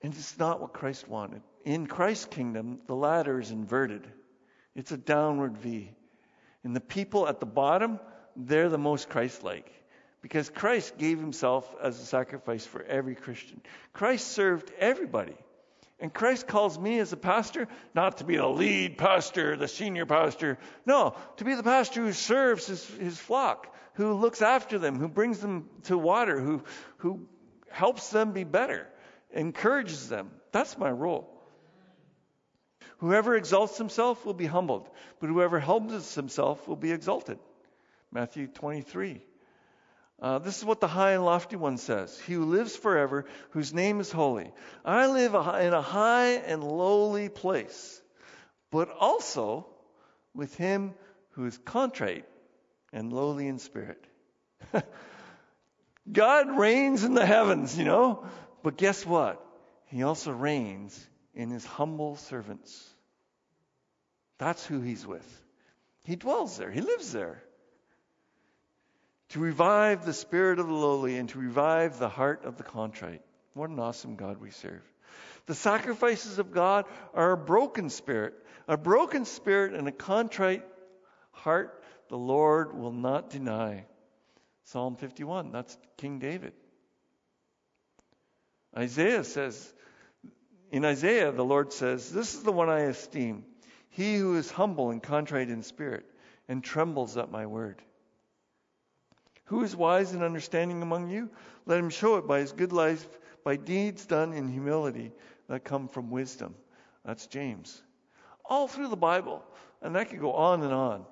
And 0.00 0.12
it's 0.12 0.38
not 0.38 0.60
what 0.60 0.72
Christ 0.72 1.08
wanted. 1.08 1.42
In 1.64 1.86
Christ's 1.86 2.24
kingdom, 2.26 2.80
the 2.88 2.96
ladder 2.96 3.38
is 3.38 3.52
inverted, 3.52 4.04
it's 4.74 4.90
a 4.90 4.96
downward 4.96 5.58
V. 5.58 5.92
And 6.64 6.74
the 6.74 6.80
people 6.80 7.28
at 7.28 7.40
the 7.40 7.46
bottom, 7.46 8.00
they're 8.36 8.68
the 8.68 8.78
most 8.78 9.08
Christ 9.08 9.42
like. 9.42 9.70
Because 10.20 10.48
Christ 10.48 10.98
gave 10.98 11.18
himself 11.18 11.74
as 11.82 12.00
a 12.00 12.06
sacrifice 12.06 12.64
for 12.64 12.82
every 12.82 13.16
Christian. 13.16 13.60
Christ 13.92 14.28
served 14.28 14.70
everybody. 14.78 15.36
And 15.98 16.12
Christ 16.12 16.46
calls 16.46 16.78
me 16.78 16.98
as 16.98 17.12
a 17.12 17.16
pastor 17.16 17.68
not 17.94 18.18
to 18.18 18.24
be 18.24 18.36
the 18.36 18.48
lead 18.48 18.98
pastor, 18.98 19.56
the 19.56 19.68
senior 19.68 20.06
pastor. 20.06 20.58
No, 20.84 21.14
to 21.36 21.44
be 21.44 21.54
the 21.54 21.62
pastor 21.62 22.02
who 22.02 22.12
serves 22.12 22.66
his, 22.66 22.84
his 22.86 23.18
flock, 23.18 23.74
who 23.94 24.14
looks 24.14 24.42
after 24.42 24.78
them, 24.78 24.98
who 24.98 25.08
brings 25.08 25.38
them 25.40 25.68
to 25.84 25.96
water, 25.96 26.40
who, 26.40 26.62
who 26.98 27.26
helps 27.70 28.10
them 28.10 28.32
be 28.32 28.44
better, 28.44 28.88
encourages 29.32 30.08
them. 30.08 30.30
That's 30.50 30.76
my 30.76 30.90
role. 30.90 31.28
Whoever 32.98 33.36
exalts 33.36 33.78
himself 33.78 34.24
will 34.24 34.34
be 34.34 34.46
humbled, 34.46 34.88
but 35.20 35.28
whoever 35.28 35.58
humbles 35.58 36.14
himself 36.14 36.68
will 36.68 36.76
be 36.76 36.92
exalted. 36.92 37.38
Matthew 38.12 38.46
23. 38.46 39.22
Uh, 40.20 40.38
this 40.38 40.58
is 40.58 40.64
what 40.64 40.80
the 40.80 40.86
high 40.86 41.12
and 41.12 41.24
lofty 41.24 41.56
one 41.56 41.78
says 41.78 42.16
He 42.20 42.34
who 42.34 42.44
lives 42.44 42.76
forever, 42.76 43.24
whose 43.50 43.72
name 43.72 43.98
is 43.98 44.12
holy. 44.12 44.52
I 44.84 45.06
live 45.06 45.34
in 45.34 45.72
a 45.72 45.82
high 45.82 46.34
and 46.34 46.62
lowly 46.62 47.28
place, 47.28 48.00
but 48.70 48.90
also 48.90 49.66
with 50.34 50.54
him 50.54 50.94
who 51.30 51.46
is 51.46 51.58
contrite 51.58 52.26
and 52.92 53.12
lowly 53.12 53.48
in 53.48 53.58
spirit. 53.58 54.06
God 56.12 56.58
reigns 56.58 57.02
in 57.02 57.14
the 57.14 57.26
heavens, 57.26 57.76
you 57.76 57.84
know, 57.84 58.24
but 58.62 58.76
guess 58.76 59.04
what? 59.04 59.44
He 59.86 60.02
also 60.02 60.32
reigns 60.32 61.08
in 61.34 61.50
his 61.50 61.64
humble 61.64 62.16
servants. 62.16 62.88
That's 64.38 64.64
who 64.66 64.80
he's 64.80 65.06
with. 65.06 65.42
He 66.04 66.16
dwells 66.16 66.58
there, 66.58 66.70
he 66.70 66.80
lives 66.80 67.12
there 67.12 67.42
to 69.32 69.40
revive 69.40 70.04
the 70.04 70.12
spirit 70.12 70.58
of 70.58 70.68
the 70.68 70.74
lowly 70.74 71.16
and 71.16 71.28
to 71.30 71.38
revive 71.38 71.98
the 71.98 72.08
heart 72.08 72.44
of 72.44 72.58
the 72.58 72.62
contrite. 72.62 73.22
What 73.54 73.70
an 73.70 73.78
awesome 73.78 74.16
God 74.16 74.38
we 74.38 74.50
serve. 74.50 74.82
The 75.46 75.54
sacrifices 75.54 76.38
of 76.38 76.52
God 76.52 76.84
are 77.14 77.32
a 77.32 77.36
broken 77.36 77.88
spirit. 77.88 78.34
A 78.68 78.76
broken 78.76 79.24
spirit 79.24 79.72
and 79.72 79.88
a 79.88 79.92
contrite 79.92 80.64
heart 81.30 81.82
the 82.08 82.18
Lord 82.18 82.76
will 82.76 82.92
not 82.92 83.30
deny. 83.30 83.86
Psalm 84.64 84.96
51, 84.96 85.50
that's 85.50 85.78
King 85.96 86.18
David. 86.18 86.52
Isaiah 88.76 89.24
says, 89.24 89.72
in 90.70 90.84
Isaiah, 90.84 91.32
the 91.32 91.44
Lord 91.44 91.72
says, 91.72 92.10
This 92.10 92.34
is 92.34 92.42
the 92.42 92.52
one 92.52 92.68
I 92.68 92.80
esteem, 92.80 93.44
he 93.88 94.16
who 94.16 94.36
is 94.36 94.50
humble 94.50 94.90
and 94.90 95.02
contrite 95.02 95.48
in 95.48 95.62
spirit 95.62 96.04
and 96.48 96.62
trembles 96.62 97.16
at 97.16 97.30
my 97.30 97.46
word. 97.46 97.80
Who 99.52 99.64
is 99.64 99.76
wise 99.76 100.12
and 100.12 100.22
understanding 100.22 100.80
among 100.80 101.10
you? 101.10 101.28
Let 101.66 101.78
him 101.78 101.90
show 101.90 102.16
it 102.16 102.26
by 102.26 102.38
his 102.38 102.52
good 102.52 102.72
life, 102.72 103.06
by 103.44 103.56
deeds 103.56 104.06
done 104.06 104.32
in 104.32 104.48
humility 104.48 105.12
that 105.46 105.62
come 105.62 105.88
from 105.88 106.10
wisdom. 106.10 106.54
That's 107.04 107.26
James. 107.26 107.82
All 108.46 108.66
through 108.66 108.88
the 108.88 108.96
Bible, 108.96 109.44
and 109.82 109.94
that 109.94 110.08
could 110.08 110.20
go 110.20 110.32
on 110.32 110.62
and 110.62 110.72
on. 110.72 111.04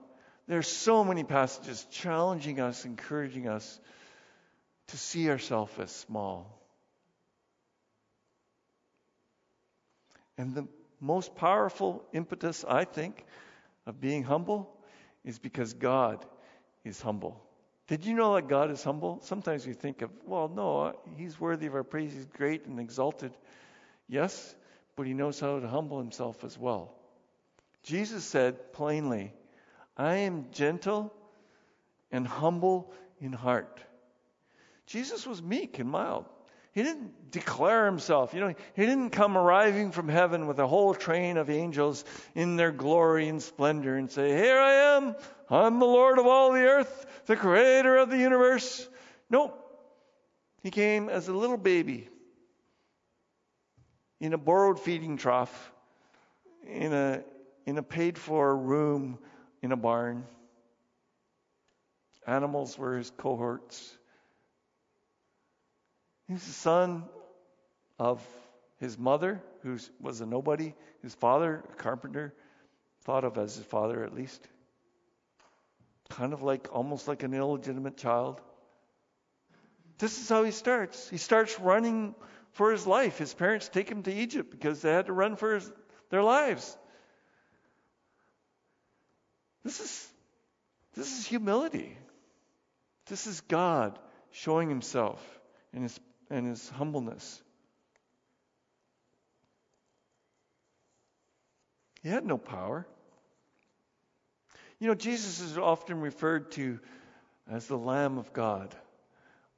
There's 0.48 0.66
so 0.66 1.04
many 1.04 1.22
passages 1.22 1.86
challenging 1.90 2.60
us, 2.60 2.86
encouraging 2.86 3.46
us 3.46 3.78
to 4.86 4.96
see 4.96 5.28
ourselves 5.28 5.78
as 5.78 5.90
small. 5.90 6.64
And 10.38 10.54
the 10.54 10.66
most 10.98 11.36
powerful 11.36 12.06
impetus, 12.14 12.64
I 12.66 12.86
think, 12.86 13.22
of 13.84 14.00
being 14.00 14.22
humble 14.22 14.74
is 15.26 15.38
because 15.38 15.74
God 15.74 16.24
is 16.86 17.02
humble. 17.02 17.44
Did 17.90 18.06
you 18.06 18.14
know 18.14 18.36
that 18.36 18.46
God 18.46 18.70
is 18.70 18.84
humble? 18.84 19.18
Sometimes 19.22 19.66
we 19.66 19.72
think 19.72 20.02
of, 20.02 20.10
well, 20.24 20.48
no, 20.48 20.94
he's 21.16 21.40
worthy 21.40 21.66
of 21.66 21.74
our 21.74 21.82
praise. 21.82 22.12
He's 22.12 22.24
great 22.24 22.66
and 22.66 22.78
exalted. 22.78 23.32
Yes, 24.08 24.54
but 24.94 25.08
he 25.08 25.12
knows 25.12 25.40
how 25.40 25.58
to 25.58 25.66
humble 25.66 25.98
himself 25.98 26.44
as 26.44 26.56
well. 26.56 26.94
Jesus 27.82 28.22
said 28.22 28.72
plainly, 28.72 29.32
I 29.96 30.18
am 30.18 30.52
gentle 30.52 31.12
and 32.12 32.24
humble 32.28 32.92
in 33.20 33.32
heart. 33.32 33.80
Jesus 34.86 35.26
was 35.26 35.42
meek 35.42 35.80
and 35.80 35.90
mild. 35.90 36.26
He 36.72 36.82
didn't 36.82 37.30
declare 37.30 37.86
himself. 37.86 38.32
You 38.32 38.40
know, 38.40 38.54
he 38.74 38.86
didn't 38.86 39.10
come 39.10 39.36
arriving 39.36 39.90
from 39.90 40.08
heaven 40.08 40.46
with 40.46 40.58
a 40.58 40.66
whole 40.66 40.94
train 40.94 41.36
of 41.36 41.50
angels 41.50 42.04
in 42.34 42.56
their 42.56 42.70
glory 42.70 43.28
and 43.28 43.42
splendor 43.42 43.96
and 43.96 44.10
say, 44.10 44.36
Here 44.36 44.58
I 44.58 44.96
am. 44.96 45.16
I'm 45.48 45.80
the 45.80 45.86
Lord 45.86 46.18
of 46.18 46.26
all 46.26 46.52
the 46.52 46.62
earth, 46.62 47.24
the 47.26 47.36
creator 47.36 47.96
of 47.96 48.10
the 48.10 48.18
universe. 48.18 48.88
Nope. 49.28 49.56
He 50.62 50.70
came 50.70 51.08
as 51.08 51.26
a 51.28 51.32
little 51.32 51.56
baby 51.56 52.08
in 54.20 54.32
a 54.32 54.38
borrowed 54.38 54.78
feeding 54.78 55.16
trough, 55.16 55.72
in 56.66 56.92
a, 56.92 57.24
in 57.66 57.78
a 57.78 57.82
paid 57.82 58.18
for 58.18 58.56
room 58.56 59.18
in 59.62 59.72
a 59.72 59.76
barn. 59.76 60.24
Animals 62.26 62.78
were 62.78 62.98
his 62.98 63.10
cohorts. 63.10 63.96
He's 66.30 66.46
the 66.46 66.52
son 66.52 67.02
of 67.98 68.24
his 68.78 68.96
mother, 68.96 69.42
who 69.64 69.78
was 70.00 70.20
a 70.20 70.26
nobody, 70.26 70.74
his 71.02 71.12
father, 71.12 71.64
a 71.72 71.74
carpenter, 71.74 72.32
thought 73.02 73.24
of 73.24 73.36
as 73.36 73.56
his 73.56 73.64
father 73.64 74.04
at 74.04 74.14
least. 74.14 74.40
Kind 76.08 76.32
of 76.32 76.44
like, 76.44 76.68
almost 76.70 77.08
like 77.08 77.24
an 77.24 77.34
illegitimate 77.34 77.96
child. 77.96 78.40
This 79.98 80.20
is 80.20 80.28
how 80.28 80.44
he 80.44 80.52
starts. 80.52 81.10
He 81.10 81.16
starts 81.16 81.58
running 81.58 82.14
for 82.52 82.70
his 82.70 82.86
life. 82.86 83.18
His 83.18 83.34
parents 83.34 83.68
take 83.68 83.88
him 83.88 84.04
to 84.04 84.14
Egypt 84.14 84.52
because 84.52 84.82
they 84.82 84.92
had 84.92 85.06
to 85.06 85.12
run 85.12 85.34
for 85.34 85.56
his, 85.56 85.72
their 86.10 86.22
lives. 86.22 86.78
This 89.64 89.80
is, 89.80 90.08
this 90.94 91.18
is 91.18 91.26
humility. 91.26 91.98
This 93.06 93.26
is 93.26 93.40
God 93.40 93.98
showing 94.30 94.68
himself 94.68 95.20
in 95.72 95.82
his 95.82 95.98
and 96.30 96.46
his 96.46 96.68
humbleness. 96.70 97.42
He 102.02 102.08
had 102.08 102.24
no 102.24 102.38
power. 102.38 102.86
You 104.78 104.88
know, 104.88 104.94
Jesus 104.94 105.40
is 105.40 105.58
often 105.58 106.00
referred 106.00 106.52
to 106.52 106.80
as 107.50 107.66
the 107.66 107.76
Lamb 107.76 108.16
of 108.16 108.32
God. 108.32 108.74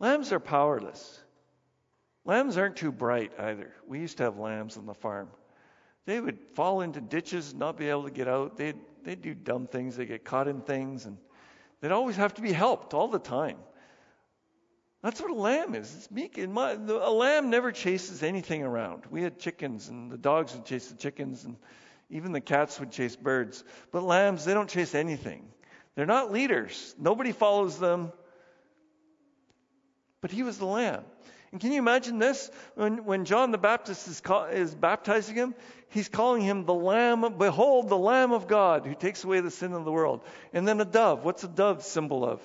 Lambs 0.00 0.32
are 0.32 0.40
powerless. 0.40 1.20
Lambs 2.24 2.56
aren't 2.56 2.76
too 2.76 2.90
bright 2.90 3.32
either. 3.38 3.72
We 3.86 4.00
used 4.00 4.16
to 4.16 4.24
have 4.24 4.38
lambs 4.38 4.76
on 4.76 4.86
the 4.86 4.94
farm. 4.94 5.28
They 6.06 6.20
would 6.20 6.38
fall 6.54 6.80
into 6.80 7.00
ditches, 7.00 7.54
not 7.54 7.76
be 7.76 7.88
able 7.88 8.04
to 8.04 8.10
get 8.10 8.26
out. 8.26 8.56
They'd, 8.56 8.78
they'd 9.04 9.22
do 9.22 9.34
dumb 9.34 9.68
things. 9.68 9.96
They'd 9.96 10.06
get 10.06 10.24
caught 10.24 10.48
in 10.48 10.62
things, 10.62 11.06
and 11.06 11.16
they'd 11.80 11.92
always 11.92 12.16
have 12.16 12.34
to 12.34 12.42
be 12.42 12.52
helped 12.52 12.94
all 12.94 13.06
the 13.06 13.20
time. 13.20 13.58
That's 15.02 15.20
what 15.20 15.30
a 15.30 15.34
lamb 15.34 15.74
is. 15.74 15.92
It's 15.96 16.10
meek. 16.10 16.38
And 16.38 16.52
my, 16.52 16.76
the, 16.76 16.96
a 16.96 17.10
lamb 17.10 17.50
never 17.50 17.72
chases 17.72 18.22
anything 18.22 18.62
around. 18.62 19.02
We 19.10 19.22
had 19.22 19.38
chickens, 19.38 19.88
and 19.88 20.10
the 20.10 20.18
dogs 20.18 20.54
would 20.54 20.64
chase 20.64 20.88
the 20.88 20.96
chickens, 20.96 21.44
and 21.44 21.56
even 22.08 22.32
the 22.32 22.40
cats 22.40 22.78
would 22.78 22.92
chase 22.92 23.16
birds. 23.16 23.64
But 23.90 24.04
lambs, 24.04 24.44
they 24.44 24.54
don't 24.54 24.70
chase 24.70 24.94
anything. 24.94 25.48
They're 25.96 26.06
not 26.06 26.30
leaders. 26.30 26.94
Nobody 26.98 27.32
follows 27.32 27.78
them. 27.78 28.12
But 30.20 30.30
he 30.30 30.44
was 30.44 30.58
the 30.58 30.66
lamb. 30.66 31.02
And 31.50 31.60
can 31.60 31.70
you 31.72 31.78
imagine 31.78 32.18
this? 32.18 32.50
When, 32.76 33.04
when 33.04 33.24
John 33.26 33.50
the 33.50 33.58
Baptist 33.58 34.08
is, 34.08 34.20
call, 34.20 34.44
is 34.44 34.74
baptizing 34.74 35.34
him, 35.34 35.54
he's 35.90 36.08
calling 36.08 36.40
him 36.40 36.64
the 36.64 36.72
Lamb. 36.72 37.36
Behold, 37.36 37.90
the 37.90 37.98
Lamb 37.98 38.32
of 38.32 38.48
God 38.48 38.86
who 38.86 38.94
takes 38.94 39.22
away 39.22 39.40
the 39.40 39.50
sin 39.50 39.74
of 39.74 39.84
the 39.84 39.92
world. 39.92 40.22
And 40.54 40.66
then 40.66 40.80
a 40.80 40.86
dove. 40.86 41.24
What's 41.24 41.44
a 41.44 41.48
dove 41.48 41.82
symbol 41.82 42.24
of? 42.24 42.40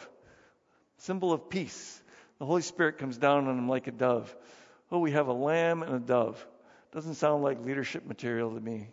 Symbol 0.97 1.31
of 1.31 1.49
peace. 1.49 2.01
The 2.39 2.45
Holy 2.45 2.61
Spirit 2.61 2.99
comes 2.99 3.17
down 3.17 3.47
on 3.47 3.57
him 3.57 3.67
like 3.67 3.87
a 3.87 3.91
dove. 3.91 4.33
Oh, 4.91 4.99
we 4.99 5.11
have 5.11 5.27
a 5.27 5.33
lamb 5.33 5.81
and 5.83 5.95
a 5.95 5.99
dove. 5.99 6.45
Doesn't 6.93 7.15
sound 7.15 7.43
like 7.43 7.63
leadership 7.65 8.05
material 8.05 8.53
to 8.53 8.59
me. 8.59 8.89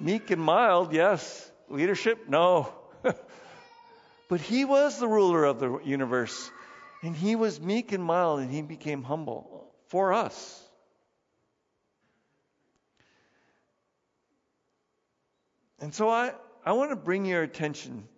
Meek 0.00 0.30
and 0.30 0.42
mild, 0.42 0.92
yes. 0.92 1.50
Leadership, 1.68 2.28
no. 2.28 2.72
but 4.28 4.40
he 4.40 4.64
was 4.64 4.98
the 4.98 5.08
ruler 5.08 5.44
of 5.44 5.60
the 5.60 5.78
universe. 5.84 6.50
And 7.02 7.14
he 7.14 7.36
was 7.36 7.60
meek 7.60 7.92
and 7.92 8.02
mild, 8.02 8.40
and 8.40 8.50
he 8.50 8.62
became 8.62 9.02
humble 9.02 9.72
for 9.86 10.12
us. 10.12 10.62
And 15.80 15.94
so 15.94 16.08
I, 16.08 16.32
I 16.64 16.72
want 16.72 16.90
to 16.90 16.96
bring 16.96 17.24
your 17.24 17.42
attention 17.42 18.08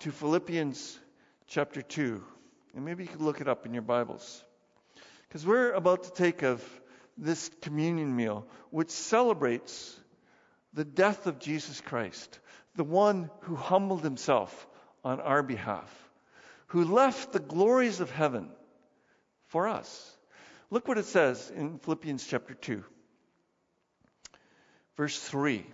to 0.00 0.12
Philippians 0.12 0.98
chapter 1.48 1.82
2. 1.82 2.22
And 2.74 2.84
maybe 2.84 3.04
you 3.04 3.08
could 3.08 3.20
look 3.20 3.40
it 3.40 3.48
up 3.48 3.66
in 3.66 3.72
your 3.72 3.82
Bibles. 3.82 4.44
Because 5.28 5.46
we're 5.46 5.72
about 5.72 6.04
to 6.04 6.12
take 6.12 6.42
of 6.42 6.62
this 7.16 7.50
communion 7.62 8.14
meal, 8.14 8.46
which 8.70 8.90
celebrates 8.90 9.98
the 10.72 10.84
death 10.84 11.26
of 11.26 11.38
Jesus 11.38 11.80
Christ, 11.80 12.38
the 12.74 12.84
one 12.84 13.30
who 13.40 13.56
humbled 13.56 14.04
himself 14.04 14.66
on 15.02 15.20
our 15.20 15.42
behalf, 15.42 15.90
who 16.68 16.84
left 16.84 17.32
the 17.32 17.38
glories 17.38 18.00
of 18.00 18.10
heaven 18.10 18.50
for 19.46 19.68
us. 19.68 20.16
Look 20.70 20.88
what 20.88 20.98
it 20.98 21.06
says 21.06 21.50
in 21.54 21.78
Philippians 21.78 22.26
chapter 22.26 22.52
2, 22.54 22.84
verse 24.96 25.18
3. 25.18 25.64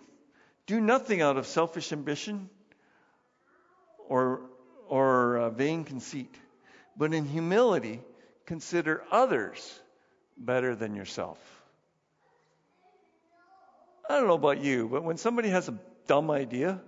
Do 0.66 0.80
nothing 0.80 1.22
out 1.22 1.36
of 1.36 1.46
selfish 1.46 1.92
ambition 1.92 2.48
or, 4.08 4.42
or 4.92 5.38
uh, 5.38 5.48
vain 5.48 5.84
conceit, 5.84 6.34
but 6.98 7.14
in 7.14 7.24
humility 7.24 7.98
consider 8.44 9.02
others 9.10 9.80
better 10.36 10.76
than 10.76 10.94
yourself. 10.94 11.38
I 14.10 14.18
don't 14.18 14.26
know 14.26 14.34
about 14.34 14.60
you, 14.60 14.88
but 14.92 15.02
when 15.02 15.16
somebody 15.16 15.48
has 15.48 15.66
a 15.70 15.78
dumb 16.06 16.30
idea, 16.30 16.78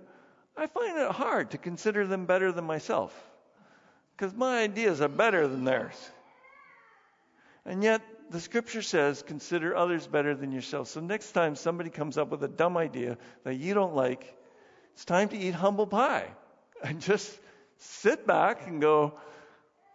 I 0.55 0.67
find 0.67 0.99
it 0.99 1.09
hard 1.09 1.49
to 1.51 1.57
consider 1.57 2.05
them 2.05 2.27
better 2.27 2.51
than 2.51 2.65
myself 2.65 3.11
because 4.15 4.35
my 4.35 4.59
ideas 4.59 5.01
are 5.01 5.07
better 5.07 5.47
than 5.47 5.63
theirs. 5.63 5.95
And 7.65 7.83
yet, 7.83 8.03
the 8.29 8.39
scripture 8.39 8.83
says, 8.83 9.23
consider 9.23 9.75
others 9.75 10.05
better 10.05 10.35
than 10.35 10.51
yourself. 10.51 10.89
So, 10.89 10.99
next 10.99 11.31
time 11.31 11.55
somebody 11.55 11.89
comes 11.89 12.19
up 12.19 12.29
with 12.29 12.43
a 12.43 12.47
dumb 12.47 12.77
idea 12.77 13.17
that 13.45 13.55
you 13.55 13.73
don't 13.73 13.95
like, 13.95 14.31
it's 14.93 15.05
time 15.05 15.29
to 15.29 15.37
eat 15.37 15.55
humble 15.55 15.87
pie 15.87 16.27
and 16.83 17.01
just 17.01 17.35
sit 17.77 18.25
back 18.25 18.67
and 18.67 18.81
go, 18.81 19.13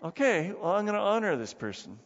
okay, 0.03 0.53
well, 0.53 0.73
I'm 0.73 0.85
going 0.85 0.95
to 0.95 1.01
honor 1.01 1.37
this 1.37 1.55
person. 1.55 1.99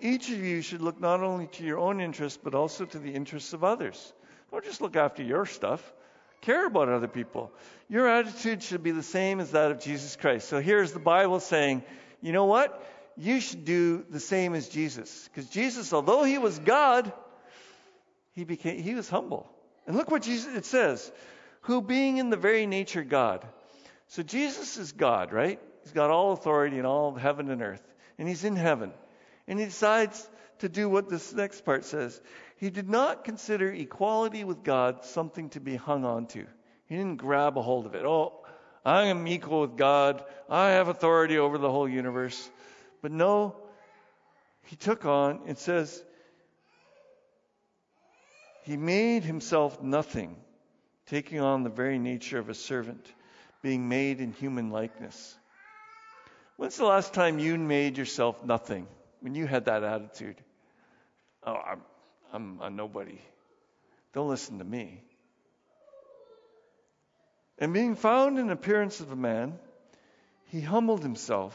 Each 0.00 0.30
of 0.30 0.38
you 0.38 0.62
should 0.62 0.80
look 0.80 1.00
not 1.00 1.22
only 1.22 1.48
to 1.48 1.64
your 1.64 1.78
own 1.78 2.00
interests, 2.00 2.38
but 2.42 2.54
also 2.54 2.84
to 2.84 2.98
the 2.98 3.12
interests 3.12 3.52
of 3.52 3.64
others. 3.64 4.12
Don't 4.50 4.64
just 4.64 4.80
look 4.80 4.96
after 4.96 5.22
your 5.22 5.44
stuff. 5.44 5.92
Care 6.40 6.66
about 6.66 6.88
other 6.88 7.08
people. 7.08 7.52
Your 7.88 8.08
attitude 8.08 8.62
should 8.62 8.82
be 8.82 8.92
the 8.92 9.02
same 9.02 9.40
as 9.40 9.50
that 9.52 9.72
of 9.72 9.80
Jesus 9.80 10.14
Christ. 10.14 10.48
So 10.48 10.60
here's 10.60 10.92
the 10.92 11.00
Bible 11.00 11.40
saying, 11.40 11.82
you 12.20 12.32
know 12.32 12.44
what? 12.44 12.86
You 13.16 13.40
should 13.40 13.64
do 13.64 14.04
the 14.08 14.20
same 14.20 14.54
as 14.54 14.68
Jesus. 14.68 15.28
Because 15.28 15.50
Jesus, 15.50 15.92
although 15.92 16.22
he 16.22 16.38
was 16.38 16.56
God, 16.60 17.12
he 18.32 18.44
became 18.44 18.80
he 18.80 18.94
was 18.94 19.08
humble. 19.08 19.50
And 19.86 19.96
look 19.96 20.10
what 20.10 20.22
Jesus 20.22 20.54
it 20.54 20.64
says, 20.64 21.10
who 21.62 21.82
being 21.82 22.18
in 22.18 22.30
the 22.30 22.36
very 22.36 22.66
nature 22.66 23.02
God. 23.02 23.44
So 24.08 24.22
Jesus 24.22 24.76
is 24.76 24.92
God, 24.92 25.32
right? 25.32 25.60
He's 25.82 25.92
got 25.92 26.10
all 26.10 26.32
authority 26.32 26.78
in 26.78 26.86
all 26.86 27.14
heaven 27.14 27.50
and 27.50 27.62
earth. 27.62 27.82
And 28.18 28.28
he's 28.28 28.44
in 28.44 28.56
heaven. 28.56 28.92
And 29.46 29.58
he 29.58 29.66
decides 29.66 30.28
to 30.58 30.68
do 30.68 30.88
what 30.88 31.08
this 31.08 31.32
next 31.32 31.64
part 31.64 31.84
says. 31.84 32.20
He 32.56 32.70
did 32.70 32.88
not 32.88 33.24
consider 33.24 33.72
equality 33.72 34.44
with 34.44 34.64
God 34.64 35.04
something 35.04 35.50
to 35.50 35.60
be 35.60 35.76
hung 35.76 36.04
on 36.04 36.26
to. 36.28 36.44
He 36.86 36.96
didn't 36.96 37.16
grab 37.16 37.56
a 37.56 37.62
hold 37.62 37.86
of 37.86 37.94
it. 37.94 38.04
Oh, 38.04 38.44
I 38.84 39.04
am 39.04 39.26
equal 39.28 39.60
with 39.60 39.76
God. 39.76 40.24
I 40.48 40.70
have 40.70 40.88
authority 40.88 41.38
over 41.38 41.58
the 41.58 41.70
whole 41.70 41.88
universe. 41.88 42.50
But 43.02 43.12
no, 43.12 43.56
he 44.64 44.76
took 44.76 45.04
on, 45.04 45.42
it 45.46 45.58
says, 45.58 46.02
he 48.64 48.76
made 48.76 49.22
himself 49.22 49.82
nothing, 49.82 50.36
taking 51.06 51.40
on 51.40 51.62
the 51.62 51.70
very 51.70 51.98
nature 51.98 52.38
of 52.38 52.48
a 52.48 52.54
servant, 52.54 53.06
being 53.62 53.88
made 53.88 54.20
in 54.20 54.32
human 54.32 54.70
likeness. 54.70 55.36
When's 56.56 56.76
the 56.76 56.84
last 56.84 57.14
time 57.14 57.38
you 57.38 57.56
made 57.58 57.98
yourself 57.98 58.44
nothing? 58.44 58.86
When 59.20 59.34
you 59.34 59.46
had 59.46 59.66
that 59.66 59.84
attitude? 59.84 60.36
Oh, 61.44 61.54
I'm, 61.54 61.80
I'm 62.32 62.60
a 62.60 62.70
nobody. 62.70 63.20
Don't 64.12 64.28
listen 64.28 64.58
to 64.58 64.64
me. 64.64 65.02
And 67.58 67.72
being 67.72 67.96
found 67.96 68.38
in 68.38 68.50
appearance 68.50 69.00
of 69.00 69.10
a 69.10 69.16
man, 69.16 69.58
he 70.46 70.60
humbled 70.60 71.02
himself 71.02 71.54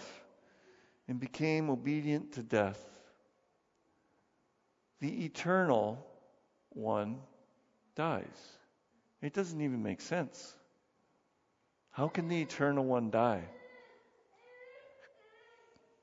and 1.08 1.20
became 1.20 1.70
obedient 1.70 2.34
to 2.34 2.43
death. 2.43 2.82
The 4.99 5.26
eternal 5.26 6.06
one 6.70 7.18
dies. 7.95 8.26
It 9.22 9.34
doesn't 9.34 9.60
even 9.62 9.84
make 9.84 10.01
sense. 10.01 10.56
How 11.94 12.08
can 12.08 12.28
the 12.28 12.41
eternal 12.41 12.84
one 12.84 13.12
die? 13.12 13.44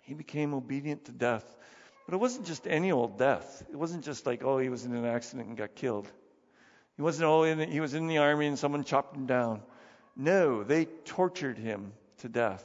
He 0.03 0.15
became 0.15 0.55
obedient 0.55 1.05
to 1.07 1.13
death. 1.13 1.45
But 2.07 2.15
it 2.15 2.19
wasn't 2.19 2.47
just 2.47 2.67
any 2.67 2.91
old 2.93 3.19
death. 3.19 3.65
It 3.71 3.77
wasn't 3.77 4.05
just 4.05 4.25
like, 4.25 4.43
oh, 4.43 4.59
he 4.59 4.69
was 4.69 4.85
in 4.85 4.95
an 4.95 5.05
accident 5.05 5.49
and 5.49 5.57
got 5.57 5.75
killed. 5.75 6.09
He 6.97 7.03
wasn't, 7.03 7.27
all 7.27 7.45
in 7.45 7.59
he 7.71 7.81
was 7.81 7.95
in 7.95 8.07
the 8.07 8.19
army 8.19 8.47
and 8.47 8.59
someone 8.59 8.85
chopped 8.85 9.17
him 9.17 9.27
down. 9.27 9.63
No, 10.17 10.63
they 10.63 10.85
tortured 10.85 11.59
him 11.59 11.93
to 12.19 12.29
death. 12.29 12.65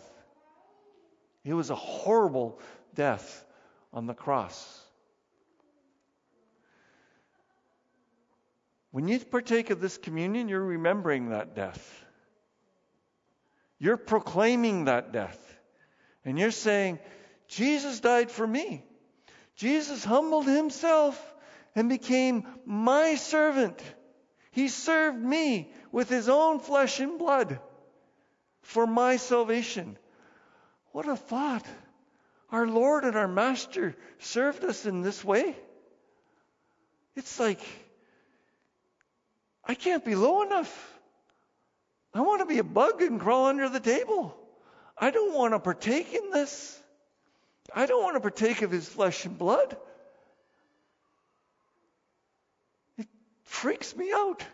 It 1.43 1.53
was 1.53 1.69
a 1.69 1.75
horrible 1.75 2.59
death 2.93 3.45
on 3.93 4.05
the 4.05 4.13
cross. 4.13 4.81
When 8.91 9.07
you 9.07 9.19
partake 9.19 9.71
of 9.71 9.81
this 9.81 9.97
communion, 9.97 10.47
you're 10.47 10.63
remembering 10.63 11.29
that 11.29 11.55
death. 11.55 12.04
You're 13.79 13.97
proclaiming 13.97 14.85
that 14.85 15.11
death. 15.11 15.39
And 16.23 16.39
you're 16.39 16.51
saying, 16.51 16.99
Jesus 17.47 17.99
died 17.99 18.31
for 18.31 18.45
me. 18.45 18.83
Jesus 19.55 20.03
humbled 20.03 20.47
himself 20.47 21.33
and 21.75 21.89
became 21.89 22.47
my 22.65 23.15
servant. 23.15 23.81
He 24.51 24.69
served 24.69 25.21
me 25.21 25.71
with 25.91 26.09
his 26.09 26.29
own 26.29 26.59
flesh 26.59 26.99
and 26.99 27.19
blood 27.19 27.59
for 28.61 28.87
my 28.87 29.17
salvation. 29.17 29.97
What 30.91 31.07
a 31.07 31.15
thought! 31.15 31.65
Our 32.51 32.67
Lord 32.67 33.03
and 33.03 33.17
our 33.17 33.27
Master 33.27 33.95
served 34.19 34.63
us 34.63 34.85
in 34.85 35.01
this 35.01 35.23
way. 35.23 35.55
It's 37.15 37.39
like, 37.39 37.59
I 39.63 39.73
can't 39.73 40.05
be 40.05 40.15
low 40.15 40.43
enough. 40.43 40.94
I 42.15 42.21
want 42.21 42.39
to 42.39 42.45
be 42.45 42.59
a 42.59 42.63
bug 42.63 43.01
and 43.01 43.19
crawl 43.19 43.47
under 43.47 43.67
the 43.67 43.81
table. 43.81 44.35
I 44.97 45.11
don't 45.11 45.33
want 45.33 45.53
to 45.53 45.59
partake 45.59 46.13
in 46.13 46.31
this. 46.31 46.79
I 47.75 47.85
don't 47.85 48.01
want 48.01 48.15
to 48.15 48.21
partake 48.21 48.61
of 48.61 48.71
his 48.71 48.87
flesh 48.87 49.25
and 49.25 49.37
blood. 49.37 49.75
It 52.97 53.07
freaks 53.43 53.93
me 53.93 54.13
out. 54.15 54.45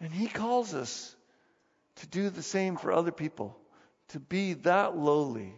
And 0.00 0.10
he 0.10 0.26
calls 0.26 0.72
us 0.72 1.14
to 1.96 2.06
do 2.06 2.30
the 2.30 2.42
same 2.42 2.78
for 2.78 2.90
other 2.90 3.12
people, 3.12 3.54
to 4.08 4.20
be 4.20 4.54
that 4.54 4.96
lowly, 4.96 5.52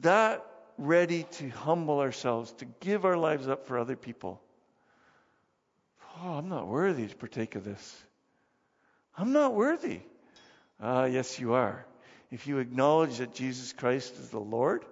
that 0.00 0.44
ready 0.78 1.24
to 1.32 1.48
humble 1.50 2.00
ourselves, 2.00 2.50
to 2.54 2.64
give 2.80 3.04
our 3.04 3.16
lives 3.16 3.46
up 3.46 3.68
for 3.68 3.78
other 3.78 3.94
people. 3.94 4.40
Oh, 6.26 6.32
I'm 6.32 6.48
not 6.48 6.68
worthy 6.68 7.06
to 7.06 7.14
partake 7.16 7.54
of 7.54 7.64
this. 7.64 8.04
I'm 9.18 9.34
not 9.34 9.52
worthy. 9.52 10.00
Ah, 10.80 11.04
yes, 11.04 11.38
you 11.38 11.52
are. 11.52 11.84
If 12.30 12.46
you 12.46 12.60
acknowledge 12.60 13.18
that 13.18 13.34
Jesus 13.34 13.74
Christ 13.74 14.14
is 14.14 14.30
the 14.30 14.40
Lord, 14.40 14.86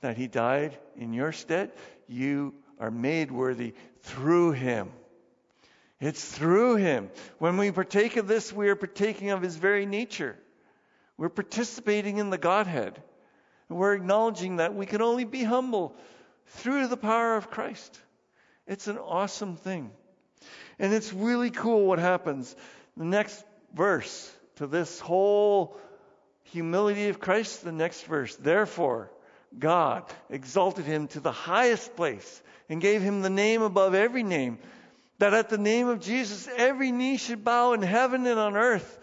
that 0.00 0.16
He 0.16 0.26
died 0.26 0.76
in 0.96 1.12
your 1.12 1.30
stead, 1.30 1.70
you 2.08 2.54
are 2.80 2.90
made 2.90 3.30
worthy 3.30 3.74
through 4.02 4.50
Him. 4.50 4.90
It's 6.00 6.24
through 6.24 6.74
Him. 6.74 7.10
When 7.38 7.56
we 7.56 7.70
partake 7.70 8.16
of 8.16 8.26
this, 8.26 8.52
we 8.52 8.68
are 8.68 8.76
partaking 8.76 9.30
of 9.30 9.42
His 9.42 9.54
very 9.54 9.86
nature. 9.86 10.36
We're 11.16 11.28
participating 11.28 12.18
in 12.18 12.30
the 12.30 12.38
Godhead. 12.38 13.00
And 13.68 13.78
we're 13.78 13.94
acknowledging 13.94 14.56
that 14.56 14.74
we 14.74 14.86
can 14.86 15.02
only 15.02 15.24
be 15.24 15.44
humble 15.44 15.94
through 16.46 16.88
the 16.88 16.96
power 16.96 17.36
of 17.36 17.48
Christ. 17.48 17.96
It's 18.66 18.88
an 18.88 18.98
awesome 18.98 19.54
thing. 19.54 19.92
And 20.78 20.92
it's 20.92 21.12
really 21.12 21.50
cool 21.50 21.86
what 21.86 21.98
happens. 21.98 22.54
The 22.96 23.04
next 23.04 23.44
verse 23.74 24.32
to 24.56 24.66
this 24.66 25.00
whole 25.00 25.76
humility 26.44 27.08
of 27.08 27.20
Christ, 27.20 27.64
the 27.64 27.72
next 27.72 28.04
verse. 28.04 28.34
Therefore, 28.36 29.10
God 29.58 30.04
exalted 30.30 30.84
him 30.84 31.08
to 31.08 31.20
the 31.20 31.32
highest 31.32 31.96
place 31.96 32.42
and 32.68 32.80
gave 32.80 33.02
him 33.02 33.22
the 33.22 33.30
name 33.30 33.62
above 33.62 33.94
every 33.94 34.22
name, 34.22 34.58
that 35.18 35.34
at 35.34 35.48
the 35.48 35.58
name 35.58 35.88
of 35.88 36.00
Jesus 36.00 36.48
every 36.56 36.92
knee 36.92 37.16
should 37.16 37.44
bow 37.44 37.72
in 37.72 37.82
heaven 37.82 38.26
and 38.26 38.38
on 38.38 38.56
earth 38.56 38.98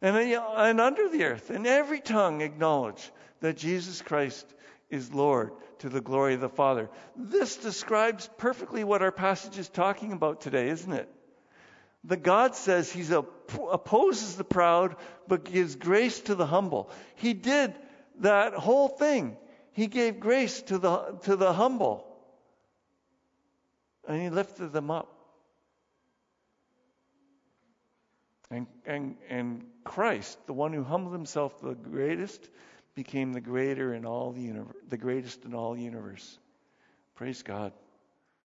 and, 0.00 0.16
and 0.16 0.80
under 0.80 1.08
the 1.08 1.24
earth, 1.24 1.50
and 1.50 1.66
every 1.66 2.00
tongue 2.00 2.42
acknowledge 2.42 3.10
that 3.40 3.56
Jesus 3.56 4.02
Christ 4.02 4.46
is 4.90 5.12
Lord 5.12 5.52
to 5.80 5.88
the 5.88 6.00
glory 6.00 6.34
of 6.34 6.40
the 6.40 6.48
Father. 6.48 6.90
This 7.16 7.56
describes 7.56 8.28
perfectly 8.38 8.84
what 8.84 9.02
our 9.02 9.12
passage 9.12 9.58
is 9.58 9.68
talking 9.68 10.12
about 10.12 10.40
today, 10.40 10.68
isn't 10.68 10.92
it? 10.92 11.08
The 12.04 12.16
God 12.16 12.54
says 12.54 12.92
he 12.92 13.02
opposes 13.12 14.36
the 14.36 14.44
proud, 14.44 14.96
but 15.26 15.44
gives 15.44 15.74
grace 15.74 16.20
to 16.22 16.34
the 16.34 16.46
humble. 16.46 16.90
He 17.14 17.32
did 17.32 17.74
that 18.20 18.52
whole 18.52 18.88
thing. 18.88 19.36
He 19.72 19.86
gave 19.86 20.20
grace 20.20 20.60
to 20.62 20.78
the, 20.78 21.18
to 21.22 21.36
the 21.36 21.52
humble. 21.52 22.06
And 24.06 24.20
he 24.20 24.28
lifted 24.28 24.72
them 24.72 24.90
up. 24.90 25.10
And, 28.50 28.66
and, 28.86 29.16
and 29.30 29.64
Christ, 29.82 30.38
the 30.46 30.52
one 30.52 30.72
who 30.72 30.84
humbled 30.84 31.14
himself 31.14 31.60
the 31.60 31.74
greatest, 31.74 32.48
became 32.94 33.32
the 33.32 33.40
greater 33.40 33.94
in 33.94 34.04
all 34.06 34.32
the 34.32 34.40
universe, 34.40 34.76
the 34.88 34.96
greatest 34.96 35.44
in 35.44 35.54
all 35.54 35.74
the 35.74 35.82
universe. 35.82 36.38
Praise 37.14 37.42
God. 37.42 37.72